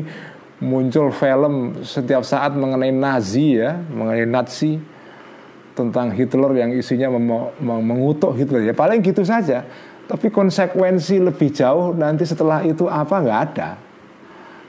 muncul 0.61 1.09
film 1.09 1.81
setiap 1.81 2.21
saat 2.21 2.53
mengenai 2.53 2.93
Nazi 2.93 3.57
ya 3.57 3.73
mengenai 3.89 4.29
Nazi 4.29 4.77
tentang 5.73 6.13
Hitler 6.13 6.53
yang 6.53 6.69
isinya 6.77 7.09
mengutuk 7.57 8.37
Hitler. 8.37 8.61
Ya 8.61 8.77
paling 8.77 9.01
gitu 9.01 9.25
saja. 9.25 9.65
Tapi 10.05 10.29
konsekuensi 10.29 11.17
lebih 11.17 11.49
jauh 11.49 11.97
nanti 11.97 12.29
setelah 12.29 12.61
itu 12.61 12.85
apa? 12.85 13.17
Nggak 13.17 13.39
ada 13.49 13.69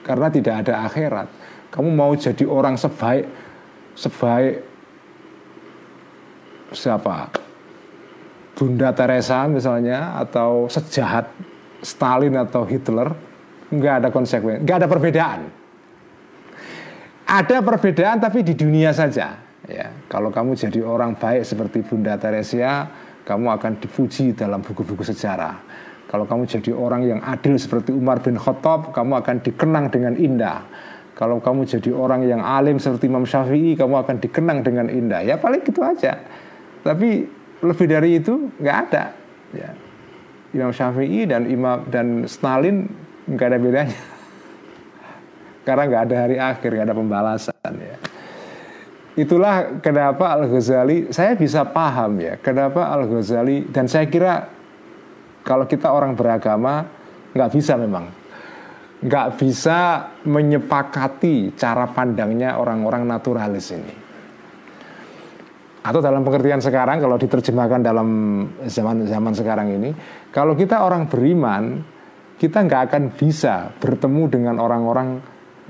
karena 0.05 0.29
tidak 0.29 0.55
ada 0.67 0.85
akhirat 0.85 1.29
kamu 1.73 1.89
mau 1.91 2.13
jadi 2.15 2.45
orang 2.47 2.77
sebaik 2.77 3.27
sebaik 3.97 4.63
siapa 6.71 7.33
Bunda 8.55 8.95
Teresa 8.95 9.51
misalnya 9.51 10.15
atau 10.15 10.71
sejahat 10.71 11.27
Stalin 11.83 12.39
atau 12.39 12.63
Hitler 12.63 13.11
nggak 13.69 13.95
ada 14.03 14.09
konsekuensi, 14.15 14.63
nggak 14.63 14.79
ada 14.85 14.89
perbedaan. 14.89 15.41
ada 17.25 17.57
perbedaan 17.65 18.21
tapi 18.21 18.45
di 18.45 18.55
dunia 18.55 18.93
saja. 18.93 19.41
Ya, 19.65 19.89
kalau 20.13 20.29
kamu 20.29 20.61
jadi 20.61 20.85
orang 20.85 21.17
baik 21.17 21.41
seperti 21.43 21.81
Bunda 21.81 22.21
Teresia, 22.21 22.85
kamu 23.25 23.49
akan 23.49 23.81
dipuji 23.81 24.37
dalam 24.37 24.61
buku-buku 24.61 25.01
sejarah. 25.01 25.57
Kalau 26.15 26.31
kamu 26.31 26.47
jadi 26.47 26.71
orang 26.71 27.03
yang 27.03 27.19
adil 27.27 27.59
seperti 27.59 27.91
Umar 27.91 28.23
bin 28.23 28.39
Khattab, 28.39 28.95
kamu 28.95 29.19
akan 29.19 29.43
dikenang 29.43 29.91
dengan 29.91 30.15
indah. 30.15 30.62
Kalau 31.19 31.43
kamu 31.43 31.67
jadi 31.67 31.91
orang 31.91 32.23
yang 32.23 32.39
alim 32.39 32.79
seperti 32.79 33.11
Imam 33.11 33.27
Syafi'i, 33.27 33.75
kamu 33.75 33.99
akan 34.07 34.23
dikenang 34.23 34.62
dengan 34.62 34.87
indah. 34.95 35.27
Ya 35.27 35.43
paling 35.43 35.67
gitu 35.67 35.83
aja. 35.83 36.23
Tapi 36.87 37.27
lebih 37.67 37.87
dari 37.91 38.23
itu 38.23 38.47
nggak 38.62 38.77
ada. 38.87 39.11
Ya. 39.59 39.75
Imam 40.55 40.71
Syafi'i 40.71 41.27
dan 41.27 41.51
Imam 41.51 41.83
dan 41.91 42.31
Stalin 42.31 42.87
nggak 43.27 43.49
ada 43.51 43.59
bedanya. 43.59 43.99
Karena 45.67 45.83
nggak 45.83 46.03
ada 46.07 46.17
hari 46.31 46.37
akhir, 46.39 46.79
nggak 46.79 46.87
ada 46.95 46.95
pembalasan. 46.95 47.75
Ya. 47.75 47.99
Itulah 49.19 49.83
kenapa 49.83 50.31
Al 50.31 50.47
Ghazali 50.47 51.11
saya 51.11 51.35
bisa 51.35 51.67
paham 51.67 52.23
ya. 52.23 52.39
Kenapa 52.39 52.87
Al 52.87 53.11
Ghazali 53.11 53.67
dan 53.67 53.91
saya 53.91 54.07
kira 54.07 54.54
kalau 55.45 55.69
kita 55.69 55.93
orang 55.93 56.17
beragama 56.17 56.89
nggak 57.37 57.51
bisa 57.53 57.77
memang. 57.77 58.09
Nggak 59.05 59.37
bisa 59.37 60.09
menyepakati 60.25 61.53
cara 61.61 61.85
pandangnya 61.93 62.57
orang-orang 62.57 63.05
naturalis 63.05 63.69
ini. 63.77 63.95
Atau 65.85 66.01
dalam 66.01 66.25
pengertian 66.25 66.65
sekarang 66.65 66.97
kalau 66.97 67.21
diterjemahkan 67.21 67.85
dalam 67.85 68.09
zaman 68.65 69.05
zaman 69.05 69.37
sekarang 69.37 69.69
ini 69.77 69.93
kalau 70.33 70.57
kita 70.57 70.81
orang 70.81 71.13
beriman 71.13 71.85
kita 72.41 72.65
nggak 72.65 72.89
akan 72.89 73.05
bisa 73.13 73.69
bertemu 73.77 74.23
dengan 74.33 74.57
orang-orang 74.57 75.21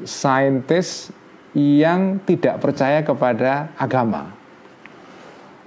saintis 0.07 1.11
yang 1.59 2.23
tidak 2.23 2.63
percaya 2.63 3.03
kepada 3.03 3.75
agama. 3.75 4.31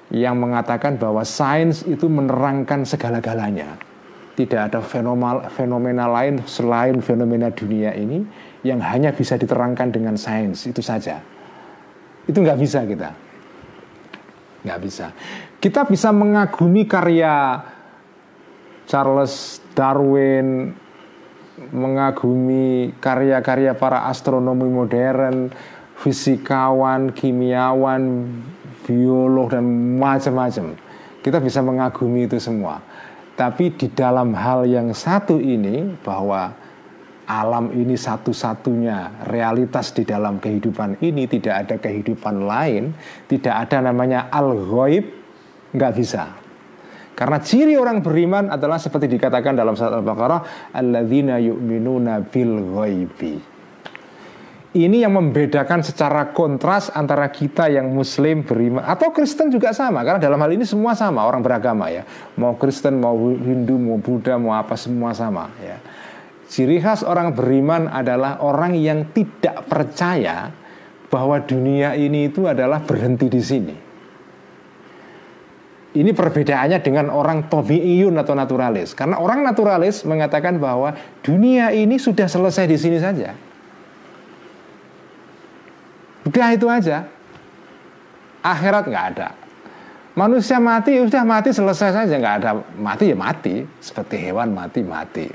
Yang 0.07 0.35
mengatakan 0.39 0.95
bahwa 0.95 1.27
sains 1.27 1.83
itu 1.83 2.07
menerangkan 2.07 2.87
segala-galanya 2.87 3.86
tidak 4.37 4.69
ada 4.69 4.79
fenomena, 4.85 5.49
fenomena 5.49 6.05
lain 6.05 6.45
selain 6.45 7.01
fenomena 7.01 7.49
dunia 7.49 7.89
ini 7.97 8.21
yang 8.61 8.77
hanya 8.85 9.09
bisa 9.09 9.33
diterangkan 9.33 9.89
dengan 9.89 10.13
sains 10.13 10.69
itu 10.69 10.77
saja. 10.85 11.17
Itu 12.29 12.45
nggak 12.45 12.59
bisa 12.61 12.85
kita. 12.85 13.09
Nggak 14.61 14.79
bisa. 14.85 15.09
Kita 15.57 15.89
bisa 15.89 16.13
mengagumi 16.13 16.85
karya 16.85 17.65
Charles 18.85 19.57
Darwin 19.73 20.77
mengagumi 21.73 22.93
karya-karya 23.01 23.73
para 23.73 24.05
astronomi 24.05 24.69
modern 24.69 25.49
fisikawan 25.97 27.09
kimiawan 27.09 28.29
biolog 28.85 29.49
dan 29.49 29.65
macam-macam. 29.97 30.77
Kita 31.25 31.41
bisa 31.41 31.65
mengagumi 31.65 32.29
itu 32.29 32.37
semua 32.37 32.77
tapi 33.37 33.77
di 33.77 33.93
dalam 33.93 34.33
hal 34.33 34.65
yang 34.65 34.89
satu 34.97 35.37
ini 35.37 35.93
bahwa 36.01 36.57
alam 37.29 37.69
ini 37.69 37.93
satu-satunya 37.93 39.29
realitas 39.29 39.93
di 39.93 40.01
dalam 40.01 40.41
kehidupan 40.41 40.97
ini 41.05 41.29
tidak 41.29 41.69
ada 41.69 41.75
kehidupan 41.77 42.49
lain, 42.49 42.97
tidak 43.29 43.69
ada 43.69 43.93
namanya 43.93 44.25
al-ghaib, 44.33 45.05
nggak 45.69 45.93
bisa. 45.93 46.33
Karena 47.13 47.37
ciri 47.37 47.77
orang 47.77 48.01
beriman 48.01 48.49
adalah 48.49 48.81
seperti 48.81 49.05
dikatakan 49.05 49.53
dalam 49.53 49.77
surat 49.77 50.01
Al-Baqarah, 50.01 50.73
alladzina 50.73 51.37
yu'minuna 51.37 52.25
bil 52.25 52.57
ghaibi 52.73 53.56
ini 54.85 55.01
yang 55.01 55.17
membedakan 55.17 55.81
secara 55.81 56.29
kontras 56.35 56.93
antara 56.93 57.25
kita 57.33 57.71
yang 57.71 57.89
muslim 57.89 58.45
beriman. 58.45 58.85
Atau 58.85 59.09
Kristen 59.09 59.49
juga 59.49 59.73
sama 59.73 60.05
karena 60.05 60.21
dalam 60.21 60.37
hal 60.37 60.51
ini 60.53 60.67
semua 60.67 60.93
sama 60.93 61.25
orang 61.25 61.41
beragama 61.41 61.89
ya. 61.89 62.05
Mau 62.37 62.53
Kristen 62.59 63.01
mau 63.01 63.15
Hindu 63.15 63.79
mau 63.79 63.97
Buddha 63.97 64.35
mau 64.35 64.53
apa 64.53 64.75
semua 64.75 65.15
sama 65.15 65.49
ya. 65.63 65.79
Ciri 66.47 66.77
khas 66.83 67.01
orang 67.01 67.33
beriman 67.33 67.89
adalah 67.89 68.43
orang 68.43 68.75
yang 68.75 69.09
tidak 69.15 69.65
percaya 69.65 70.51
bahwa 71.07 71.39
dunia 71.39 71.95
ini 71.95 72.27
itu 72.27 72.45
adalah 72.45 72.83
berhenti 72.83 73.27
di 73.31 73.41
sini. 73.41 73.75
Ini 75.97 76.11
perbedaannya 76.13 76.79
dengan 76.83 77.09
orang 77.09 77.49
tobi'iyun 77.49 78.13
atau 78.21 78.37
naturalis. 78.37 78.93
Karena 78.93 79.17
orang 79.17 79.41
naturalis 79.41 80.05
mengatakan 80.05 80.61
bahwa 80.61 80.93
dunia 81.25 81.73
ini 81.73 81.97
sudah 81.97 82.29
selesai 82.29 82.69
di 82.69 82.77
sini 82.77 82.99
saja 83.01 83.46
Udah 86.27 86.47
itu 86.51 86.67
aja. 86.67 87.07
Akhirat 88.43 88.83
nggak 88.87 89.05
ada. 89.15 89.29
Manusia 90.17 90.57
mati, 90.57 90.97
ya 90.97 91.05
udah 91.05 91.23
mati 91.23 91.53
selesai 91.53 91.93
saja 91.93 92.15
nggak 92.17 92.35
ada 92.41 92.51
mati 92.81 93.13
ya 93.13 93.17
mati 93.17 93.61
seperti 93.77 94.17
hewan 94.27 94.49
mati 94.49 94.81
mati. 94.81 95.29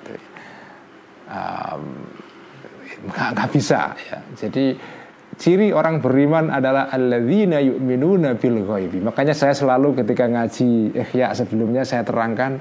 Um, 1.31 1.83
nggak 3.09 3.49
bisa 3.55 3.95
ya. 3.95 4.19
Jadi 4.35 4.75
ciri 5.39 5.71
orang 5.71 6.03
beriman 6.03 6.51
adalah 6.51 6.91
alladzina 6.91 7.63
yu'minuna 7.63 8.35
bil 8.37 8.67
ghaibi. 8.67 8.99
Makanya 9.01 9.33
saya 9.33 9.55
selalu 9.55 10.03
ketika 10.03 10.27
ngaji 10.27 10.99
ihya 10.99 11.31
sebelumnya 11.33 11.87
saya 11.87 12.03
terangkan 12.03 12.59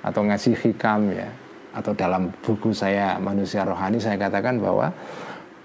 atau 0.00 0.22
ngaji 0.24 0.54
hikam 0.54 1.10
ya 1.10 1.28
atau 1.74 1.90
dalam 1.90 2.30
buku 2.38 2.70
saya 2.70 3.18
manusia 3.18 3.66
rohani 3.66 3.98
saya 3.98 4.14
katakan 4.14 4.62
bahwa 4.62 4.94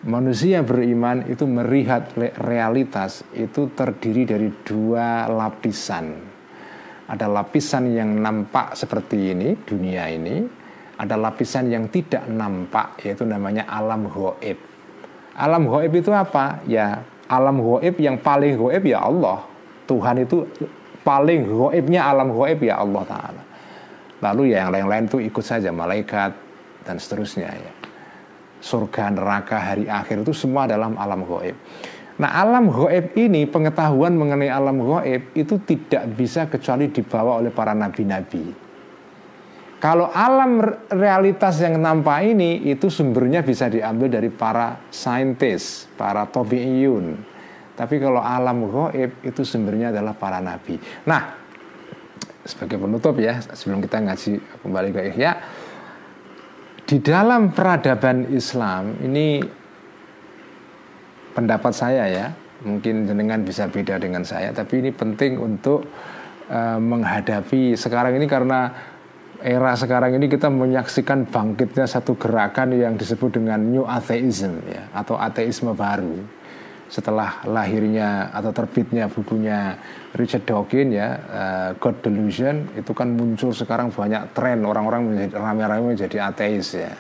manusia 0.08 0.64
beriman 0.64 1.28
itu 1.28 1.44
melihat 1.44 2.16
realitas 2.40 3.26
itu 3.36 3.68
terdiri 3.76 4.24
dari 4.24 4.50
dua 4.64 5.28
lapisan. 5.28 6.16
Ada 7.10 7.26
lapisan 7.26 7.90
yang 7.90 8.22
nampak 8.22 8.78
seperti 8.78 9.34
ini, 9.34 9.58
dunia 9.66 10.08
ini. 10.08 10.46
Ada 11.00 11.16
lapisan 11.16 11.72
yang 11.72 11.88
tidak 11.90 12.28
nampak, 12.28 13.02
yaitu 13.02 13.24
namanya 13.24 13.66
alam 13.66 14.06
goib. 14.12 14.60
Alam 15.40 15.64
goib 15.66 15.92
itu 15.96 16.12
apa? 16.12 16.60
Ya, 16.68 17.02
alam 17.32 17.64
goib 17.64 17.96
yang 17.98 18.20
paling 18.20 18.60
goib 18.60 18.84
ya 18.84 19.00
Allah. 19.08 19.42
Tuhan 19.88 20.22
itu 20.28 20.46
paling 21.02 21.50
goibnya 21.50 22.06
alam 22.06 22.30
goib 22.30 22.62
ya 22.62 22.84
Allah 22.84 23.04
Ta'ala. 23.08 23.44
Lalu 24.20 24.54
ya 24.54 24.68
yang 24.68 24.76
lain-lain 24.76 25.08
itu 25.08 25.18
ikut 25.24 25.42
saja, 25.42 25.72
malaikat 25.72 26.36
dan 26.84 27.00
seterusnya 27.00 27.48
ya 27.48 27.79
surga, 28.60 29.12
neraka, 29.12 29.58
hari 29.58 29.88
akhir 29.88 30.24
itu 30.24 30.36
semua 30.36 30.68
dalam 30.68 30.96
alam 31.00 31.24
goib. 31.24 31.56
Nah 32.20 32.30
alam 32.36 32.68
goib 32.68 33.16
ini 33.16 33.48
pengetahuan 33.48 34.14
mengenai 34.20 34.52
alam 34.52 34.84
goib 34.84 35.32
itu 35.34 35.56
tidak 35.64 36.04
bisa 36.14 36.52
kecuali 36.52 36.92
dibawa 36.92 37.40
oleh 37.40 37.52
para 37.52 37.72
nabi-nabi. 37.72 38.70
Kalau 39.80 40.12
alam 40.12 40.60
realitas 40.92 41.64
yang 41.64 41.80
nampak 41.80 42.36
ini 42.36 42.68
itu 42.68 42.92
sumbernya 42.92 43.40
bisa 43.40 43.72
diambil 43.72 44.12
dari 44.12 44.28
para 44.28 44.76
saintis, 44.92 45.88
para 45.96 46.28
tobi'iyun. 46.28 47.16
Tapi 47.80 47.96
kalau 47.96 48.20
alam 48.20 48.68
goib 48.68 49.24
itu 49.24 49.42
sumbernya 49.48 49.96
adalah 49.96 50.12
para 50.12 50.44
nabi. 50.44 50.76
Nah, 51.08 51.40
sebagai 52.44 52.76
penutup 52.76 53.16
ya, 53.24 53.40
sebelum 53.40 53.80
kita 53.80 54.04
ngaji 54.04 54.32
kembali 54.60 54.90
ke 54.92 55.02
Ihya, 55.16 55.32
di 56.90 56.98
dalam 56.98 57.54
peradaban 57.54 58.34
Islam 58.34 58.98
ini 59.06 59.38
pendapat 61.38 61.70
saya 61.70 62.10
ya, 62.10 62.28
mungkin 62.66 63.06
jenengan 63.06 63.46
bisa 63.46 63.70
beda 63.70 64.02
dengan 64.02 64.26
saya, 64.26 64.50
tapi 64.50 64.82
ini 64.82 64.90
penting 64.90 65.38
untuk 65.38 65.86
uh, 66.50 66.82
menghadapi 66.82 67.78
sekarang 67.78 68.18
ini 68.18 68.26
karena 68.26 68.74
era 69.38 69.78
sekarang 69.78 70.18
ini 70.18 70.26
kita 70.26 70.50
menyaksikan 70.50 71.30
bangkitnya 71.30 71.86
satu 71.86 72.18
gerakan 72.18 72.74
yang 72.74 72.98
disebut 72.98 73.38
dengan 73.38 73.62
new 73.62 73.86
atheism 73.86 74.58
ya 74.66 74.90
atau 74.92 75.16
ateisme 75.16 75.72
baru 75.78 76.39
setelah 76.90 77.46
lahirnya 77.46 78.34
atau 78.34 78.50
terbitnya 78.50 79.06
bukunya 79.06 79.78
Richard 80.18 80.50
Dawkins 80.50 80.98
ya 80.98 81.08
uh, 81.30 81.70
God 81.78 82.02
Delusion 82.02 82.66
itu 82.74 82.92
kan 82.98 83.14
muncul 83.14 83.54
sekarang 83.54 83.94
banyak 83.94 84.34
tren. 84.34 84.66
Orang-orang 84.66 85.06
menjadi 85.06 85.38
rame-rame 85.38 85.94
menjadi 85.94 86.34
ateis 86.34 86.74
ya. 86.74 86.92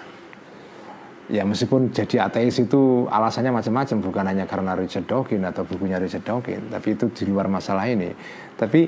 Ya 1.29 1.41
meskipun 1.45 1.89
jadi 1.89 2.29
ateis 2.29 2.61
itu 2.61 3.09
alasannya 3.09 3.49
macam-macam 3.49 3.97
bukan 4.01 4.25
hanya 4.29 4.45
karena 4.45 4.77
Richard 4.77 5.09
Dawkins 5.09 5.45
atau 5.45 5.65
bukunya 5.65 5.97
Richard 5.97 6.25
Dawkins 6.25 6.69
tapi 6.69 6.93
itu 6.93 7.09
di 7.09 7.23
luar 7.25 7.49
masalah 7.49 7.89
ini. 7.89 8.13
Tapi 8.53 8.85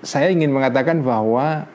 saya 0.00 0.32
ingin 0.32 0.56
mengatakan 0.56 1.04
bahwa 1.04 1.68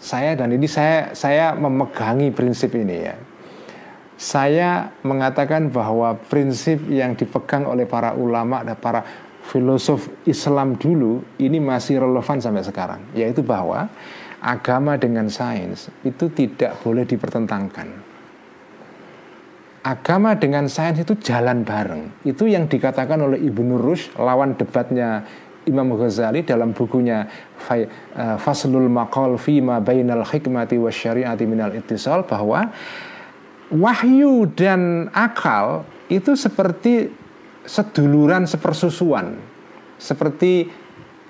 saya 0.00 0.32
dan 0.32 0.48
ini 0.56 0.64
saya 0.64 1.12
saya 1.12 1.52
memegangi 1.52 2.32
prinsip 2.32 2.72
ini 2.72 2.96
ya 3.04 3.16
saya 4.20 4.92
mengatakan 5.00 5.72
bahwa 5.72 6.12
prinsip 6.12 6.84
yang 6.92 7.16
dipegang 7.16 7.64
oleh 7.64 7.88
para 7.88 8.12
ulama 8.12 8.60
dan 8.60 8.76
para 8.76 9.00
filosof 9.48 10.12
Islam 10.28 10.76
dulu 10.76 11.24
ini 11.40 11.56
masih 11.56 12.04
relevan 12.04 12.36
sampai 12.36 12.60
sekarang, 12.60 13.00
yaitu 13.16 13.40
bahwa 13.40 13.88
agama 14.44 15.00
dengan 15.00 15.32
sains 15.32 15.88
itu 16.04 16.28
tidak 16.36 16.76
boleh 16.84 17.08
dipertentangkan. 17.08 18.12
agama 19.80 20.36
dengan 20.36 20.68
sains 20.68 21.00
itu 21.00 21.16
jalan 21.24 21.64
bareng. 21.64 22.12
Itu 22.28 22.44
yang 22.44 22.68
dikatakan 22.68 23.16
oleh 23.16 23.40
Ibnu 23.40 23.80
Rushd 23.80 24.12
lawan 24.20 24.52
debatnya 24.52 25.24
Imam 25.64 25.96
Ghazali 25.96 26.44
dalam 26.44 26.76
bukunya 26.76 27.24
eh, 27.72 27.88
Faslul 28.36 28.92
Maqal 28.92 29.40
Fima 29.40 29.80
Bainal 29.80 30.28
Hikmati 30.28 30.76
wa 30.76 30.92
Syariati 30.92 31.48
Minal 31.48 31.72
Ittisal 31.72 32.28
bahwa 32.28 32.68
wahyu 33.70 34.50
dan 34.52 35.06
akal 35.14 35.86
itu 36.10 36.34
seperti 36.34 37.10
seduluran 37.62 38.44
sepersusuan. 38.44 39.38
Seperti 40.00 40.66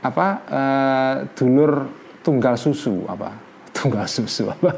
apa 0.00 0.28
uh, 0.48 1.14
dulur 1.36 1.84
tunggal 2.24 2.56
susu 2.56 3.04
apa? 3.04 3.36
Tunggal 3.76 4.08
susu 4.08 4.48
apa? 4.48 4.76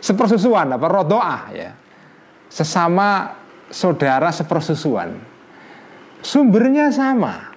Sepersusuan 0.00 0.76
apa? 0.76 0.86
Rodoah 0.86 1.42
ya. 1.52 1.70
Sesama 2.50 3.36
saudara 3.70 4.28
sepersusuan. 4.34 5.16
Sumbernya 6.20 6.92
sama. 6.92 7.48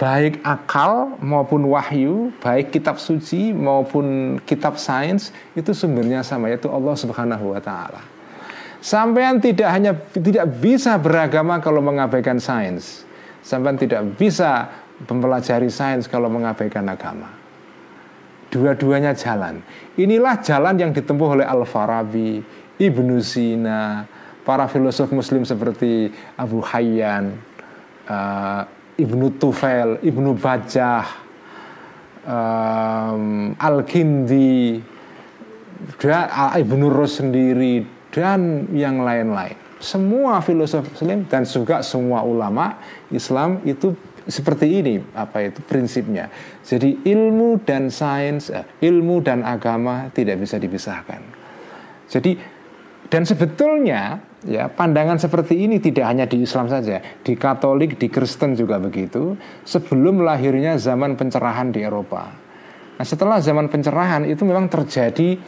Baik 0.00 0.40
akal 0.40 1.20
maupun 1.20 1.68
wahyu, 1.68 2.32
baik 2.40 2.72
kitab 2.72 2.96
suci 2.96 3.52
maupun 3.52 4.40
kitab 4.48 4.80
sains 4.80 5.28
itu 5.52 5.76
sumbernya 5.76 6.24
sama 6.24 6.48
yaitu 6.48 6.72
Allah 6.72 6.96
Subhanahu 6.96 7.52
wa 7.52 7.60
taala. 7.60 8.00
Sampean 8.80 9.44
tidak 9.44 9.68
hanya 9.68 9.92
tidak 9.92 10.48
bisa 10.56 10.96
beragama 10.96 11.60
kalau 11.60 11.84
mengabaikan 11.84 12.40
sains. 12.40 13.04
Sampean 13.44 13.76
tidak 13.76 14.16
bisa 14.16 14.72
mempelajari 15.04 15.68
sains 15.68 16.08
kalau 16.08 16.32
mengabaikan 16.32 16.88
agama. 16.88 17.28
Dua-duanya 18.48 19.12
jalan. 19.12 19.60
Inilah 20.00 20.40
jalan 20.40 20.74
yang 20.80 20.90
ditempuh 20.96 21.38
oleh 21.38 21.46
Al-Farabi, 21.46 22.42
Ibnu 22.80 23.20
Sina, 23.20 24.08
para 24.42 24.66
filosof 24.66 25.12
muslim 25.12 25.44
seperti 25.44 26.10
Abu 26.34 26.64
Hayyan, 26.64 27.36
uh, 28.08 28.64
Ibnu 28.96 29.38
Tufail, 29.38 30.02
Ibnu 30.02 30.34
Bajah, 30.40 31.04
um, 32.26 33.54
Al-Kindi, 33.54 34.82
Ibnu 36.58 36.86
Rus 36.90 37.22
sendiri, 37.22 37.99
dan 38.10 38.70
yang 38.74 39.02
lain-lain. 39.02 39.56
Semua 39.80 40.44
filosof 40.44 40.84
Muslim 40.92 41.24
dan 41.24 41.48
juga 41.48 41.80
semua 41.80 42.20
ulama 42.20 42.76
Islam 43.08 43.64
itu 43.64 43.96
seperti 44.28 44.68
ini 44.84 45.00
apa 45.16 45.40
itu 45.48 45.64
prinsipnya. 45.64 46.28
Jadi 46.60 47.00
ilmu 47.08 47.64
dan 47.64 47.88
sains, 47.88 48.52
eh, 48.52 48.62
ilmu 48.84 49.24
dan 49.24 49.40
agama 49.40 50.12
tidak 50.12 50.44
bisa 50.44 50.60
dipisahkan. 50.60 51.20
Jadi 52.10 52.36
dan 53.10 53.26
sebetulnya 53.26 54.22
ya 54.46 54.70
pandangan 54.70 55.18
seperti 55.18 55.66
ini 55.66 55.82
tidak 55.82 56.06
hanya 56.06 56.28
di 56.28 56.44
Islam 56.44 56.70
saja, 56.70 57.02
di 57.24 57.34
Katolik, 57.34 57.98
di 57.98 58.06
Kristen 58.06 58.54
juga 58.54 58.78
begitu. 58.78 59.34
Sebelum 59.66 60.22
lahirnya 60.22 60.76
zaman 60.76 61.18
pencerahan 61.18 61.74
di 61.74 61.82
Eropa. 61.82 62.30
Nah, 63.00 63.06
setelah 63.08 63.40
zaman 63.40 63.72
pencerahan 63.72 64.28
itu 64.28 64.44
memang 64.44 64.68
terjadi 64.68 65.40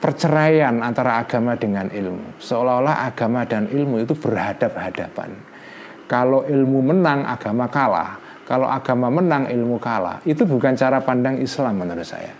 perceraian 0.00 0.80
antara 0.80 1.20
agama 1.20 1.54
dengan 1.54 1.92
ilmu. 1.92 2.40
Seolah-olah 2.40 3.06
agama 3.06 3.44
dan 3.44 3.68
ilmu 3.68 4.00
itu 4.00 4.16
berhadap-hadapan. 4.16 5.30
Kalau 6.08 6.42
ilmu 6.48 6.80
menang, 6.82 7.22
agama 7.28 7.70
kalah. 7.70 8.18
Kalau 8.48 8.66
agama 8.66 9.12
menang, 9.12 9.46
ilmu 9.46 9.78
kalah. 9.78 10.18
Itu 10.26 10.48
bukan 10.48 10.74
cara 10.74 10.98
pandang 11.04 11.38
Islam 11.38 11.78
menurut 11.78 12.02
saya. 12.02 12.34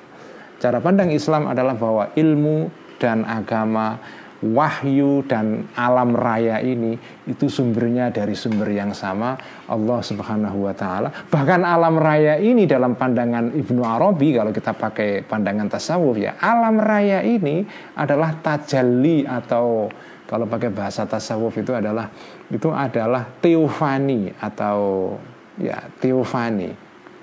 Cara 0.59 0.83
pandang 0.83 1.13
Islam 1.15 1.47
adalah 1.47 1.79
bahwa 1.79 2.11
ilmu 2.17 2.73
dan 2.99 3.23
agama 3.25 3.97
wahyu 4.41 5.21
dan 5.29 5.69
alam 5.77 6.17
raya 6.17 6.65
ini 6.65 6.97
itu 7.29 7.53
sumbernya 7.53 8.09
dari 8.09 8.33
sumber 8.33 8.73
yang 8.73 8.97
sama 8.97 9.37
Allah 9.69 10.01
Subhanahu 10.01 10.65
wa 10.65 10.73
taala. 10.73 11.13
Bahkan 11.29 11.61
alam 11.61 12.01
raya 12.01 12.41
ini 12.41 12.65
dalam 12.65 12.97
pandangan 12.97 13.53
Ibnu 13.53 13.85
Arabi 13.85 14.33
kalau 14.33 14.49
kita 14.49 14.73
pakai 14.73 15.29
pandangan 15.29 15.69
tasawuf 15.69 16.17
ya, 16.17 16.41
alam 16.41 16.81
raya 16.81 17.21
ini 17.21 17.69
adalah 18.01 18.33
tajalli 18.41 19.29
atau 19.29 19.93
kalau 20.25 20.49
pakai 20.49 20.73
bahasa 20.73 21.05
tasawuf 21.05 21.61
itu 21.61 21.77
adalah 21.77 22.09
itu 22.49 22.73
adalah 22.73 23.29
teofani 23.45 24.33
atau 24.41 25.13
ya 25.61 25.77
teofani 26.01 26.73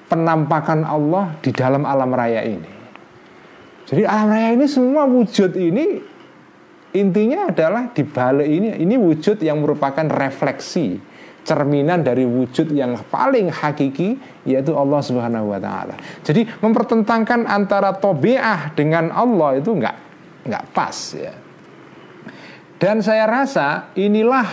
penampakan 0.05 0.85
Allah 0.85 1.33
di 1.41 1.49
dalam 1.49 1.81
alam 1.81 2.13
raya 2.13 2.45
ini. 2.45 2.71
Jadi 3.87 4.03
alam 4.05 4.27
raya 4.29 4.49
ini 4.53 4.65
semua 4.69 5.07
wujud 5.07 5.55
ini 5.55 6.16
Intinya 6.95 7.51
adalah 7.51 7.91
di 7.91 8.03
balik 8.07 8.47
ini 8.47 8.79
ini 8.79 8.95
wujud 8.95 9.43
yang 9.43 9.59
merupakan 9.59 10.07
refleksi 10.07 10.95
cerminan 11.47 12.03
dari 12.03 12.27
wujud 12.27 12.75
yang 12.75 12.99
paling 13.07 13.47
hakiki 13.47 14.19
yaitu 14.43 14.75
Allah 14.75 14.99
Subhanahu 14.99 15.55
wa 15.55 15.59
taala. 15.59 15.95
Jadi 16.23 16.43
mempertentangkan 16.59 17.47
antara 17.47 17.95
tobiah 17.95 18.71
dengan 18.75 19.11
Allah 19.15 19.55
itu 19.55 19.71
enggak 19.71 19.95
enggak 20.43 20.63
pas 20.75 20.97
ya. 21.15 21.35
Dan 22.77 22.99
saya 22.99 23.25
rasa 23.25 23.89
inilah 23.95 24.45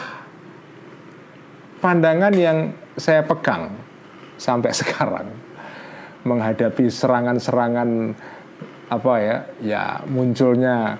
pandangan 1.83 2.33
yang 2.33 2.73
saya 2.95 3.27
pegang 3.27 3.75
sampai 4.39 4.71
sekarang 4.81 5.29
menghadapi 6.25 6.89
serangan-serangan 6.89 8.17
apa 8.89 9.15
ya 9.19 9.37
ya 9.61 9.85
munculnya 10.07 10.97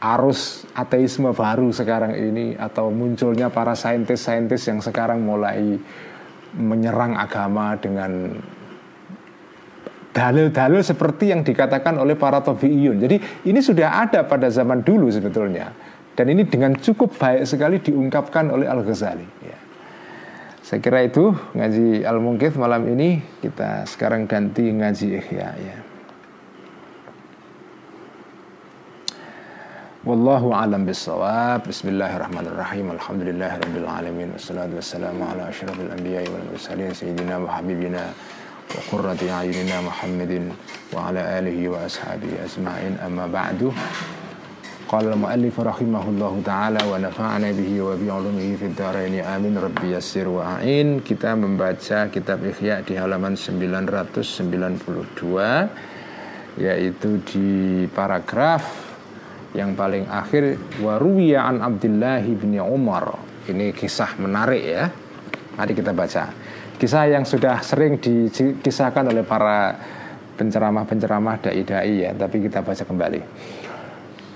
arus 0.00 0.64
ateisme 0.72 1.28
baru 1.36 1.68
sekarang 1.70 2.16
ini 2.16 2.56
atau 2.56 2.88
munculnya 2.88 3.52
para 3.52 3.76
saintis-saintis 3.76 4.64
yang 4.64 4.80
sekarang 4.80 5.20
mulai 5.20 5.76
menyerang 6.56 7.20
agama 7.20 7.76
dengan 7.76 8.32
dalil-dalil 10.10 10.82
seperti 10.82 11.30
yang 11.30 11.46
dikatakan 11.46 12.00
oleh 12.00 12.18
para 12.18 12.42
tabi'iyun. 12.42 12.98
Jadi 12.98 13.16
ini 13.46 13.60
sudah 13.62 14.02
ada 14.02 14.26
pada 14.26 14.50
zaman 14.50 14.82
dulu 14.82 15.06
sebetulnya. 15.12 15.70
Dan 16.16 16.32
ini 16.34 16.42
dengan 16.48 16.74
cukup 16.74 17.14
baik 17.14 17.46
sekali 17.46 17.78
diungkapkan 17.78 18.50
oleh 18.50 18.66
Al-Ghazali. 18.66 19.28
Ya. 19.46 19.58
Saya 20.60 20.82
kira 20.82 21.06
itu 21.06 21.32
ngaji 21.54 22.02
Al-Mungkith 22.02 22.58
malam 22.58 22.84
ini. 22.90 23.22
Kita 23.40 23.86
sekarang 23.86 24.26
ganti 24.26 24.68
ngaji 24.68 25.06
Ihya 25.22 25.48
ya. 25.56 25.89
Wallahu 30.00 30.56
alam 30.56 30.88
bisawab. 30.88 31.68
Bismillahirrahmanirrahim. 31.68 32.96
Alhamdulillahirabbil 32.96 33.84
alamin. 33.84 34.32
Wassalatu 34.32 34.80
wassalamu 34.80 35.28
ala 35.28 35.52
asyrafil 35.52 35.92
anbiya'i 35.92 36.24
wal 36.24 36.40
mursalin 36.48 36.88
sayyidina 36.88 37.36
wa 37.36 37.60
habibina 37.60 38.08
wa 38.08 38.80
qurrati 38.88 39.28
a'yunina 39.28 39.84
Muhammadin 39.84 40.56
wa 40.96 41.12
ala 41.12 41.20
alihi 41.36 41.68
wa 41.68 41.84
ashabihi 41.84 42.32
ajma'in. 42.32 42.96
Amma 42.96 43.28
ba'du. 43.28 43.76
Qala 44.88 45.12
al-muallif 45.12 45.60
rahimahullahu 45.60 46.48
taala 46.48 46.80
wa 46.80 46.96
nafa'ana 46.96 47.52
bihi 47.52 47.84
wa 47.84 47.92
bi 47.92 48.08
'ulumihi 48.08 48.56
fid 48.56 48.72
dharain. 48.72 49.20
Amin. 49.20 49.60
Rabbi 49.60 50.00
yassir. 50.00 50.24
Kita 51.04 51.36
membaca 51.36 52.08
kitab 52.08 52.40
Ihya 52.40 52.80
di 52.88 52.96
halaman 52.96 53.36
992 53.36 54.48
yaitu 56.56 57.20
di 57.28 57.84
paragraf 57.92 58.89
yang 59.50 59.74
paling 59.74 60.06
akhir 60.06 60.58
waruwiya 60.78 61.42
an 61.42 61.58
Abdullah 61.62 62.22
bin 62.22 62.54
Umar. 62.62 63.18
Ini 63.50 63.74
kisah 63.74 64.14
menarik 64.22 64.62
ya. 64.62 64.86
Mari 65.58 65.72
kita 65.74 65.90
baca. 65.90 66.30
Kisah 66.78 67.04
yang 67.10 67.26
sudah 67.26 67.60
sering 67.60 67.98
dikisahkan 68.00 69.10
oleh 69.10 69.26
para 69.26 69.76
penceramah-penceramah 70.38 71.44
dai-dai 71.44 72.08
ya, 72.08 72.10
tapi 72.16 72.40
kita 72.40 72.64
baca 72.64 72.80
kembali. 72.86 73.20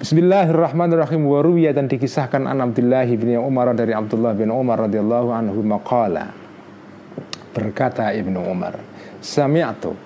Bismillahirrahmanirrahim 0.05 1.25
waruwiya 1.25 1.73
dan 1.73 1.89
dikisahkan 1.89 2.45
an 2.45 2.61
Abdullah 2.61 3.09
bin 3.09 3.41
Umar 3.41 3.73
dari 3.73 3.97
Abdullah 3.97 4.37
bin 4.37 4.53
Umar 4.53 4.85
radhiyallahu 4.85 5.33
anhu 5.33 5.65
maqala. 5.65 6.29
Berkata 7.55 8.13
Ibnu 8.13 8.45
Umar, 8.45 8.77
Sami'tu 9.25 9.97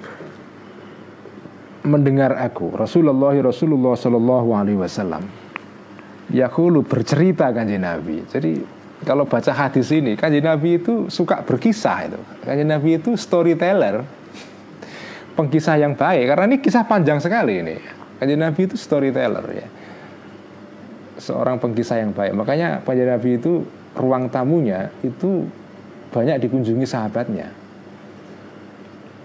mendengar 1.87 2.35
aku 2.39 2.75
Rasulullah 2.75 3.35
Rasulullah 3.39 3.95
Shallallahu 3.95 4.49
Alaihi 4.55 4.79
Wasallam 4.79 5.49
Yakulu 6.29 6.85
bercerita 6.85 7.49
kanji 7.49 7.81
Nabi. 7.81 8.21
Jadi 8.29 8.61
kalau 9.01 9.25
baca 9.25 9.49
hadis 9.49 9.89
ini 9.89 10.13
kanji 10.13 10.45
Nabi 10.45 10.77
itu 10.77 11.09
suka 11.09 11.41
berkisah 11.41 12.13
itu. 12.13 12.21
Kanji 12.45 12.65
Nabi 12.69 13.01
itu 13.01 13.17
storyteller 13.17 14.05
pengkisah 15.33 15.81
yang 15.81 15.97
baik. 15.97 16.29
Karena 16.29 16.45
ini 16.53 16.57
kisah 16.61 16.85
panjang 16.85 17.17
sekali 17.25 17.65
ini. 17.65 17.77
Kanji 18.21 18.37
Nabi 18.37 18.61
itu 18.69 18.77
storyteller 18.77 19.47
ya. 19.57 19.67
Seorang 21.17 21.57
pengkisah 21.57 22.05
yang 22.05 22.13
baik. 22.13 22.37
Makanya 22.37 22.85
kanji 22.85 23.09
Nabi 23.09 23.41
itu 23.41 23.65
ruang 23.97 24.29
tamunya 24.29 24.93
itu 25.01 25.49
banyak 26.13 26.45
dikunjungi 26.45 26.85
sahabatnya 26.85 27.49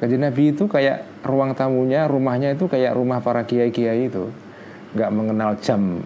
Kanjeng 0.04 0.28
Nabi 0.28 0.52
itu 0.52 0.68
kayak 0.68 1.24
ruang 1.24 1.56
tamunya, 1.56 2.04
rumahnya 2.12 2.52
itu 2.52 2.68
kayak 2.68 2.92
rumah 2.92 3.24
para 3.24 3.48
kiai-kiai 3.48 4.12
itu. 4.12 4.28
Nggak 4.92 5.12
mengenal 5.16 5.56
jam 5.64 6.04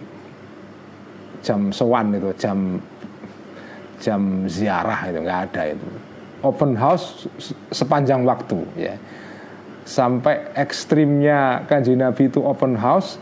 jam 1.42 1.74
sowan 1.74 2.14
itu, 2.14 2.30
jam 2.38 2.78
jam 3.98 4.46
ziarah 4.46 5.10
itu 5.10 5.18
nggak 5.18 5.40
ada 5.50 5.62
itu 5.74 5.88
open 6.46 6.78
house 6.78 7.26
sepanjang 7.74 8.22
waktu 8.22 8.58
ya 8.78 8.94
sampai 9.82 10.54
ekstrimnya 10.54 11.66
kanji 11.66 11.98
Nabi 11.98 12.30
itu 12.30 12.38
open 12.44 12.78
house 12.78 13.18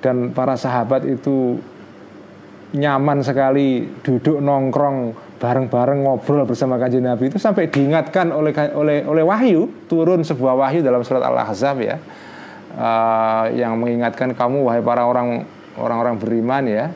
dan 0.00 0.30
para 0.30 0.54
sahabat 0.54 1.04
itu 1.04 1.58
nyaman 2.70 3.26
sekali 3.26 3.90
duduk 4.06 4.38
nongkrong 4.38 5.16
bareng-bareng 5.40 6.04
ngobrol 6.04 6.44
bersama 6.44 6.76
kanji 6.76 7.00
Nabi 7.00 7.32
itu 7.32 7.40
sampai 7.40 7.72
diingatkan 7.72 8.28
oleh 8.28 8.52
oleh 8.76 9.08
oleh 9.08 9.24
wahyu 9.24 9.88
turun 9.88 10.20
sebuah 10.20 10.52
wahyu 10.52 10.84
dalam 10.84 11.00
surat 11.00 11.24
Al-Ahzab 11.24 11.80
ya. 11.80 11.96
Uh, 12.70 13.50
yang 13.58 13.74
mengingatkan 13.82 14.30
kamu 14.30 14.62
wahai 14.62 14.78
para 14.78 15.02
orang 15.02 15.42
orang-orang 15.80 16.20
beriman 16.20 16.62
ya. 16.68 16.86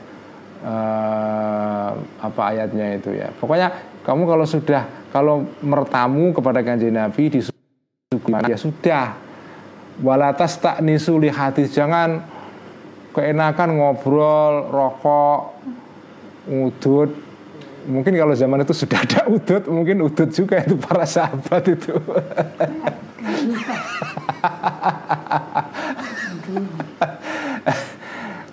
Uh, 0.60 1.98
apa 2.20 2.42
ayatnya 2.52 3.00
itu 3.00 3.16
ya. 3.16 3.32
Pokoknya 3.40 3.72
kamu 4.04 4.22
kalau 4.28 4.44
sudah 4.44 4.82
kalau 5.08 5.48
mertamu 5.64 6.36
kepada 6.36 6.60
kanjeng 6.60 6.92
Nabi 6.92 7.32
di 7.32 7.40
ya 8.44 8.58
sudah. 8.60 9.24
Walatas 10.04 10.58
tak 10.58 10.82
nisuli 10.82 11.30
hati 11.30 11.70
jangan 11.70 12.18
keenakan 13.14 13.78
ngobrol 13.78 14.68
rokok 14.74 15.54
udut 16.50 17.14
mungkin 17.88 18.16
kalau 18.16 18.34
zaman 18.34 18.64
itu 18.64 18.74
sudah 18.74 18.98
ada 19.00 19.20
udut 19.28 19.64
mungkin 19.68 20.02
udut 20.04 20.30
juga 20.32 20.60
itu 20.64 20.76
para 20.76 21.06
sahabat 21.06 21.64
itu. 21.68 21.92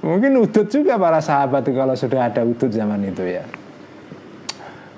Mungkin 0.02 0.32
udut 0.42 0.68
juga 0.68 0.98
para 0.98 1.22
sahabat 1.22 1.62
itu 1.62 1.78
kalau 1.78 1.96
sudah 1.96 2.28
ada 2.34 2.42
udut 2.42 2.74
zaman 2.74 3.00
itu 3.06 3.22
ya. 3.22 3.46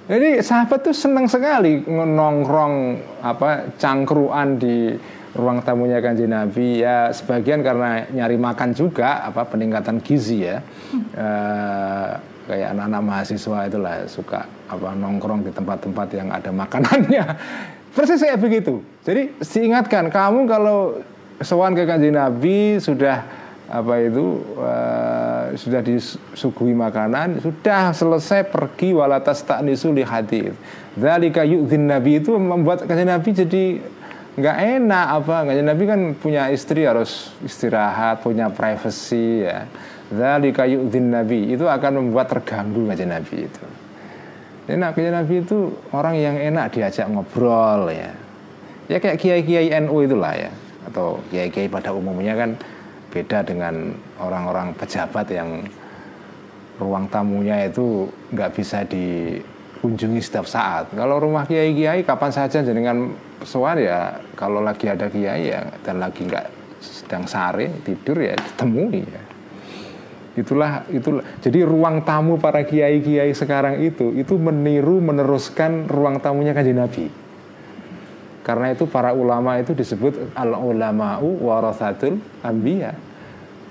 Jadi 0.04 0.44
sahabat 0.44 0.84
tuh 0.84 0.96
senang 0.96 1.32
sekali 1.32 1.84
nongkrong 1.88 2.76
apa 3.24 3.72
cangkruan 3.80 4.60
di 4.60 4.92
ruang 5.32 5.64
tamunya 5.64 6.04
kanji 6.04 6.28
Nabi. 6.28 6.84
Ya 6.84 7.12
sebagian 7.12 7.64
karena 7.64 8.08
nyari 8.12 8.36
makan 8.36 8.76
juga 8.76 9.24
apa 9.24 9.48
peningkatan 9.48 10.04
gizi 10.04 10.44
ya. 10.44 10.60
E, 11.16 11.28
kayak 12.48 12.76
anak-anak 12.76 13.02
mahasiswa 13.02 13.58
itulah 13.68 13.96
suka 14.08 14.46
apa 14.68 14.96
nongkrong 14.96 15.48
di 15.48 15.52
tempat-tempat 15.52 16.08
yang 16.16 16.30
ada 16.32 16.52
makanannya. 16.52 17.26
Persis 17.96 18.26
kayak 18.26 18.42
begitu. 18.42 18.82
Jadi 19.06 19.38
diingatkan 19.38 20.10
kamu 20.10 20.50
kalau 20.50 20.98
sowan 21.42 21.78
ke 21.78 21.86
kanji 21.86 22.10
Nabi 22.10 22.82
sudah 22.82 23.44
apa 23.74 23.94
itu 24.06 24.44
uh, 24.60 25.56
sudah 25.56 25.82
disuguhi 25.82 26.76
makanan 26.78 27.42
sudah 27.42 27.96
selesai 27.96 28.46
pergi 28.46 28.94
walatas 28.94 29.42
hadir 29.48 30.54
Zalika 30.94 31.42
yu'dhin 31.42 31.90
Nabi 31.90 32.22
itu 32.22 32.38
membuat 32.38 32.86
kanjeng 32.86 33.10
Nabi 33.10 33.34
jadi 33.34 33.82
nggak 34.34 34.58
enak 34.82 35.06
apa. 35.22 35.36
Kanjeng 35.50 35.68
Nabi 35.70 35.84
kan 35.90 36.00
punya 36.14 36.54
istri 36.54 36.86
harus 36.86 37.34
istirahat 37.42 38.22
punya 38.22 38.50
privacy 38.54 39.46
ya 39.46 39.66
Zalika 40.14 40.64
yu'dhin 40.70 41.12
Nabi 41.12 41.58
itu 41.58 41.66
akan 41.66 42.00
membuat 42.00 42.30
terganggu 42.30 42.86
kanjeng 42.90 43.10
Nabi 43.10 43.50
itu 43.50 43.66
enak 44.70 44.96
kanjeng 44.96 45.16
Nabi 45.16 45.36
itu 45.44 45.58
orang 45.92 46.16
yang 46.16 46.36
enak 46.40 46.72
diajak 46.72 47.10
ngobrol 47.10 47.92
ya 47.92 48.12
ya 48.88 48.98
kayak 49.00 49.18
kiai-kiai 49.20 49.72
NU 49.84 50.04
itulah 50.04 50.36
ya 50.36 50.52
atau 50.88 51.20
kiai-kiai 51.32 51.72
pada 51.72 51.96
umumnya 51.96 52.36
kan 52.36 52.56
beda 53.14 53.46
dengan 53.46 53.94
orang-orang 54.18 54.74
pejabat 54.74 55.30
yang 55.30 55.64
ruang 56.82 57.06
tamunya 57.08 57.70
itu 57.70 58.10
nggak 58.34 58.52
bisa 58.58 58.82
dikunjungi 58.90 60.18
setiap 60.18 60.50
saat. 60.50 60.90
Kalau 60.92 61.22
rumah 61.22 61.46
kiai-kiai 61.46 62.02
kapan 62.02 62.34
saja 62.34 62.66
dengan 62.66 63.14
soal 63.46 63.86
ya 63.86 64.18
kalau 64.34 64.66
lagi 64.66 64.90
ada 64.90 65.08
kiai 65.08 65.54
ya 65.54 65.62
dan 65.86 66.02
lagi 66.02 66.26
nggak 66.26 66.48
sedang 66.82 67.30
sare 67.30 67.70
tidur 67.86 68.18
ya 68.18 68.34
ditemui 68.34 69.02
ya. 69.06 69.22
Itulah 70.34 70.90
itulah. 70.90 71.22
Jadi 71.42 71.62
ruang 71.62 72.02
tamu 72.02 72.42
para 72.42 72.66
kiai-kiai 72.66 73.30
sekarang 73.38 73.86
itu 73.86 74.18
itu 74.18 74.34
meniru 74.38 74.98
meneruskan 74.98 75.86
ruang 75.86 76.18
tamunya 76.18 76.58
kanjeng 76.58 76.82
Nabi. 76.82 77.06
Karena 78.44 78.76
itu 78.76 78.84
para 78.90 79.16
ulama 79.16 79.56
itu 79.62 79.72
disebut 79.72 80.36
al 80.36 80.58
ulama'u 80.58 81.40
warasatul 81.48 82.20
anbiya. 82.44 82.92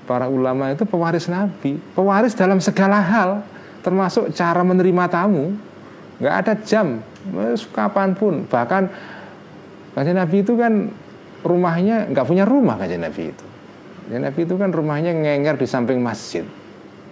Para 0.09 0.27
ulama 0.27 0.75
itu 0.75 0.83
pewaris 0.83 1.31
nabi, 1.31 1.79
pewaris 1.95 2.35
dalam 2.35 2.59
segala 2.59 2.99
hal, 2.99 3.47
termasuk 3.85 4.35
cara 4.35 4.65
menerima 4.67 5.05
tamu. 5.07 5.55
Nggak 6.19 6.35
ada 6.43 6.53
jam, 6.65 6.87
kapan 7.71 8.17
pun. 8.17 8.43
Bahkan 8.49 8.83
kanjeng 9.95 10.19
Nabi 10.19 10.37
itu 10.43 10.55
kan 10.59 10.91
rumahnya 11.47 12.11
nggak 12.11 12.27
punya 12.27 12.43
rumah 12.49 12.81
kanjeng 12.81 13.03
Nabi 13.03 13.31
itu. 13.31 13.52
Kanjeng 14.03 14.23
Nabi 14.29 14.41
itu 14.45 14.55
kan 14.59 14.71
rumahnya 14.75 15.13
ngenger 15.15 15.57
di 15.57 15.67
samping 15.67 15.99
masjid, 16.03 16.45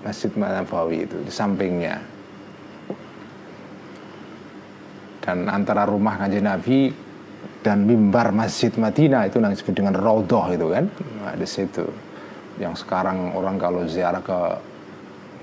masjid 0.02 0.28
Nabawi 0.34 1.06
itu 1.06 1.16
di 1.22 1.32
sampingnya. 1.32 1.96
Dan 5.20 5.46
antara 5.46 5.86
rumah 5.86 6.18
kanjeng 6.18 6.44
Nabi 6.44 6.90
dan 7.60 7.84
mimbar 7.84 8.32
Masjid 8.32 8.72
Madinah 8.72 9.28
itu 9.28 9.36
yang 9.36 9.52
disebut 9.52 9.74
dengan 9.76 9.92
Raudhah 9.92 10.48
itu 10.56 10.66
kan 10.72 10.84
nah, 11.20 11.36
di 11.36 11.44
situ 11.44 11.84
yang 12.56 12.72
sekarang 12.72 13.36
orang 13.36 13.60
kalau 13.60 13.84
ziarah 13.84 14.24
ke 14.24 14.38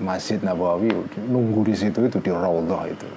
Masjid 0.02 0.38
Nabawi 0.42 0.90
nunggu 1.30 1.66
di 1.66 1.74
situ 1.78 2.10
itu 2.10 2.18
di 2.18 2.30
Raudhah 2.34 2.90
itu 2.90 3.08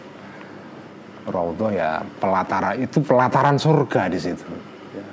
Raudhah 1.29 1.71
ya 1.73 1.89
pelataran 2.21 2.77
itu 2.77 3.01
pelataran 3.01 3.57
surga 3.57 4.09
di 4.09 4.19
situ 4.21 4.45
ya. 4.93 5.05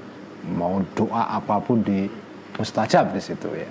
mau 0.53 0.85
doa 0.93 1.41
apa 1.41 1.57
pun 1.61 1.81
di 1.81 2.28
mustajab 2.59 3.15
di 3.15 3.23
situ 3.23 3.49
ya 3.55 3.71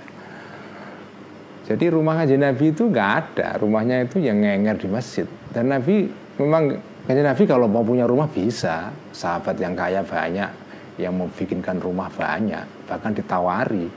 jadi 1.68 1.92
rumah 1.92 2.24
Haji 2.24 2.40
Nabi 2.40 2.72
itu 2.72 2.88
nggak 2.88 3.12
ada 3.20 3.60
rumahnya 3.60 4.08
itu 4.08 4.24
yang 4.24 4.40
ngenger 4.40 4.82
di 4.82 4.88
masjid 4.88 5.28
dan 5.52 5.68
Nabi 5.68 6.08
memang 6.40 6.80
Kanjeng 7.08 7.24
Nabi 7.24 7.48
kalau 7.48 7.72
mau 7.72 7.88
punya 7.88 8.04
rumah 8.04 8.28
bisa, 8.28 8.92
sahabat 9.16 9.56
yang 9.64 9.80
kaya 9.80 10.04
banyak, 10.04 10.52
yang 11.00 11.16
mau 11.16 11.32
bikinkan 11.32 11.80
rumah 11.80 12.12
banyak, 12.12 12.68
bahkan 12.84 13.16
ditawari. 13.16 13.88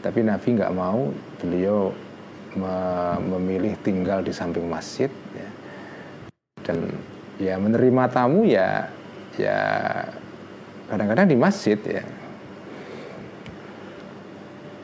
Tapi 0.00 0.24
Nabi 0.24 0.48
nggak 0.56 0.72
mau, 0.72 1.12
beliau 1.44 1.92
memilih 3.20 3.76
tinggal 3.84 4.24
di 4.24 4.32
samping 4.32 4.64
masjid. 4.64 5.12
Ya. 5.36 5.50
Dan 6.64 6.88
ya 7.36 7.60
menerima 7.60 8.08
tamu 8.08 8.48
ya, 8.48 8.88
ya 9.36 9.60
kadang-kadang 10.88 11.28
di 11.28 11.36
masjid 11.36 11.76
ya. 11.84 12.00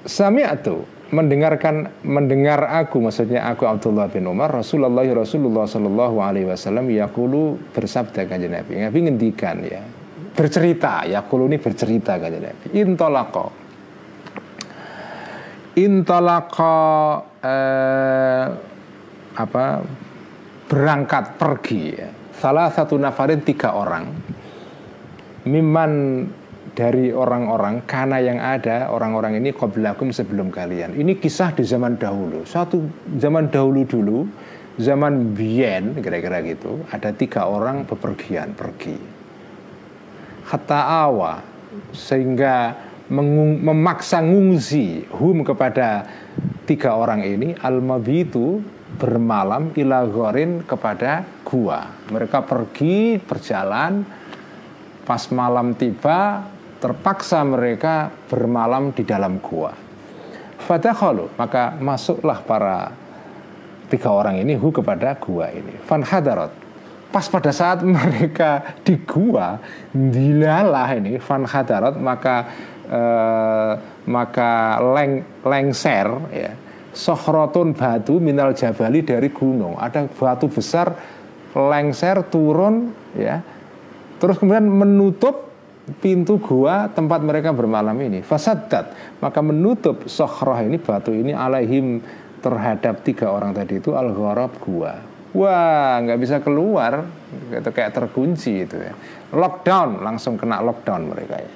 Sami'atu 0.05 1.01
mendengarkan 1.11 1.91
mendengar 2.07 2.71
aku 2.71 3.03
maksudnya 3.03 3.43
aku 3.51 3.67
Abdullah 3.67 4.07
bin 4.07 4.31
Umar 4.31 4.55
Rasulullah 4.55 5.03
Rasulullah 5.03 5.67
Shallallahu 5.67 6.23
Alaihi 6.23 6.47
Wasallam 6.47 6.87
yakulu 6.89 7.59
bersabda 7.75 8.31
kanjeng 8.31 8.55
Nabi. 8.55 8.79
Nabi 8.79 8.99
ngendikan 9.11 9.59
ya. 9.67 9.83
Bercerita 10.31 11.03
yakulu 11.05 11.51
ini 11.51 11.59
bercerita 11.59 12.17
kanjeng 12.17 12.47
Nabi. 12.47 12.65
Intolako 12.79 13.61
intolako 15.79 16.79
eh, 17.43 18.47
apa 19.39 19.67
berangkat 20.67 21.25
pergi 21.39 21.83
ya. 21.95 22.11
salah 22.35 22.71
satu 22.73 22.97
nafarin 22.97 23.43
tiga 23.43 23.75
orang. 23.77 24.07
Miman 25.45 26.25
dari 26.81 27.13
orang-orang 27.13 27.85
karena 27.85 28.25
yang 28.25 28.41
ada 28.41 28.89
orang-orang 28.89 29.37
ini 29.37 29.53
qablakum 29.53 30.09
sebelum 30.17 30.49
kalian. 30.49 30.97
Ini 30.97 31.21
kisah 31.21 31.53
di 31.53 31.61
zaman 31.61 32.01
dahulu. 32.01 32.49
Satu 32.49 32.81
zaman 33.21 33.53
dahulu 33.53 33.85
dulu, 33.85 34.25
zaman 34.81 35.37
Bien 35.37 35.93
kira-kira 36.01 36.41
gitu, 36.41 36.81
ada 36.89 37.13
tiga 37.13 37.45
orang 37.53 37.85
bepergian 37.85 38.57
pergi. 38.57 38.97
Hatta 40.49 41.05
awa 41.05 41.45
sehingga 41.93 42.73
mengung, 43.13 43.61
memaksa 43.61 44.25
ngungsi 44.25 45.13
hum 45.21 45.45
kepada 45.45 46.09
tiga 46.65 46.97
orang 46.97 47.21
ini 47.21 47.53
al 47.61 47.77
itu 48.09 48.65
bermalam 48.97 49.77
ila 49.77 50.09
gorin 50.09 50.65
kepada 50.65 51.29
gua. 51.45 51.93
Mereka 52.09 52.41
pergi 52.49 53.21
berjalan 53.21 54.01
pas 55.05 55.29
malam 55.29 55.77
tiba 55.77 56.41
terpaksa 56.81 57.45
mereka 57.45 58.09
bermalam 58.27 58.91
di 58.97 59.05
dalam 59.05 59.39
gua. 59.39 59.71
Fadakhalu, 60.65 61.29
maka 61.37 61.77
masuklah 61.77 62.41
para 62.41 62.91
tiga 63.93 64.11
orang 64.11 64.41
ini 64.41 64.57
hu 64.57 64.73
kepada 64.73 65.15
gua 65.21 65.53
ini. 65.53 65.77
Fan 65.85 66.01
hadarat. 66.01 66.53
Pas 67.11 67.27
pada 67.27 67.53
saat 67.53 67.85
mereka 67.97 68.81
di 68.81 68.97
gua, 69.05 69.61
dilalah 69.93 70.89
ini 70.97 71.21
fan 71.21 71.45
hadarat 71.45 72.01
maka 72.01 72.37
eh, 72.89 73.73
maka 74.09 74.81
leng, 74.81 75.23
lengser 75.45 76.09
ya 76.33 76.53
sohrotun 76.91 77.73
batu 77.75 78.19
minal 78.19 78.51
jabali 78.51 79.07
dari 79.07 79.31
gunung 79.31 79.79
ada 79.79 80.11
batu 80.11 80.51
besar 80.51 80.91
lengser 81.55 82.27
turun 82.27 82.91
ya 83.15 83.39
terus 84.19 84.39
kemudian 84.43 84.67
menutup 84.67 85.50
pintu 85.99 86.39
gua 86.39 86.87
tempat 86.93 87.21
mereka 87.27 87.51
bermalam 87.51 87.97
ini. 87.99 88.23
Fasadat. 88.23 89.19
Maka 89.19 89.41
menutup 89.43 90.07
sohroh 90.07 90.59
ini 90.63 90.79
batu 90.79 91.11
ini 91.11 91.35
alaihim 91.35 91.99
terhadap 92.41 93.03
tiga 93.03 93.35
orang 93.35 93.51
tadi 93.51 93.83
itu 93.83 93.93
al 93.99 94.15
gua. 94.15 94.95
Wah 95.31 95.99
nggak 96.03 96.19
bisa 96.19 96.37
keluar. 96.39 97.03
Itu 97.51 97.71
kayak 97.71 97.95
terkunci 97.95 98.67
itu 98.67 98.77
ya. 98.79 98.95
Lockdown 99.35 100.03
langsung 100.03 100.35
kena 100.39 100.63
lockdown 100.63 101.11
mereka 101.11 101.37
ya. 101.39 101.53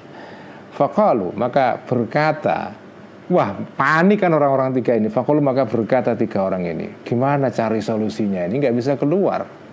Fakalu 0.75 1.31
maka 1.35 1.79
berkata 1.79 2.83
Wah 3.25 3.57
panik 3.73 4.21
kan 4.21 4.29
orang-orang 4.37 4.69
tiga 4.77 4.93
ini. 4.93 5.09
Fakalu 5.09 5.41
maka 5.41 5.65
berkata 5.65 6.13
tiga 6.13 6.45
orang 6.45 6.61
ini 6.69 7.01
Gimana 7.01 7.49
cari 7.49 7.81
solusinya? 7.81 8.45
Ini 8.45 8.53
nggak 8.61 8.75
bisa 8.77 8.93
keluar 9.01 9.64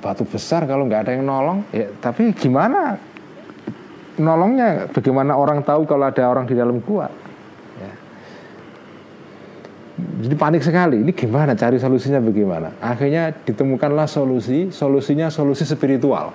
batu 0.00 0.24
besar 0.28 0.68
kalau 0.68 0.86
nggak 0.86 1.08
ada 1.08 1.12
yang 1.16 1.24
nolong 1.26 1.64
ya 1.72 1.90
tapi 2.00 2.32
gimana? 2.36 2.96
Nolongnya 4.16 4.88
bagaimana 4.88 5.36
orang 5.36 5.60
tahu 5.60 5.84
kalau 5.84 6.08
ada 6.08 6.24
orang 6.24 6.48
di 6.48 6.56
dalam 6.56 6.80
gua? 6.80 7.04
Ya. 7.76 7.92
jadi 10.24 10.36
panik 10.40 10.64
sekali 10.64 11.04
ini 11.04 11.12
gimana 11.12 11.52
cari 11.52 11.76
solusinya 11.76 12.24
bagaimana? 12.24 12.80
Akhirnya 12.80 13.32
ditemukanlah 13.32 14.08
solusi 14.08 14.72
solusinya 14.72 15.28
solusi 15.28 15.68
spiritual. 15.68 16.32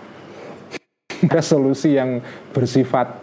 Solusi 1.42 1.94
yang 1.94 2.18
bersifat 2.50 3.14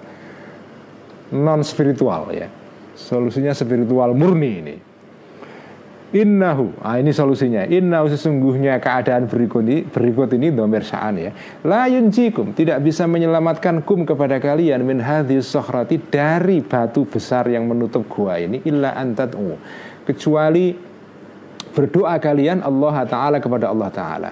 non 1.35 1.67
spiritual 1.67 2.31
ya. 2.31 2.47
Solusinya 2.95 3.51
spiritual 3.55 4.15
murni 4.15 4.53
ini 4.59 4.88
Innahu, 6.09 6.73
ah 6.81 6.97
ini 6.97 7.13
solusinya. 7.13 7.69
Innahu 7.69 8.09
sesungguhnya 8.09 8.81
keadaan 8.81 9.29
berikut 9.29 9.61
ini, 9.61 9.85
berikut 9.85 10.33
ini 10.33 10.49
domir 10.49 10.81
sya'an 10.81 11.21
ya. 11.21 11.37
La 11.69 11.85
yunjikum, 11.85 12.57
tidak 12.57 12.81
bisa 12.81 13.05
menyelamatkan 13.05 13.85
kum 13.85 14.09
kepada 14.09 14.41
kalian 14.41 14.89
min 14.89 15.05
sohrati 15.45 16.01
dari 16.01 16.65
batu 16.65 17.05
besar 17.05 17.53
yang 17.53 17.69
menutup 17.69 18.09
gua 18.09 18.41
ini 18.41 18.65
illa 18.65 18.97
antat'u. 18.97 19.61
Kecuali 20.09 20.73
berdoa 21.77 22.17
kalian 22.17 22.65
Allah 22.65 23.05
Ta'ala 23.05 23.37
kepada 23.37 23.69
Allah 23.69 23.91
Ta'ala. 23.93 24.31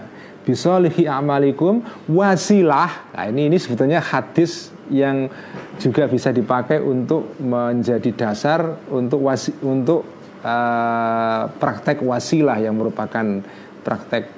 Bisolihi 0.48 1.04
amalikum 1.04 1.84
wasilah. 2.08 3.12
Nah 3.12 3.24
ini, 3.28 3.52
ini 3.52 3.60
sebetulnya 3.60 4.00
hadis 4.00 4.72
yang 4.88 5.28
juga 5.76 6.08
bisa 6.08 6.32
dipakai 6.32 6.80
untuk 6.80 7.36
menjadi 7.36 8.10
dasar 8.16 8.80
untuk 8.88 9.28
wasi, 9.28 9.52
untuk 9.60 10.15
uh, 10.42 11.48
praktek 11.56 12.02
wasilah 12.02 12.58
yang 12.60 12.76
merupakan 12.76 13.44
praktek 13.86 14.28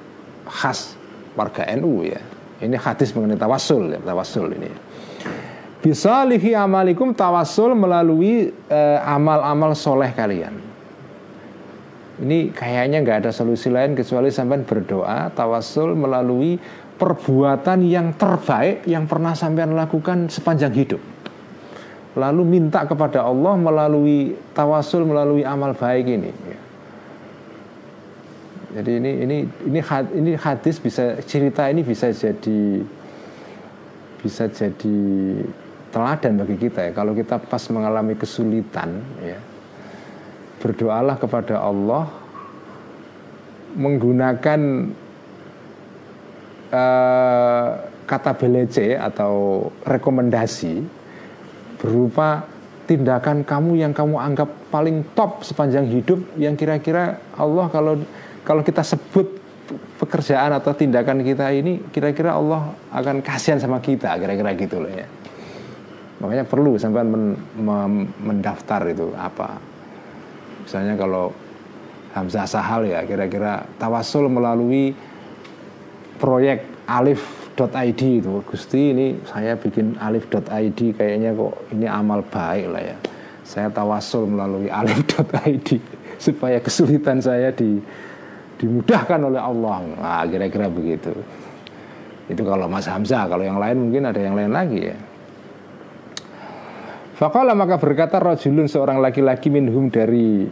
khas 0.45 0.95
warga 1.33 1.65
NU 1.79 2.05
ya. 2.05 2.21
Ini 2.59 2.75
hadis 2.75 3.15
mengenai 3.15 3.39
tawasul 3.39 3.95
ya, 3.95 3.99
tawasul 4.03 4.51
ini. 4.51 4.71
Bisa 5.79 6.27
lihi 6.27 6.51
amalikum 6.51 7.15
tawasul 7.15 7.71
melalui 7.71 8.51
uh, 8.67 8.99
amal-amal 9.07 9.71
soleh 9.71 10.11
kalian. 10.11 10.59
Ini 12.19 12.51
kayaknya 12.51 12.99
nggak 12.99 13.17
ada 13.23 13.31
solusi 13.31 13.71
lain 13.71 13.95
kecuali 13.95 14.27
sampai 14.27 14.59
berdoa 14.67 15.31
tawasul 15.31 15.95
melalui 15.95 16.59
perbuatan 16.99 17.87
yang 17.87 18.11
terbaik 18.19 18.83
yang 18.83 19.07
pernah 19.07 19.31
sampean 19.31 19.71
lakukan 19.71 20.27
sepanjang 20.27 20.75
hidup 20.75 20.99
lalu 22.19 22.43
minta 22.43 22.83
kepada 22.83 23.23
Allah 23.23 23.55
melalui 23.55 24.35
tawasul 24.51 25.07
melalui 25.07 25.47
amal 25.47 25.71
baik 25.71 26.05
ini. 26.05 26.31
Jadi 28.69 28.91
ini 29.01 29.11
ini 29.25 29.37
ini 29.65 29.79
ini 30.13 30.31
hadis 30.37 30.77
bisa 30.77 31.17
cerita 31.25 31.65
ini 31.71 31.81
bisa 31.81 32.11
jadi 32.11 32.83
bisa 34.19 34.45
jadi 34.51 34.97
teladan 35.89 36.43
bagi 36.43 36.57
kita 36.59 36.91
ya. 36.91 36.91
Kalau 36.93 37.17
kita 37.17 37.41
pas 37.41 37.63
mengalami 37.73 38.13
kesulitan 38.13 39.01
ya, 39.23 39.39
berdoalah 40.61 41.17
kepada 41.17 41.57
Allah 41.57 42.05
menggunakan 43.73 44.61
uh, 46.73 47.67
kata 48.05 48.31
belece 48.33 48.97
atau 48.97 49.65
rekomendasi 49.85 50.98
berupa 51.79 52.45
tindakan 52.85 53.45
kamu 53.45 53.79
yang 53.79 53.93
kamu 53.95 54.17
anggap 54.17 54.49
paling 54.73 55.05
top 55.15 55.45
sepanjang 55.45 55.87
hidup 55.87 56.19
yang 56.35 56.57
kira-kira 56.57 57.21
Allah 57.37 57.69
kalau 57.69 58.01
kalau 58.43 58.61
kita 58.65 58.81
sebut 58.81 59.39
pekerjaan 60.01 60.49
atau 60.57 60.73
tindakan 60.73 61.21
kita 61.21 61.53
ini 61.53 61.85
kira-kira 61.93 62.33
Allah 62.33 62.73
akan 62.89 63.21
kasihan 63.21 63.61
sama 63.61 63.77
kita 63.77 64.17
kira-kira 64.17 64.57
gitu 64.57 64.81
loh 64.81 64.91
ya. 64.91 65.05
Makanya 66.19 66.43
perlu 66.43 66.75
sampai 66.75 67.05
men, 67.07 67.37
men, 67.55 68.11
mendaftar 68.19 68.83
itu 68.91 69.15
apa. 69.15 69.55
Misalnya 70.67 70.99
kalau 70.99 71.31
Hamzah 72.11 72.49
Sahal 72.49 72.89
ya 72.89 73.05
kira-kira 73.07 73.63
tawasul 73.79 74.27
melalui 74.27 74.91
proyek 76.19 76.65
Alif 76.89 77.38
alif.id 77.59 78.01
itu. 78.23 78.39
Gusti 78.47 78.95
ini 78.95 79.07
saya 79.27 79.59
bikin 79.59 79.99
alif.id 79.99 80.79
kayaknya 80.95 81.35
kok 81.35 81.53
ini 81.75 81.85
amal 81.91 82.23
baik 82.23 82.65
lah 82.71 82.83
ya. 82.95 82.97
Saya 83.43 83.67
tawasul 83.67 84.31
melalui 84.31 84.71
alif.id 84.79 85.69
supaya 86.19 86.63
kesulitan 86.63 87.19
saya 87.19 87.51
di 87.51 87.83
dimudahkan 88.59 89.19
oleh 89.19 89.41
Allah. 89.43 89.83
Nah 89.99 90.23
kira-kira 90.27 90.71
begitu. 90.71 91.11
Itu 92.29 92.45
kalau 92.45 92.69
Mas 92.69 92.87
Hamzah 92.87 93.27
kalau 93.27 93.43
yang 93.43 93.59
lain 93.59 93.89
mungkin 93.89 94.07
ada 94.07 94.19
yang 94.19 94.35
lain 94.39 94.51
lagi 94.55 94.79
ya. 94.93 94.97
Fakallah 97.19 97.51
maka 97.51 97.75
berkata 97.75 98.15
rojulun 98.15 98.71
seorang 98.71 99.03
laki-laki 99.03 99.51
minhum 99.51 99.91
dari 99.91 100.47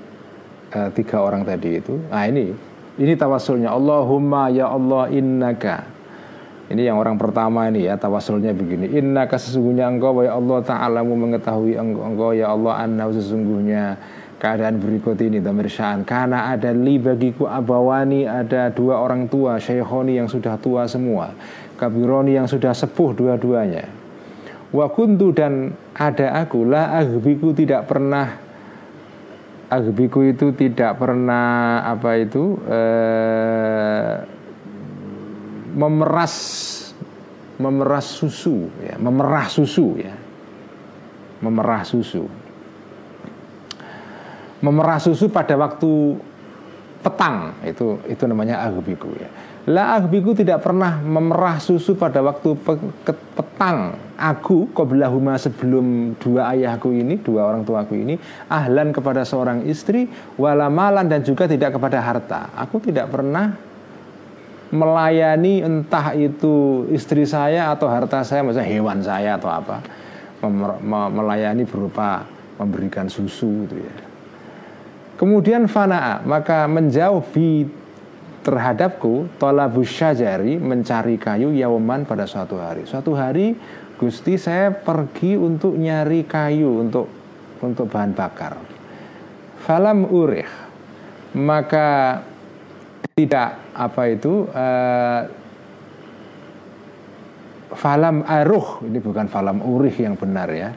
uh, 0.75 0.89
tiga 0.91 1.23
orang 1.23 1.47
tadi 1.47 1.79
itu. 1.79 1.95
Nah 2.11 2.27
ini 2.27 2.51
ini 2.99 3.13
tawasulnya. 3.15 3.71
Allahumma 3.71 4.51
ya 4.51 4.67
Allah 4.67 5.07
innaka 5.07 5.96
ini 6.67 6.83
yang 6.83 6.99
orang 6.99 7.15
pertama 7.15 7.71
ini 7.71 7.87
ya 7.87 7.95
tawasulnya 7.95 8.51
begini. 8.51 8.91
Inna 8.99 9.23
sesungguhnya 9.23 9.87
engkau 9.87 10.19
ya 10.19 10.35
Allah 10.35 10.59
ta'alamu 10.59 11.15
mengetahui 11.15 11.79
engkau, 11.79 12.03
engkau 12.03 12.31
ya 12.35 12.51
Allah 12.51 12.83
anna 12.83 13.07
sesungguhnya 13.07 13.95
keadaan 14.35 14.75
berikut 14.83 15.15
ini 15.23 15.39
damir 15.39 15.71
sya'an. 15.71 16.03
Karena 16.03 16.51
ada 16.51 16.75
li 16.75 16.99
bagiku 16.99 17.47
abawani 17.47 18.27
ada 18.27 18.67
dua 18.67 18.99
orang 18.99 19.31
tua 19.31 19.63
syekhoni 19.63 20.19
yang 20.19 20.27
sudah 20.27 20.59
tua 20.59 20.83
semua. 20.91 21.31
Kabironi 21.79 22.35
yang 22.35 22.51
sudah 22.51 22.75
sepuh 22.75 23.15
dua-duanya. 23.15 23.87
Wa 24.75 24.91
kuntu 24.91 25.31
dan 25.31 25.71
ada 25.95 26.35
aku 26.43 26.67
la 26.67 26.99
agbiku 26.99 27.55
tidak 27.55 27.87
pernah 27.87 28.43
agbiku 29.71 30.19
itu 30.27 30.51
tidak 30.51 30.99
pernah 30.99 31.79
apa 31.87 32.19
itu 32.19 32.59
eh, 32.67 34.36
memeras 35.77 36.33
memeras 37.61 38.09
susu 38.09 38.69
ya, 38.81 38.97
memerah 38.97 39.45
susu 39.45 39.97
ya. 40.01 40.13
Memerah 41.37 41.85
susu. 41.85 42.25
Memerah 44.57 44.97
susu 44.97 45.29
pada 45.29 45.53
waktu 45.53 46.17
petang 47.05 47.53
itu 47.61 48.01
itu 48.09 48.23
namanya 48.25 48.65
agbiku 48.65 49.13
ya. 49.21 49.29
La 49.67 49.99
agbiku 49.99 50.31
tidak 50.33 50.63
pernah 50.63 50.97
memerah 51.03 51.59
susu 51.61 51.93
pada 51.93 52.23
waktu 52.25 52.57
pe, 52.57 52.73
petang. 53.37 53.99
Aku 54.17 54.73
qoblahuma 54.73 55.37
sebelum 55.37 56.17
dua 56.17 56.57
ayahku 56.57 56.89
ini, 56.89 57.21
dua 57.21 57.53
orang 57.53 57.61
tuaku 57.61 57.93
ini 57.93 58.17
ahlan 58.49 58.89
kepada 58.89 59.21
seorang 59.21 59.61
istri 59.69 60.09
walamalan 60.41 61.05
dan 61.05 61.21
juga 61.21 61.45
tidak 61.45 61.77
kepada 61.77 62.01
harta. 62.01 62.49
Aku 62.57 62.81
tidak 62.81 63.13
pernah 63.13 63.66
melayani 64.73 65.63
entah 65.63 66.11
itu 66.17 66.87
istri 66.91 67.23
saya 67.23 67.71
atau 67.71 67.87
harta 67.87 68.23
saya, 68.23 68.43
misalnya 68.43 68.67
hewan 68.67 68.99
saya 68.99 69.39
atau 69.39 69.47
apa, 69.51 69.79
melayani 70.87 71.63
berupa 71.63 72.27
memberikan 72.59 73.07
susu 73.07 73.67
gitu 73.67 73.79
ya. 73.79 73.95
Kemudian 75.17 75.65
fana'a 75.65 76.21
maka 76.25 76.69
menjauh 76.69 77.25
bi 77.33 77.65
terhadapku 78.45 79.27
tolabus 79.41 79.89
syajari 79.89 80.55
mencari 80.55 81.17
kayu 81.17 81.51
yawaman 81.51 82.05
pada 82.05 82.29
suatu 82.29 82.61
hari. 82.61 82.85
Suatu 82.85 83.17
hari 83.17 83.57
Gusti 83.97 84.37
saya 84.37 84.69
pergi 84.69 85.33
untuk 85.33 85.73
nyari 85.73 86.21
kayu 86.21 86.85
untuk 86.85 87.09
untuk 87.65 87.89
bahan 87.89 88.13
bakar. 88.13 88.61
Falam 89.65 90.05
urih 90.05 90.47
maka 91.33 92.21
tidak 93.17 93.73
apa 93.73 94.13
itu 94.13 94.45
uh, 94.45 95.21
falam 97.73 98.21
aruh 98.21 98.85
ini 98.85 99.01
bukan 99.01 99.25
falam 99.25 99.57
urih 99.65 99.97
yang 99.97 100.13
benar 100.13 100.45
ya. 100.53 100.69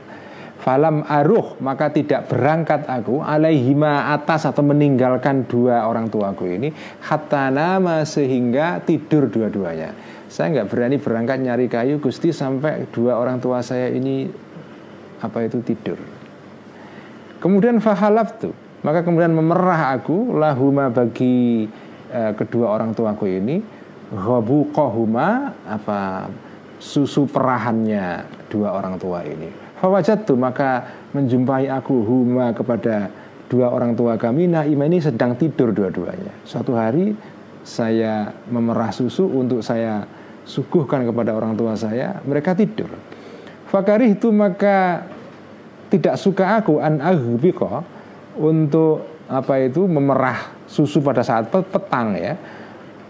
Falam 0.60 1.04
aruh 1.04 1.60
maka 1.60 1.92
tidak 1.92 2.32
berangkat 2.32 2.88
aku 2.88 3.20
alaihima 3.20 4.12
atas 4.16 4.48
atau 4.48 4.64
meninggalkan 4.64 5.44
dua 5.44 5.84
orang 5.84 6.08
tuaku 6.08 6.48
ini 6.48 6.72
hatta 7.04 7.52
nama 7.52 8.08
sehingga 8.08 8.80
tidur 8.88 9.28
dua-duanya. 9.28 9.92
Saya 10.32 10.56
nggak 10.56 10.68
berani 10.72 10.96
berangkat 10.96 11.44
nyari 11.44 11.68
kayu 11.68 12.00
gusti 12.00 12.32
sampai 12.32 12.88
dua 12.88 13.20
orang 13.20 13.36
tua 13.36 13.60
saya 13.60 13.92
ini 13.92 14.24
apa 15.20 15.44
itu 15.44 15.60
tidur. 15.60 16.00
Kemudian 17.36 17.84
fahalaf 17.84 18.40
tuh 18.40 18.56
maka 18.80 19.04
kemudian 19.04 19.36
memerah 19.36 19.92
aku 19.92 20.40
lahuma 20.40 20.88
bagi 20.88 21.68
uh, 22.11 22.32
kedua 22.35 22.74
orang 22.74 22.93
tuaku 22.93 23.27
ini 23.31 23.62
ghabuqahuma 24.11 25.55
apa 25.65 26.27
susu 26.82 27.28
perahannya 27.31 28.27
dua 28.51 28.74
orang 28.74 28.99
tua 28.99 29.23
ini. 29.23 29.47
Fawajatu 29.78 30.37
maka 30.37 30.85
menjumpai 31.16 31.70
aku 31.70 32.05
huma 32.05 32.53
kepada 32.53 33.09
dua 33.49 33.70
orang 33.73 33.97
tua 33.97 34.19
kami. 34.20 34.51
Nah 34.51 34.66
ini 34.66 34.99
sedang 35.01 35.39
tidur 35.39 35.73
dua-duanya. 35.73 36.45
Suatu 36.45 36.77
hari 36.77 37.15
saya 37.65 38.28
memerah 38.51 38.93
susu 38.93 39.24
untuk 39.24 39.65
saya 39.65 40.05
suguhkan 40.45 41.07
kepada 41.07 41.32
orang 41.32 41.55
tua 41.55 41.78
saya. 41.78 42.19
Mereka 42.24 42.57
tidur. 42.59 42.93
Fakarih 43.70 44.19
itu 44.19 44.35
maka 44.35 45.07
tidak 45.91 46.19
suka 46.19 46.59
aku 46.59 46.82
an 46.82 46.99
untuk 48.39 49.07
apa 49.31 49.55
itu 49.62 49.87
memerah 49.87 50.60
susu 50.70 51.02
pada 51.02 51.26
saat 51.26 51.51
petang 51.51 52.14
ya 52.14 52.38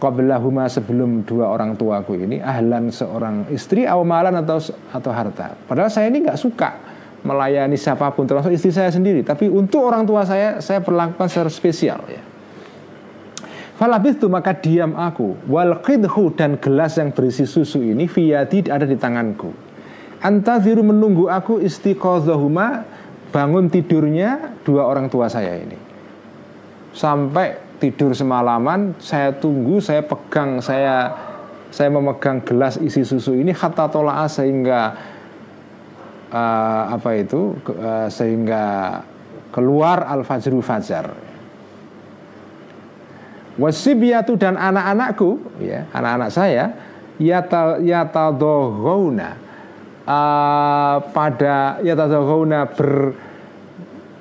qablahuma 0.01 0.65
sebelum 0.65 1.29
dua 1.29 1.53
orang 1.53 1.77
tuaku 1.77 2.17
ini 2.17 2.41
ahlan 2.41 2.89
seorang 2.89 3.53
istri 3.53 3.85
awamalan 3.85 4.41
atau 4.41 4.57
atau 4.97 5.13
harta. 5.13 5.53
Padahal 5.69 5.93
saya 5.93 6.09
ini 6.09 6.25
nggak 6.25 6.41
suka 6.41 6.71
melayani 7.21 7.77
siapa 7.77 8.09
pun 8.17 8.25
termasuk 8.25 8.57
istri 8.57 8.73
saya 8.73 8.89
sendiri, 8.89 9.21
tapi 9.21 9.53
untuk 9.53 9.85
orang 9.85 10.09
tua 10.09 10.25
saya 10.25 10.65
saya 10.65 10.81
perlakukan 10.81 11.29
secara 11.29 11.53
spesial 11.53 12.01
ya. 12.09 12.25
Falabith 13.77 14.21
itu 14.21 14.29
maka 14.29 14.57
diam 14.57 14.97
aku 14.97 15.37
wal 15.49 15.85
qidhu 15.85 16.33
dan 16.33 16.57
gelas 16.61 16.97
yang 16.97 17.13
berisi 17.13 17.45
susu 17.45 17.85
ini 17.85 18.09
fiyadi 18.09 18.73
ada 18.73 18.89
di 18.89 18.97
tanganku. 18.97 19.53
Antaziru 20.21 20.85
menunggu 20.85 21.33
aku 21.33 21.61
istiqozohuma 21.65 22.85
bangun 23.33 23.73
tidurnya 23.73 24.53
dua 24.65 24.85
orang 24.85 25.09
tua 25.09 25.33
saya 25.33 25.57
ini. 25.57 25.90
Sampai 26.91 27.71
tidur 27.81 28.13
semalaman 28.13 28.93
saya 29.01 29.33
tunggu 29.33 29.81
saya 29.81 30.05
pegang 30.05 30.61
saya 30.61 31.11
saya 31.73 31.89
memegang 31.89 32.45
gelas 32.45 32.77
isi 32.77 33.07
susu 33.07 33.33
ini 33.33 33.55
hatta 33.55 33.89
tolaa 33.89 34.29
sehingga 34.29 34.99
uh, 36.29 36.83
apa 36.93 37.11
itu 37.17 37.57
uh, 37.73 38.07
sehingga 38.13 39.01
keluar 39.51 40.05
al 40.07 40.23
fajru 40.23 40.61
fajar. 40.61 41.11
Wasibiatu 43.59 44.37
dan 44.37 44.57
anak-anakku 44.57 45.61
ya 45.61 45.89
anak-anak 45.91 46.31
saya 46.33 46.65
yata 47.21 47.77
yatadoghuna 47.83 49.37
uh, 50.07 50.97
pada 51.13 51.81
yatadoghuna 51.85 52.67
ber 52.73 53.13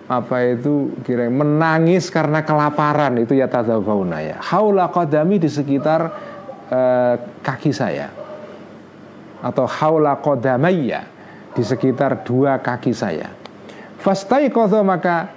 apa 0.10 0.58
itu 0.58 0.98
kira 1.06 1.30
menangis 1.30 2.10
karena 2.10 2.42
kelaparan? 2.42 3.14
Itu 3.22 3.38
ya 3.38 3.46
tadawuna 3.46 4.26
ya. 4.26 4.42
Haula 4.42 4.90
qadami 4.90 5.38
di 5.38 5.46
sekitar 5.46 6.02
uh, 6.74 7.16
kaki 7.46 7.70
saya. 7.70 8.10
Atau 9.46 9.70
haula 9.70 10.18
qadamayya 10.18 11.06
di 11.54 11.62
sekitar 11.62 12.26
dua 12.26 12.58
kaki 12.58 12.90
saya. 12.90 13.30
Fastai 14.02 14.50
kodo 14.50 14.82
maka 14.82 15.30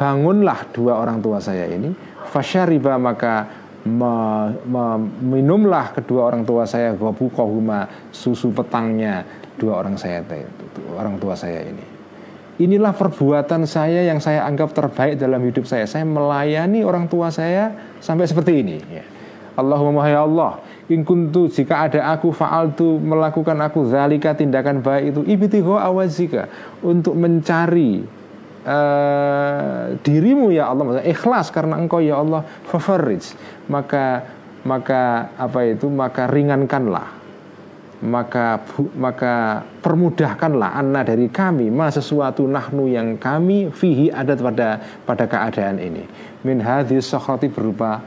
bangunlah 0.00 0.72
dua 0.72 0.96
orang 0.96 1.20
tua 1.20 1.44
saya 1.44 1.68
ini. 1.68 1.92
Fasyariba 2.32 2.96
maka 2.96 3.44
me, 3.84 4.14
me, 4.64 4.84
minumlah 5.20 6.00
kedua 6.00 6.32
orang 6.32 6.48
tua 6.48 6.64
saya. 6.64 6.96
Gobu 6.96 7.28
kohuma 7.28 8.08
susu 8.08 8.56
petangnya 8.56 9.20
dua 9.60 9.84
orang 9.84 10.00
saya 10.00 10.24
orang 10.96 11.20
tua 11.20 11.36
saya 11.36 11.60
ini 11.60 11.93
Inilah 12.54 12.94
perbuatan 12.94 13.66
saya 13.66 14.06
yang 14.06 14.22
saya 14.22 14.46
anggap 14.46 14.70
terbaik 14.70 15.18
dalam 15.18 15.42
hidup 15.42 15.66
saya. 15.66 15.90
Saya 15.90 16.06
melayani 16.06 16.86
orang 16.86 17.10
tua 17.10 17.34
saya 17.34 17.74
sampai 17.98 18.30
seperti 18.30 18.62
ini. 18.62 18.78
Ya. 18.86 19.02
Allahumma 19.54 20.06
ya 20.06 20.22
Allah, 20.26 20.62
in 20.90 21.06
kuntu 21.06 21.46
jika 21.46 21.86
ada 21.88 22.10
aku 22.12 22.34
fa'altu 22.34 22.98
melakukan 22.98 23.54
aku 23.62 23.86
zalika 23.86 24.34
tindakan 24.34 24.82
baik 24.82 25.14
itu 25.14 25.20
ibtigho 25.24 25.78
awazika 25.78 26.50
untuk 26.82 27.16
mencari 27.16 28.04
uh, 28.68 29.96
dirimu 30.04 30.52
ya 30.52 30.68
Allah 30.68 31.00
ikhlas 31.06 31.48
karena 31.48 31.80
engkau 31.80 32.04
ya 32.04 32.20
Allah 32.20 32.44
fafarij 32.68 33.32
maka 33.70 34.28
maka 34.64 35.32
apa 35.36 35.60
itu 35.64 35.88
maka 35.88 36.28
ringankanlah 36.28 37.23
maka 38.02 38.58
maka 38.98 39.62
permudahkanlah 39.84 40.74
anna 40.74 41.06
dari 41.06 41.30
kami. 41.30 41.70
Ma 41.70 41.92
sesuatu 41.92 42.48
nahnu 42.48 42.90
yang 42.90 43.14
kami 43.20 43.70
fihi 43.70 44.10
ada 44.10 44.34
pada 44.34 44.82
pada 45.06 45.24
keadaan 45.30 45.78
ini. 45.78 46.02
Min 46.42 46.58
hadis 46.58 47.06
sokhrati 47.06 47.46
berupa 47.52 48.02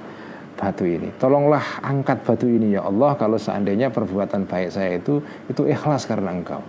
batu 0.57 0.83
ini. 0.83 1.13
Tolonglah 1.15 1.85
angkat 1.85 2.25
batu 2.25 2.49
ini 2.49 2.75
ya 2.75 2.83
Allah. 2.83 3.15
Kalau 3.15 3.39
seandainya 3.39 3.93
perbuatan 3.93 4.49
baik 4.49 4.69
saya 4.73 4.99
itu 4.99 5.23
itu 5.47 5.61
ikhlas 5.63 6.03
karena 6.09 6.33
engkau. 6.33 6.59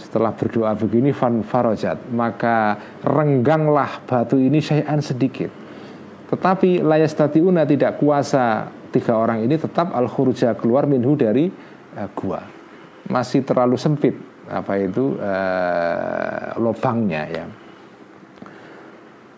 Setelah 0.00 0.32
berdoa 0.32 0.72
begini 0.74 1.12
fan 1.12 1.44
farojat 1.44 2.10
maka 2.10 2.80
rengganglah 3.04 4.02
batu 4.08 4.40
ini 4.40 4.62
syai'an 4.62 5.04
sedikit. 5.04 5.52
Tetapi 6.32 6.80
layastatiuna 6.80 7.68
tidak 7.68 8.00
kuasa 8.00 8.72
tiga 8.92 9.16
orang 9.16 9.44
ini 9.44 9.56
tetap 9.56 9.92
al 9.96 10.08
khuruja 10.08 10.56
keluar 10.56 10.84
minhu 10.84 11.16
dari 11.16 11.48
uh, 11.96 12.08
gua 12.16 12.40
masih 13.10 13.42
terlalu 13.42 13.76
sempit 13.76 14.14
apa 14.46 14.78
itu 14.78 15.16
uh, 15.18 16.58
lubangnya 16.58 17.22
ya 17.30 17.44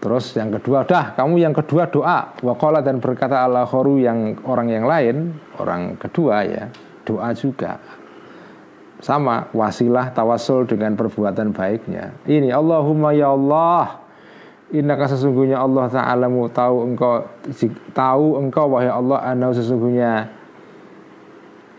Terus 0.04 0.36
yang 0.36 0.52
kedua, 0.52 0.84
dah 0.84 1.16
kamu 1.16 1.40
yang 1.40 1.56
kedua 1.56 1.88
doa. 1.88 2.36
Wakola 2.44 2.84
dan 2.84 3.00
berkata 3.00 3.40
Allah 3.40 3.64
khoru 3.64 3.96
yang 3.96 4.36
orang 4.44 4.68
yang 4.68 4.84
lain, 4.84 5.32
orang 5.56 5.96
kedua 5.96 6.44
ya, 6.44 6.68
doa 7.08 7.32
juga. 7.32 7.80
Sama 9.00 9.48
wasilah 9.56 10.12
tawasul 10.12 10.68
dengan 10.68 10.92
perbuatan 10.92 11.56
baiknya. 11.56 12.20
Ini 12.28 12.52
Allahumma 12.52 13.16
ya 13.16 13.32
Allah, 13.32 14.04
Innaka 14.76 15.08
sesungguhnya 15.08 15.56
Allah 15.56 15.88
Ta'alamu 15.88 16.52
tahu 16.52 16.76
engkau 16.84 17.24
tahu 17.96 18.44
engkau 18.44 18.76
wahai 18.76 18.92
Allah 18.92 19.24
anau 19.24 19.56
sesungguhnya 19.56 20.28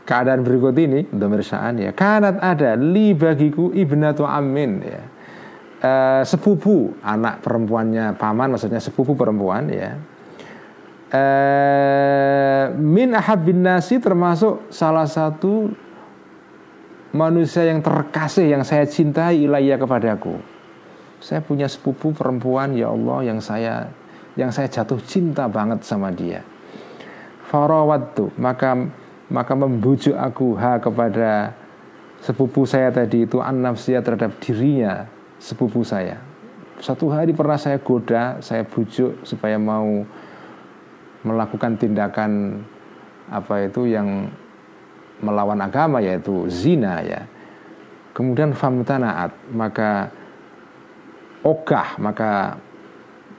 keadaan 0.06 0.46
berikut 0.46 0.78
ini 0.78 1.10
Domirsaan 1.10 1.82
ya. 1.82 1.92
Kanat 1.92 2.40
ada 2.40 2.78
li 2.78 3.12
bagiku 3.18 3.74
ibnatu 3.74 4.24
amin 4.24 4.72
ya. 4.86 5.02
E, 5.82 5.92
sepupu 6.24 6.94
anak 7.02 7.42
perempuannya 7.42 8.16
paman 8.16 8.56
maksudnya 8.56 8.80
sepupu 8.80 9.18
perempuan 9.18 9.68
ya. 9.68 9.98
E, 11.10 11.24
min 12.78 13.18
bin 13.42 13.60
nasi 13.66 13.98
termasuk 13.98 14.70
salah 14.70 15.10
satu 15.10 15.74
manusia 17.12 17.66
yang 17.66 17.82
terkasih 17.82 18.46
yang 18.46 18.62
saya 18.62 18.86
cintai 18.86 19.42
ilayah 19.42 19.82
kepadaku. 19.82 20.38
Saya 21.18 21.42
punya 21.42 21.66
sepupu 21.66 22.14
perempuan 22.14 22.78
ya 22.78 22.94
Allah 22.94 23.34
yang 23.34 23.42
saya 23.42 23.90
yang 24.38 24.54
saya 24.54 24.70
jatuh 24.70 25.02
cinta 25.02 25.50
banget 25.50 25.82
sama 25.82 26.14
dia. 26.14 26.46
Farawattu 27.50 28.36
maka 28.36 29.05
maka 29.30 29.58
membujuk 29.58 30.14
aku 30.14 30.54
ha 30.58 30.78
kepada 30.78 31.54
sepupu 32.22 32.66
saya 32.66 32.94
tadi 32.94 33.26
itu 33.26 33.42
an 33.42 33.66
terhadap 33.66 34.38
dirinya 34.42 35.10
sepupu 35.42 35.82
saya. 35.82 36.22
Satu 36.78 37.10
hari 37.10 37.32
pernah 37.32 37.56
saya 37.56 37.80
goda, 37.80 38.38
saya 38.44 38.68
bujuk 38.68 39.24
supaya 39.24 39.56
mau 39.56 40.04
melakukan 41.26 41.80
tindakan 41.80 42.62
apa 43.32 43.66
itu 43.66 43.90
yang 43.90 44.30
melawan 45.24 45.58
agama 45.64 46.04
yaitu 46.04 46.46
zina 46.52 47.02
ya. 47.02 47.26
Kemudian 48.14 48.54
famtanaat 48.54 49.34
maka 49.52 50.08
ogah 51.42 51.98
maka 52.00 52.58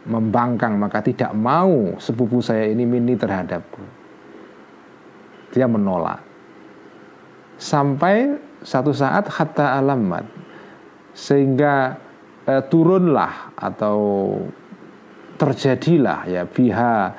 membangkang 0.06 0.78
maka 0.78 1.02
tidak 1.02 1.34
mau 1.34 1.98
sepupu 1.98 2.38
saya 2.38 2.70
ini 2.70 2.86
mini 2.86 3.18
terhadapku 3.18 3.95
dia 5.52 5.66
menolak 5.66 6.22
sampai 7.56 8.36
satu 8.60 8.92
saat 8.92 9.28
hatta 9.30 9.78
alamat 9.80 10.26
sehingga 11.16 11.96
eh, 12.44 12.62
turunlah 12.68 13.56
atau 13.56 13.98
terjadilah 15.36 16.28
ya 16.28 16.42
biha 16.44 17.12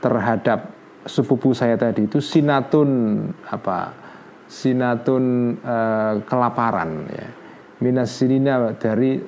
terhadap 0.00 0.72
sepupu 1.04 1.52
saya 1.52 1.74
tadi 1.76 2.06
itu 2.06 2.22
sinatun 2.22 3.20
apa 3.48 3.92
sinatun 4.48 5.56
eh, 5.60 6.14
kelaparan 6.24 6.90
ya 7.10 7.42
minas 7.82 8.14
sinina 8.14 8.70
dari 8.78 9.18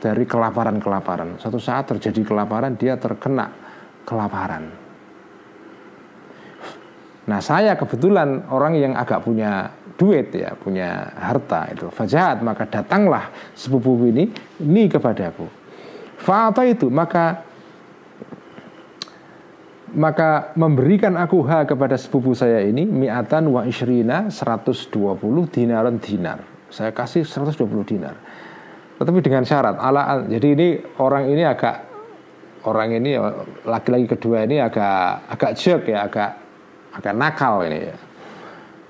dari 0.00 0.24
kelaparan-kelaparan. 0.24 1.36
Suatu 1.36 1.60
saat 1.60 1.92
terjadi 1.92 2.24
kelaparan, 2.24 2.80
dia 2.80 2.96
terkena 2.96 3.52
kelaparan. 4.08 4.87
Nah, 7.28 7.44
saya 7.44 7.76
kebetulan 7.76 8.48
orang 8.48 8.72
yang 8.80 8.96
agak 8.96 9.20
punya 9.20 9.68
duit 10.00 10.32
ya, 10.32 10.56
punya 10.56 11.12
harta 11.12 11.68
itu. 11.68 11.92
Fajahat, 11.92 12.40
maka 12.40 12.64
datanglah 12.64 13.28
sepupu 13.52 14.00
ini 14.08 14.32
ini 14.64 14.88
kepadaku. 14.88 15.44
Fa'ata 16.18 16.64
itu, 16.64 16.88
maka 16.88 17.44
maka 19.92 20.52
memberikan 20.56 21.16
aku 21.16 21.40
ha 21.48 21.64
kepada 21.64 21.96
sepupu 21.96 22.36
saya 22.36 22.60
ini 22.60 22.84
mi'atan 22.84 23.48
wa 23.48 23.64
ishrina 23.64 24.28
120 24.28 24.92
dinaran 25.48 25.96
dinar. 25.96 26.44
Saya 26.68 26.92
kasih 26.92 27.24
120 27.24 27.88
dinar. 27.88 28.16
Tetapi 29.00 29.20
dengan 29.24 29.44
syarat 29.48 29.80
ala 29.80 30.24
jadi 30.28 30.48
ini 30.58 30.68
orang 31.00 31.30
ini 31.32 31.44
agak 31.46 31.76
orang 32.68 32.98
ini 33.00 33.16
laki-laki 33.64 34.06
kedua 34.16 34.44
ini 34.44 34.60
agak 34.60 35.32
agak 35.32 35.52
jerk 35.56 35.88
ya, 35.88 36.04
agak 36.04 36.47
agak 36.98 37.14
nakal 37.14 37.62
ini 37.64 37.78
ya. 37.88 37.96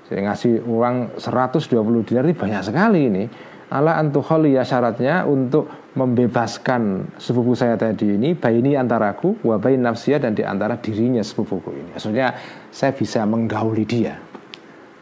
Saya 0.09 0.19
ngasih 0.25 0.65
uang 0.65 1.21
120 1.21 2.07
dinar 2.09 2.25
ini 2.25 2.33
banyak 2.33 2.61
sekali 2.65 3.01
ini. 3.05 3.23
Ala 3.69 4.01
ya 4.49 4.65
syaratnya 4.65 5.29
untuk 5.29 5.93
membebaskan 5.93 7.13
sepupu 7.21 7.53
saya 7.53 7.77
tadi 7.77 8.17
ini 8.17 8.33
baik 8.33 8.65
ini 8.65 8.73
antaraku 8.73 9.45
wabai 9.45 9.77
nafsia 9.77 10.17
dan 10.17 10.33
di 10.33 10.41
antara 10.41 10.81
dirinya 10.81 11.21
sepupuku 11.21 11.69
ini. 11.77 11.89
Maksudnya 11.93 12.33
saya 12.73 12.97
bisa 12.97 13.21
menggauli 13.29 13.85
dia. 13.85 14.17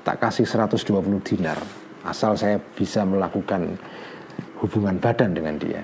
Tak 0.03 0.19
kasih 0.19 0.43
120 0.43 0.83
dinar 1.23 1.87
asal 2.07 2.39
saya 2.39 2.59
bisa 2.59 3.03
melakukan 3.03 3.75
hubungan 4.63 4.95
badan 4.97 5.35
dengan 5.35 5.55
dia. 5.59 5.83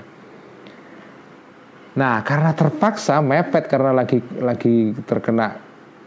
Nah, 1.93 2.25
karena 2.25 2.55
terpaksa 2.57 3.21
mepet 3.21 3.69
karena 3.69 3.93
lagi 3.93 4.17
lagi 4.41 4.97
terkena 5.05 5.53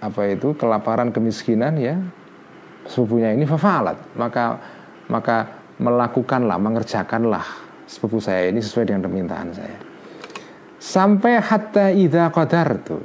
apa 0.06 0.30
itu 0.30 0.54
kelaparan 0.54 1.10
kemiskinan 1.10 1.74
ya 1.76 1.98
sepupunya 2.86 3.34
ini 3.34 3.42
fafalat 3.42 3.98
maka 4.14 4.62
maka 5.06 5.66
melakukanlah, 5.76 6.56
mengerjakanlah 6.56 7.44
sepupu 7.86 8.18
saya 8.18 8.50
ini 8.50 8.60
sesuai 8.64 8.90
dengan 8.90 9.06
permintaan 9.06 9.48
saya. 9.52 9.78
Sampai 10.76 11.38
hatta 11.42 11.90
idza 11.92 12.30
qadartu 12.30 13.02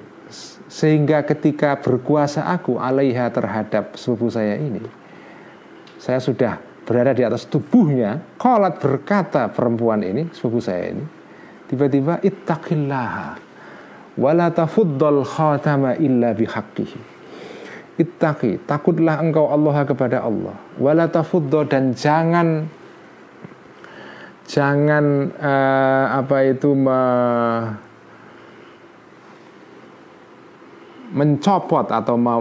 sehingga 0.71 1.27
ketika 1.27 1.75
berkuasa 1.75 2.47
aku 2.47 2.79
alaiha 2.79 3.27
terhadap 3.27 3.99
sepupu 3.99 4.31
saya 4.31 4.55
ini 4.55 4.79
saya 5.99 6.23
sudah 6.23 6.55
berada 6.87 7.11
di 7.11 7.27
atas 7.27 7.43
tubuhnya 7.43 8.23
kolat 8.39 8.79
berkata 8.79 9.51
perempuan 9.51 9.99
ini 9.99 10.31
sepupu 10.31 10.63
saya 10.63 10.95
ini 10.95 11.03
tiba-tiba 11.67 12.23
ittaqillaha 12.23 13.50
wala 14.21 14.53
tafuddal 14.53 15.25
khatama 15.25 15.97
illa 15.97 16.37
bihaqqihi 16.37 17.11
Ittaqi, 18.01 18.65
takutlah 18.65 19.21
engkau 19.21 19.51
Allah 19.53 19.85
kepada 19.85 20.25
Allah. 20.25 20.57
Wala 20.81 21.05
tafuddo 21.11 21.67
dan 21.69 21.93
jangan 21.93 22.65
jangan 24.49 25.29
uh, 25.37 26.05
apa 26.23 26.37
itu 26.49 26.73
me, 26.73 27.01
mencopot 31.13 31.85
atau 31.93 32.17
me, 32.17 32.33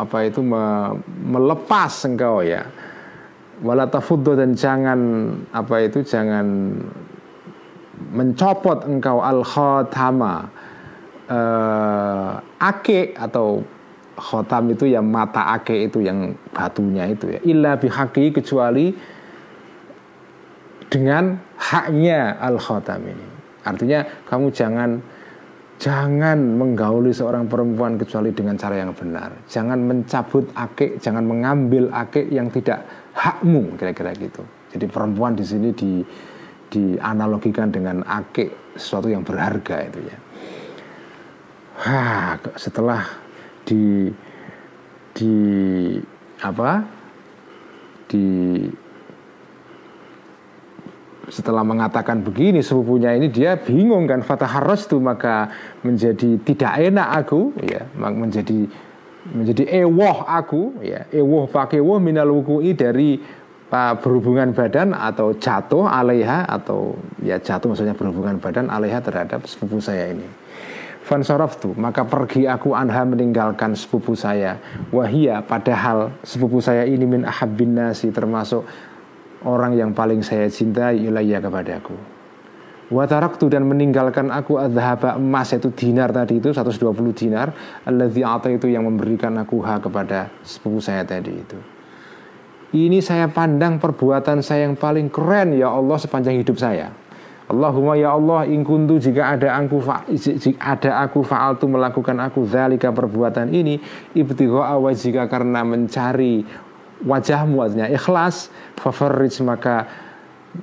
apa 0.00 0.18
itu 0.24 0.40
me, 0.40 0.96
melepas 1.28 1.92
engkau 2.08 2.40
ya. 2.40 2.64
Wala 3.60 3.90
tafuddo 3.92 4.32
dan 4.32 4.56
jangan 4.56 5.00
apa 5.52 5.76
itu 5.84 6.00
jangan 6.06 6.72
mencopot 8.16 8.88
engkau 8.88 9.20
al 9.20 9.44
khatama 9.44 10.55
uh, 11.30 12.38
ake 12.60 13.14
atau 13.14 13.62
khotam 14.16 14.72
itu 14.72 14.88
yang 14.88 15.04
mata 15.04 15.54
ake 15.60 15.92
itu 15.92 16.00
yang 16.02 16.32
batunya 16.50 17.04
itu 17.12 17.36
ya. 17.36 17.40
Illa 17.44 17.72
bihaqi 17.76 18.32
kecuali 18.32 18.96
dengan 20.88 21.36
haknya 21.60 22.40
al 22.40 22.56
khotam 22.56 23.04
ini. 23.04 23.26
Artinya 23.66 24.06
kamu 24.24 24.48
jangan 24.54 24.90
jangan 25.76 26.38
menggauli 26.56 27.12
seorang 27.12 27.44
perempuan 27.44 28.00
kecuali 28.00 28.32
dengan 28.32 28.56
cara 28.56 28.80
yang 28.80 28.96
benar. 28.96 29.36
Jangan 29.50 29.78
mencabut 29.84 30.48
ake 30.56 30.96
jangan 31.02 31.28
mengambil 31.28 31.92
ake 31.92 32.32
yang 32.32 32.48
tidak 32.48 32.86
hakmu 33.12 33.76
kira-kira 33.76 34.16
gitu. 34.16 34.40
Jadi 34.72 34.86
perempuan 34.88 35.36
di 35.36 35.44
sini 35.44 35.70
di 35.76 36.00
dianalogikan 36.66 37.70
dengan 37.70 38.02
ake 38.02 38.74
sesuatu 38.74 39.06
yang 39.06 39.22
berharga 39.22 39.86
itu 39.86 40.02
ya 40.02 40.25
Hah, 41.76 42.40
setelah 42.56 43.04
di 43.68 44.08
di 45.12 45.34
apa? 46.40 46.80
Di 48.08 48.24
setelah 51.26 51.66
mengatakan 51.66 52.22
begini 52.22 52.62
sepupunya 52.62 53.10
ini 53.18 53.26
dia 53.26 53.58
bingung 53.58 54.06
kan 54.06 54.22
fatah 54.22 54.46
harus 54.46 54.86
tuh 54.86 55.02
maka 55.02 55.50
menjadi 55.82 56.38
tidak 56.46 56.72
enak 56.78 57.08
aku 57.26 57.50
ya 57.66 57.82
menjadi 57.98 58.70
menjadi 59.34 59.82
ewoh 59.82 60.22
aku 60.22 60.78
ya 60.86 61.02
ewoh 61.10 61.50
pakai 61.50 61.82
ewoh 61.82 61.98
minal 61.98 62.30
wukui 62.30 62.78
dari 62.78 63.18
uh, 63.74 63.94
berhubungan 63.98 64.54
badan 64.54 64.94
atau 64.94 65.34
jatuh 65.34 65.90
alaiha 65.90 66.46
atau 66.46 66.94
ya 67.18 67.42
jatuh 67.42 67.74
maksudnya 67.74 67.98
berhubungan 67.98 68.38
badan 68.38 68.70
alaiha 68.70 69.02
terhadap 69.02 69.42
sepupu 69.50 69.82
saya 69.82 70.14
ini 70.14 70.26
tu 71.62 71.70
maka 71.78 72.02
pergi 72.02 72.50
aku 72.50 72.74
anha 72.74 73.06
meninggalkan 73.06 73.78
sepupu 73.78 74.18
saya. 74.18 74.58
Wahia 74.90 75.40
padahal 75.40 76.10
sepupu 76.26 76.58
saya 76.58 76.82
ini 76.82 77.06
min 77.06 77.22
ahabbin 77.22 77.78
nasi 77.78 78.10
termasuk 78.10 78.66
orang 79.46 79.78
yang 79.78 79.94
paling 79.94 80.20
saya 80.26 80.50
cintai 80.50 80.98
ilayya 81.06 81.38
kepadaku 81.38 81.94
Wataraktu 82.86 83.50
dan 83.50 83.66
meninggalkan 83.66 84.30
aku 84.30 84.62
adhaba 84.62 85.18
emas 85.18 85.50
itu 85.50 85.74
dinar 85.74 86.14
tadi 86.14 86.38
itu 86.38 86.54
120 86.54 86.94
dinar 87.18 87.50
Alladhi 87.82 88.22
ata 88.22 88.46
itu 88.46 88.70
yang 88.70 88.86
memberikan 88.86 89.34
aku 89.42 89.58
ha 89.66 89.82
kepada 89.82 90.30
sepupu 90.46 90.78
saya 90.78 91.02
tadi 91.02 91.34
itu. 91.34 91.58
Ini 92.76 92.98
saya 93.02 93.26
pandang 93.26 93.82
perbuatan 93.82 94.38
saya 94.42 94.70
yang 94.70 94.78
paling 94.78 95.10
keren 95.10 95.54
ya 95.54 95.70
Allah 95.70 95.98
sepanjang 95.98 96.38
hidup 96.38 96.58
saya 96.58 97.05
Allahumma 97.46 97.94
ya 97.94 98.18
Allah 98.18 98.42
in 98.50 98.66
kuntu 98.66 98.98
jika 98.98 99.38
ada 99.38 99.54
aku 99.54 99.78
jika 100.18 100.58
ada 100.58 101.06
aku 101.06 101.22
fa'altu 101.22 101.70
melakukan 101.70 102.18
aku 102.18 102.42
zalika 102.42 102.90
perbuatan 102.90 103.54
ini 103.54 103.78
ibtigha 104.18 104.74
jika 104.98 105.30
karena 105.30 105.62
mencari 105.62 106.42
wajahmu 107.06 107.62
artinya 107.62 107.86
ikhlas 107.86 108.50
fafarrij 108.74 109.46
maka 109.46 109.86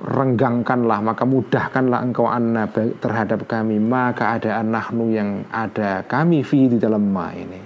renggangkanlah 0.02 0.98
maka 0.98 1.22
mudahkanlah 1.22 2.00
engkau 2.02 2.26
anna 2.26 2.66
terhadap 2.98 3.46
kami. 3.46 3.78
Maka 3.78 4.38
ada 4.38 4.62
nahnu 4.64 5.14
yang 5.14 5.30
ada 5.54 6.02
kami 6.06 6.42
fi 6.42 6.66
di 6.66 6.78
dalam 6.80 7.04
ma 7.06 7.30
ini. 7.30 7.60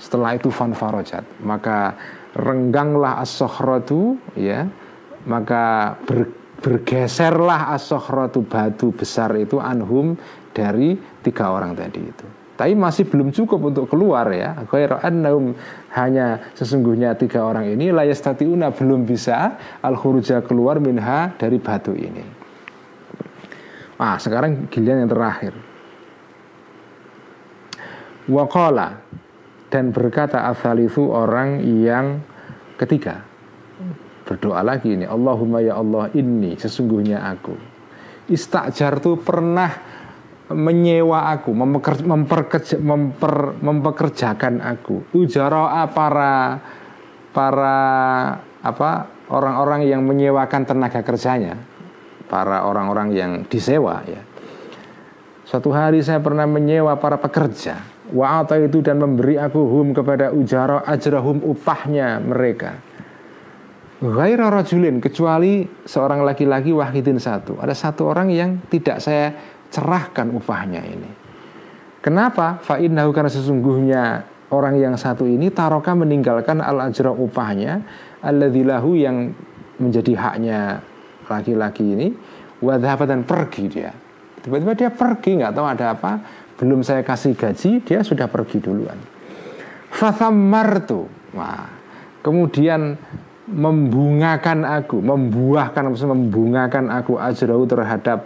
Setelah 0.00 0.34
itu 0.34 0.50
fanfarojat 0.50 1.46
maka 1.46 1.94
rengganglah 2.34 3.22
as 3.22 3.38
ya. 4.34 4.66
Maka 5.24 5.96
ber, 6.04 6.43
bergeserlah 6.64 7.76
asohratu 7.76 8.48
batu 8.48 8.88
besar 8.96 9.36
itu 9.36 9.60
anhum 9.60 10.16
dari 10.56 10.96
tiga 11.20 11.52
orang 11.52 11.76
tadi 11.76 12.00
itu. 12.00 12.26
Tapi 12.56 12.72
masih 12.72 13.04
belum 13.10 13.34
cukup 13.34 13.60
untuk 13.68 13.84
keluar 13.92 14.24
ya. 14.32 14.56
Ghairu 14.64 14.96
annahum 15.04 15.52
hanya 15.92 16.40
sesungguhnya 16.56 17.18
tiga 17.20 17.44
orang 17.44 17.68
ini 17.68 17.92
layastatiuna 17.92 18.72
belum 18.72 19.04
bisa 19.04 19.60
al 19.84 20.00
keluar 20.46 20.80
minha 20.80 21.34
dari 21.36 21.60
batu 21.60 21.92
ini. 21.92 22.24
Ah, 24.00 24.16
sekarang 24.16 24.72
giliran 24.72 25.04
yang 25.04 25.12
terakhir. 25.12 25.52
Waqala 28.24 29.04
dan 29.68 29.92
berkata 29.92 30.48
itu 30.80 31.12
orang 31.12 31.60
yang 31.60 32.24
ketiga 32.80 33.33
Berdoa 34.24 34.64
lagi 34.64 34.96
ini 34.96 35.04
Allahumma 35.04 35.60
ya 35.60 35.76
Allah 35.76 36.08
ini 36.16 36.56
sesungguhnya 36.56 37.20
aku. 37.28 37.52
Istakjar 38.32 38.96
tuh 39.04 39.20
pernah 39.20 39.68
menyewa 40.48 41.28
aku 41.28 41.52
memperkerja, 41.52 42.80
memper, 42.80 43.60
mempekerjakan 43.60 44.64
aku. 44.64 45.12
Ujara'a 45.12 45.92
para 45.92 46.56
para 47.36 47.78
apa 48.64 48.90
orang-orang 49.28 49.84
yang 49.84 50.00
menyewakan 50.08 50.64
tenaga 50.64 51.04
kerjanya. 51.04 51.60
Para 52.24 52.64
orang-orang 52.64 53.12
yang 53.12 53.30
disewa 53.44 54.00
ya. 54.08 54.24
Suatu 55.44 55.68
hari 55.68 56.00
saya 56.00 56.24
pernah 56.24 56.48
menyewa 56.48 56.96
para 56.96 57.20
pekerja. 57.20 57.76
Wa 58.08 58.40
itu 58.56 58.80
dan 58.80 59.04
memberi 59.04 59.36
aku 59.36 59.60
hum 59.60 59.92
kepada 59.92 60.32
ujara 60.32 60.80
ajrahum 60.88 61.44
upahnya 61.44 62.24
mereka 62.24 62.93
Ghaira 64.04 64.52
rajulin 64.52 65.00
kecuali 65.00 65.64
seorang 65.88 66.20
laki-laki 66.28 66.76
wahidin 66.76 67.16
satu. 67.16 67.56
Ada 67.56 67.72
satu 67.72 68.12
orang 68.12 68.28
yang 68.28 68.60
tidak 68.68 69.00
saya 69.00 69.32
cerahkan 69.72 70.28
upahnya 70.28 70.84
ini. 70.84 71.08
Kenapa? 72.04 72.60
Fa'innahu 72.60 73.16
karena 73.16 73.32
sesungguhnya 73.32 74.02
orang 74.52 74.76
yang 74.76 74.94
satu 75.00 75.24
ini 75.24 75.48
taroka 75.48 75.96
meninggalkan 75.96 76.60
al 76.60 76.84
ajra 76.84 77.08
upahnya 77.16 77.80
alladhilahu 78.20 78.92
yang 78.92 79.32
menjadi 79.80 80.12
haknya 80.12 80.84
laki-laki 81.24 81.96
ini 81.96 82.12
wadhabat 82.60 83.08
dan 83.08 83.24
pergi 83.24 83.64
dia. 83.72 83.90
Tiba-tiba 84.44 84.76
dia 84.76 84.90
pergi 84.92 85.40
nggak 85.40 85.52
tahu 85.56 85.64
ada 85.64 85.96
apa. 85.96 86.12
Belum 86.60 86.84
saya 86.84 87.00
kasih 87.00 87.32
gaji 87.34 87.80
dia 87.82 88.04
sudah 88.04 88.28
pergi 88.28 88.60
duluan. 88.60 89.00
Fathamartu. 89.88 91.08
Wah, 91.34 91.66
kemudian 92.20 93.00
membungakan 93.44 94.64
aku, 94.64 95.04
membuahkan 95.04 95.92
maksudnya 95.92 96.16
membungakan 96.16 96.88
aku 96.88 97.20
ajrau 97.20 97.68
terhadap 97.68 98.24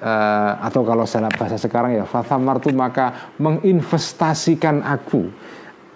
uh, 0.00 0.52
atau 0.64 0.80
kalau 0.84 1.04
salah 1.04 1.32
bahasa 1.32 1.60
sekarang 1.60 1.96
ya 1.96 2.04
fathamartu 2.08 2.72
maka 2.72 3.32
menginvestasikan 3.36 4.80
aku 4.80 5.28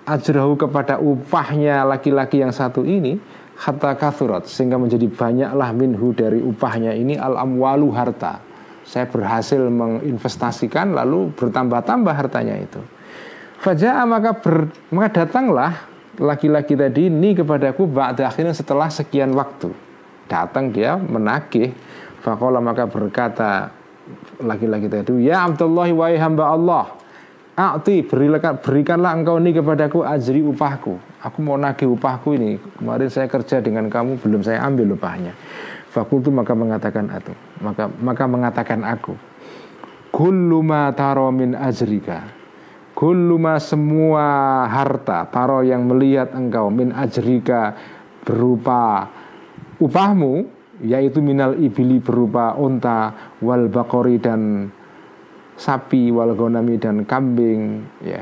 ajrau 0.04 0.56
kepada 0.56 1.00
upahnya 1.00 1.84
laki-laki 1.88 2.40
yang 2.40 2.52
satu 2.52 2.84
ini 2.84 3.20
hatta 3.60 3.92
kathurat 3.96 4.48
sehingga 4.48 4.80
menjadi 4.80 5.04
banyaklah 5.08 5.70
minhu 5.76 6.16
dari 6.16 6.40
upahnya 6.40 6.96
ini 6.96 7.20
al 7.20 7.36
amwalu 7.36 7.92
harta. 7.92 8.40
Saya 8.80 9.06
berhasil 9.06 9.60
menginvestasikan 9.60 10.96
lalu 10.96 11.30
bertambah-tambah 11.36 12.10
hartanya 12.10 12.58
itu. 12.58 12.80
Fajaa 13.60 14.02
maka 14.08 14.34
ber, 14.40 14.72
maka 14.88 15.22
datanglah 15.22 15.89
laki-laki 16.20 16.76
tadi 16.76 17.08
ini 17.08 17.32
kepadaku 17.32 17.88
ba'da 17.88 18.28
akhirnya 18.28 18.52
setelah 18.52 18.92
sekian 18.92 19.32
waktu. 19.32 19.72
Datang 20.28 20.70
dia 20.70 21.00
menagih. 21.00 21.72
Fakola 22.20 22.60
maka 22.60 22.84
berkata 22.84 23.72
laki-laki 24.44 24.92
tadi, 24.92 25.24
Ya 25.24 25.48
Abdullah 25.48 25.88
wa 25.90 26.06
hamba 26.12 26.44
Allah. 26.52 26.86
A'ti 27.56 28.04
berikan, 28.04 28.56
berikanlah 28.60 29.16
engkau 29.16 29.40
ini 29.40 29.56
kepadaku 29.56 30.04
ajri 30.04 30.44
upahku. 30.44 30.96
Aku 31.24 31.38
mau 31.44 31.60
nagih 31.60 31.92
upahku 31.92 32.36
ini. 32.36 32.56
Kemarin 32.56 33.08
saya 33.12 33.28
kerja 33.28 33.60
dengan 33.60 33.88
kamu 33.88 34.20
belum 34.20 34.40
saya 34.40 34.64
ambil 34.64 34.96
upahnya. 34.96 35.36
Fakultu 35.90 36.32
maka 36.32 36.56
mengatakan 36.56 37.10
itu. 37.10 37.34
Maka 37.60 37.90
maka 38.00 38.24
mengatakan 38.24 38.80
aku. 38.86 39.12
Kullu 40.08 40.64
ma 40.64 40.88
min 41.34 41.52
ajrika 41.52 42.39
Kulluma 43.00 43.56
semua 43.56 44.68
harta 44.68 45.24
Taro 45.32 45.64
yang 45.64 45.88
melihat 45.88 46.36
engkau 46.36 46.68
Min 46.68 46.92
ajrika 46.92 47.72
berupa 48.28 49.08
upahmu 49.80 50.44
Yaitu 50.84 51.24
minal 51.24 51.56
ibili 51.56 51.96
berupa 51.96 52.52
unta 52.60 53.32
Wal 53.40 53.72
bakori 53.72 54.20
dan 54.20 54.68
sapi 55.56 56.12
Wal 56.12 56.36
gonami 56.36 56.76
dan 56.76 57.08
kambing 57.08 57.88
ya. 58.04 58.20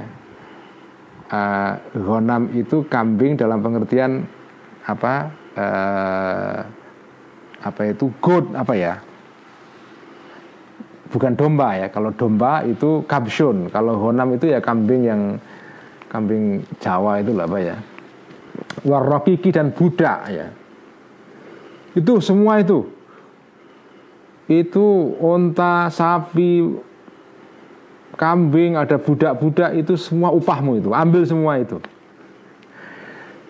Uh, 1.29 1.75
Gonam 1.99 2.49
itu 2.55 2.87
kambing 2.87 3.35
dalam 3.35 3.59
pengertian 3.59 4.31
Apa 4.87 5.35
uh, 5.59 6.59
Apa 7.67 7.83
itu 7.91 8.15
goat 8.23 8.55
apa 8.55 8.79
ya 8.79 9.08
bukan 11.13 11.33
domba 11.37 11.77
ya. 11.77 11.87
Kalau 11.93 12.13
domba 12.13 12.65
itu 12.65 13.05
kabsun, 13.05 13.69
kalau 13.73 13.97
honam 13.99 14.37
itu 14.37 14.49
ya 14.49 14.61
kambing 14.61 15.03
yang 15.09 15.23
kambing 16.09 16.65
Jawa 16.81 17.21
itu 17.21 17.33
lah 17.37 17.45
apa 17.45 17.59
ya. 17.61 17.77
Warrokiki 18.87 19.53
dan 19.53 19.75
budak 19.75 20.21
ya. 20.31 20.47
Itu 21.93 22.23
semua 22.23 22.63
itu. 22.63 22.87
Itu 24.49 25.13
onta, 25.21 25.93
sapi, 25.93 26.65
kambing, 28.17 28.81
ada 28.81 28.97
budak-budak 28.97 29.77
itu 29.77 29.95
semua 30.01 30.33
upahmu 30.33 30.81
itu. 30.81 30.89
Ambil 30.97 31.29
semua 31.29 31.61
itu. 31.61 31.77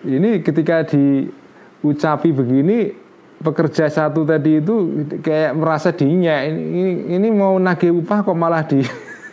Ini 0.03 0.43
ketika 0.43 0.83
diucapi 0.83 2.29
begini 2.35 2.98
pekerja 3.39 3.87
satu 3.87 4.27
tadi 4.27 4.59
itu 4.59 5.07
kayak 5.23 5.55
merasa 5.55 5.95
dinya 5.95 6.43
ini, 6.43 7.07
ini, 7.15 7.27
mau 7.31 7.55
nagih 7.55 7.95
upah 8.03 8.27
kok 8.27 8.35
malah 8.35 8.67
di 8.67 8.83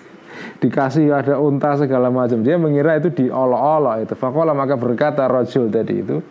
dikasih 0.62 1.10
ada 1.10 1.42
unta 1.42 1.74
segala 1.74 2.08
macam. 2.08 2.40
Dia 2.40 2.56
mengira 2.56 2.96
itu 2.96 3.10
diolok-olok 3.10 4.06
itu. 4.06 4.14
Fakola 4.14 4.54
maka 4.54 4.78
berkata 4.78 5.26
rojul 5.26 5.68
tadi 5.68 6.00
itu 6.00 6.22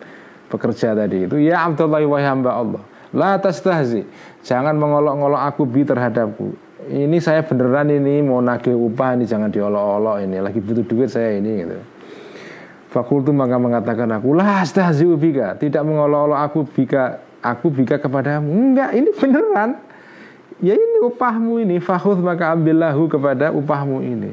pekerja 0.45 0.95
tadi 0.95 1.26
itu 1.26 1.35
ya 1.41 1.65
Abdullah 1.68 2.06
wa 2.06 2.19
hamba 2.22 2.52
Allah 2.53 2.81
la 3.11 3.35
tastahzi 3.41 4.06
jangan 4.45 4.77
mengolok-olok 4.77 5.41
aku 5.41 5.64
bi 5.68 5.81
terhadapku. 5.84 6.47
Ini 6.85 7.18
saya 7.18 7.41
beneran 7.41 7.89
ini 7.89 8.22
mau 8.22 8.38
nagih 8.45 8.77
upah 8.77 9.18
ini 9.18 9.26
jangan 9.26 9.49
diolok-olok 9.49 10.22
ini 10.22 10.38
lagi 10.38 10.61
butuh 10.61 10.85
duit 10.85 11.10
saya 11.10 11.41
ini 11.41 11.65
gitu. 11.65 11.77
Fakultu 12.93 13.35
maka 13.35 13.60
mengatakan 13.60 14.07
aku 14.14 14.31
lah 14.38 14.64
astahzi 14.64 15.03
ubika 15.03 15.57
tidak 15.60 15.84
mengolok-olok 15.84 16.39
aku 16.39 16.60
bika 16.64 17.19
aku 17.45 17.69
bika 17.69 18.01
kepadamu. 18.01 18.49
Enggak 18.49 18.97
ini 18.97 19.09
beneran. 19.13 19.77
Ya 20.63 20.73
ini 20.73 20.97
upahmu 21.05 21.61
ini. 21.61 21.77
Fahud 21.77 22.17
maka 22.26 22.55
ambillahu 22.55 23.05
kepada 23.05 23.53
upahmu 23.53 24.01
ini. 24.01 24.31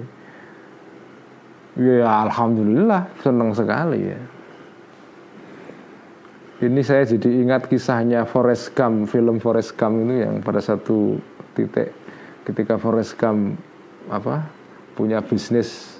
Ya 1.77 2.09
alhamdulillah. 2.25 3.13
Senang 3.21 3.53
sekali 3.53 4.01
ya. 4.09 4.21
Ini 6.63 6.79
saya 6.87 7.03
jadi 7.03 7.43
ingat 7.43 7.67
kisahnya 7.67 8.23
Forrest 8.23 8.71
Gump 8.79 9.11
film 9.11 9.43
Forrest 9.43 9.75
Gump 9.75 10.07
itu 10.07 10.23
yang 10.23 10.39
pada 10.47 10.63
satu 10.63 11.19
titik 11.59 11.91
ketika 12.47 12.79
Forrest 12.79 13.19
Gump 13.19 13.59
apa 14.07 14.47
punya 14.95 15.19
bisnis 15.19 15.99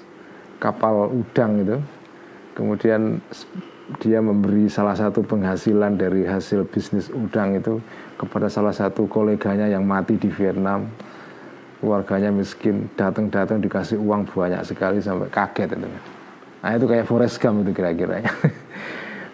kapal 0.63 1.11
udang 1.11 1.67
itu. 1.67 1.77
Kemudian 2.55 3.19
dia 3.99 4.23
memberi 4.23 4.71
salah 4.71 4.95
satu 4.95 5.23
penghasilan 5.23 5.99
dari 5.99 6.23
hasil 6.23 6.63
bisnis 6.71 7.11
udang 7.11 7.59
itu 7.59 7.83
kepada 8.15 8.47
salah 8.47 8.71
satu 8.71 9.05
koleganya 9.11 9.67
yang 9.67 9.83
mati 9.83 10.15
di 10.15 10.31
Vietnam. 10.31 10.87
Keluarganya 11.83 12.31
miskin 12.31 12.87
datang-datang 12.95 13.59
dikasih 13.59 13.99
uang 13.99 14.23
banyak 14.31 14.63
sekali 14.63 15.03
sampai 15.03 15.27
kaget 15.27 15.75
itu. 15.75 15.87
Nah 16.63 16.71
itu 16.71 16.85
kayak 16.87 17.03
Forrest 17.03 17.43
Gump 17.43 17.67
itu 17.67 17.75
kira-kira. 17.75 18.23
Ya 18.23 18.31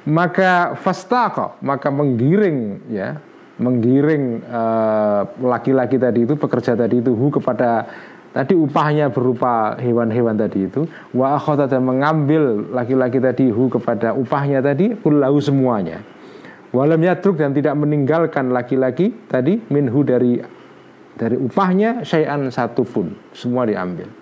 maka 0.09 0.73
fastaqo 0.79 1.59
maka 1.61 1.91
menggiring 1.91 2.81
ya 2.89 3.19
menggiring 3.59 4.39
eh, 4.39 5.21
laki-laki 5.43 5.99
uh, 5.99 6.01
tadi 6.07 6.19
itu 6.23 6.33
pekerja 6.39 6.79
tadi 6.79 7.03
itu 7.03 7.11
hu 7.11 7.27
kepada 7.27 7.91
Tadi 8.29 8.53
upahnya 8.53 9.09
berupa 9.09 9.73
hewan-hewan 9.81 10.37
tadi 10.37 10.69
itu 10.69 10.85
wa 11.17 11.33
akhadha 11.33 11.65
dan 11.65 11.81
mengambil 11.81 12.69
laki-laki 12.69 13.17
tadi 13.17 13.49
hu 13.49 13.65
kepada 13.73 14.13
upahnya 14.13 14.61
tadi 14.61 14.93
kullahu 14.93 15.41
semuanya. 15.41 16.05
Walam 16.69 17.01
yatruk 17.01 17.41
dan 17.41 17.57
tidak 17.57 17.73
meninggalkan 17.73 18.53
laki-laki 18.53 19.09
tadi 19.25 19.57
minhu 19.73 20.05
dari 20.05 20.37
dari 21.17 21.35
upahnya 21.41 22.05
syai'an 22.05 22.45
satu 22.53 22.85
pun 22.85 23.17
semua 23.33 23.65
diambil. 23.65 24.18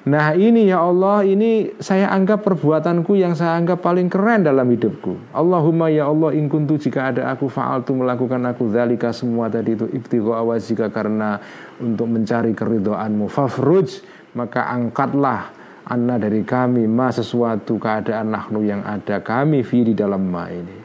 Nah 0.00 0.32
ini 0.32 0.72
ya 0.72 0.80
Allah 0.80 1.20
ini 1.28 1.76
saya 1.76 2.08
anggap 2.08 2.40
perbuatanku 2.40 3.20
yang 3.20 3.36
saya 3.36 3.60
anggap 3.60 3.84
paling 3.84 4.08
keren 4.08 4.48
dalam 4.48 4.64
hidupku. 4.64 5.36
Allahumma 5.36 5.92
ya 5.92 6.08
Allah 6.08 6.32
in 6.32 6.48
kuntu 6.48 6.80
jika 6.80 7.12
ada 7.12 7.28
aku 7.28 7.52
fa'altu 7.52 7.92
melakukan 7.92 8.40
aku 8.48 8.72
zalika 8.72 9.12
semua 9.12 9.52
tadi 9.52 9.76
itu 9.76 9.84
ibtigho 9.92 10.32
awazika 10.32 10.88
karena 10.88 11.36
untuk 11.76 12.08
mencari 12.08 12.56
keridoanmu. 12.56 13.28
Fafruj 13.28 14.00
maka 14.32 14.72
angkatlah 14.72 15.52
anna 15.84 16.16
dari 16.16 16.48
kami 16.48 16.88
ma 16.88 17.12
sesuatu 17.12 17.76
keadaan 17.76 18.32
nahnu 18.32 18.64
yang 18.64 18.80
ada 18.80 19.20
kami 19.20 19.60
fi 19.60 19.84
di 19.84 19.92
dalam 19.92 20.24
ma 20.32 20.48
ini. 20.48 20.80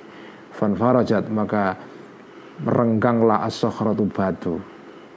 Fanfarajat 0.52 1.32
maka 1.32 1.80
merengganglah 2.68 3.48
as 3.48 3.64
batu 4.12 4.75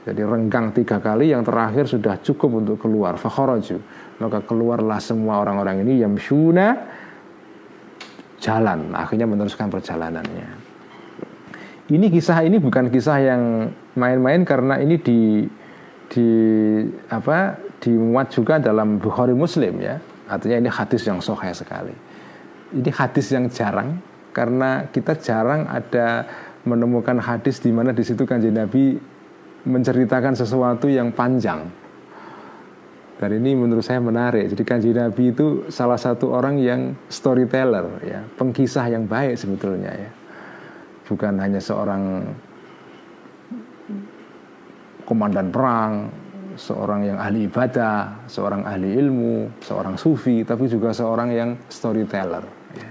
jadi 0.09 0.25
renggang 0.25 0.73
tiga 0.73 0.97
kali 0.97 1.29
yang 1.29 1.45
terakhir 1.45 1.85
sudah 1.85 2.17
cukup 2.25 2.65
untuk 2.65 2.81
keluar. 2.81 3.21
Fakharaju. 3.21 3.77
Maka 4.17 4.41
keluarlah 4.41 4.97
semua 4.97 5.37
orang-orang 5.45 5.85
ini 5.85 6.01
yang 6.01 6.17
syuna 6.17 6.73
jalan. 8.41 8.89
Akhirnya 8.97 9.29
meneruskan 9.29 9.69
perjalanannya. 9.69 10.49
Ini 11.93 12.05
kisah 12.09 12.41
ini 12.41 12.57
bukan 12.57 12.89
kisah 12.89 13.17
yang 13.21 13.41
main-main 13.93 14.41
karena 14.45 14.81
ini 14.81 14.97
di 14.97 15.45
di 16.09 16.29
apa 17.13 17.53
dimuat 17.77 18.33
juga 18.33 18.57
dalam 18.57 18.97
Bukhari 18.97 19.37
Muslim 19.37 19.77
ya. 19.77 20.01
Artinya 20.25 20.57
ini 20.65 20.69
hadis 20.73 21.05
yang 21.05 21.21
sohaya 21.21 21.53
sekali. 21.53 21.93
Ini 22.73 22.89
hadis 22.93 23.29
yang 23.29 23.45
jarang 23.49 24.01
karena 24.33 24.89
kita 24.89 25.17
jarang 25.21 25.69
ada 25.69 26.25
menemukan 26.65 27.17
hadis 27.17 27.61
di 27.61 27.73
mana 27.73 27.93
di 27.93 28.01
situ 28.05 28.25
kanjeng 28.25 28.57
Nabi 28.57 28.97
menceritakan 29.67 30.35
sesuatu 30.37 30.87
yang 30.87 31.11
panjang. 31.11 31.67
Dan 33.19 33.35
ini 33.35 33.51
menurut 33.51 33.83
saya 33.83 33.99
menarik. 33.99 34.47
Jadi 34.47 34.63
kanji 34.63 34.89
Nabi 34.95 35.35
itu 35.35 35.67
salah 35.67 35.99
satu 35.99 36.31
orang 36.31 36.55
yang 36.55 36.95
storyteller, 37.11 37.99
ya, 37.99 38.23
pengkisah 38.39 38.87
yang 38.87 39.03
baik 39.03 39.35
sebetulnya 39.35 39.91
ya. 39.91 40.11
bukan 41.09 41.41
hanya 41.41 41.57
seorang 41.57 42.21
komandan 45.09 45.49
perang, 45.49 46.05
seorang 46.53 47.01
yang 47.01 47.17
ahli 47.17 47.49
ibadah, 47.49 48.29
seorang 48.29 48.61
ahli 48.61 48.93
ilmu, 48.93 49.49
seorang 49.57 49.97
sufi, 49.97 50.45
tapi 50.45 50.69
juga 50.69 50.93
seorang 50.93 51.33
yang 51.33 51.49
storyteller. 51.65 52.45
ya. 52.77 52.89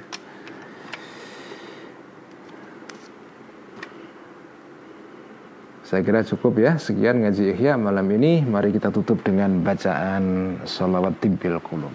Saya 5.88 6.04
kira 6.04 6.20
cukup 6.20 6.60
ya 6.60 6.76
sekian 6.76 7.24
ngaji 7.24 7.56
Ihya 7.56 7.80
malam 7.80 8.04
ini. 8.12 8.44
Mari 8.44 8.76
kita 8.76 8.92
tutup 8.92 9.24
dengan 9.24 9.64
bacaan 9.64 10.60
salawat 10.68 11.16
tibbil 11.16 11.56
qulub. 11.64 11.88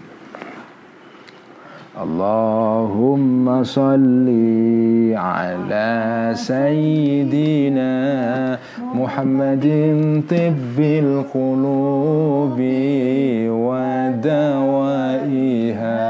Allahumma 1.94 3.62
salli 3.62 5.14
ala 5.14 6.34
sayyidina 6.34 7.86
Muhammadin 8.98 10.26
tibbil 10.26 11.30
qulubi 11.30 12.66
wa 13.46 14.10
dawaiha 14.10 16.02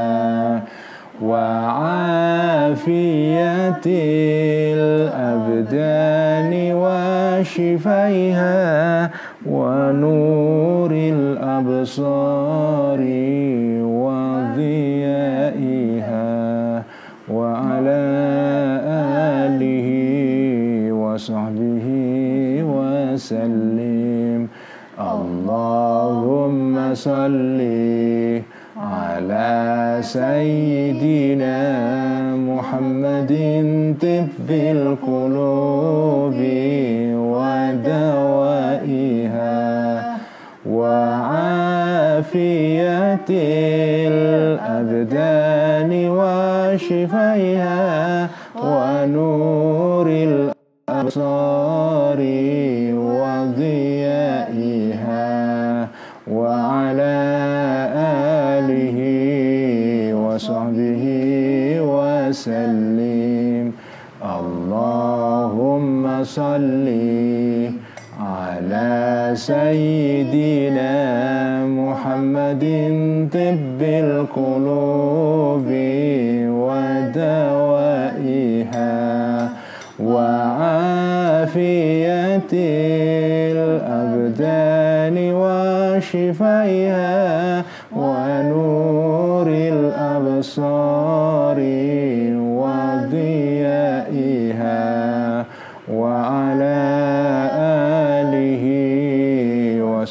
وعافية 1.24 2.84
الأبدان 4.76 6.52
وشفيها 6.84 8.60
ونور 9.46 10.90
الأبصار 10.92 12.20
وضيائها 14.04 15.12
وعلى 17.30 18.04
آله 19.44 19.88
وصحبه 20.92 21.86
وسلم. 22.76 24.40
اللهم 25.00 26.94
صلِّ 26.94 27.60
على 29.30 30.02
سيدنا 30.02 31.56
محمد 32.36 33.32
طب 34.02 34.50
القلوب 34.50 36.34
ودوائها 37.32 38.74
وعافية 40.66 42.14
الأبدان 44.08 45.90
وشفيها 46.10 47.84
ونور 48.64 50.06
الأبصار. 50.88 52.18
وسلم. 62.34 63.72
اللهم 64.22 66.24
صل 66.24 66.86
على 68.20 69.30
سيدنا 69.34 70.92
محمد 71.66 72.64
طب 73.32 73.82
القلوب 73.82 75.66
ودوائها 76.66 78.94
وعافية 80.02 81.64
الأبدان 83.54 85.16
وشفيها 85.42 87.14
ونور 87.96 89.48
الأبصار. 89.48 91.58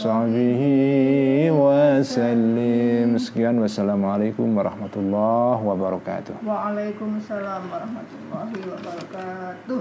wasahbihi 0.04 1.48
wasallim. 1.48 3.16
Sekian 3.16 3.56
wassalamualaikum 3.64 4.52
warahmatullahi 4.52 5.64
wabarakatuh. 5.64 6.44
Waalaikumsalam 6.44 7.72
warahmatullahi 7.72 8.56
wabarakatuh. 8.68 9.80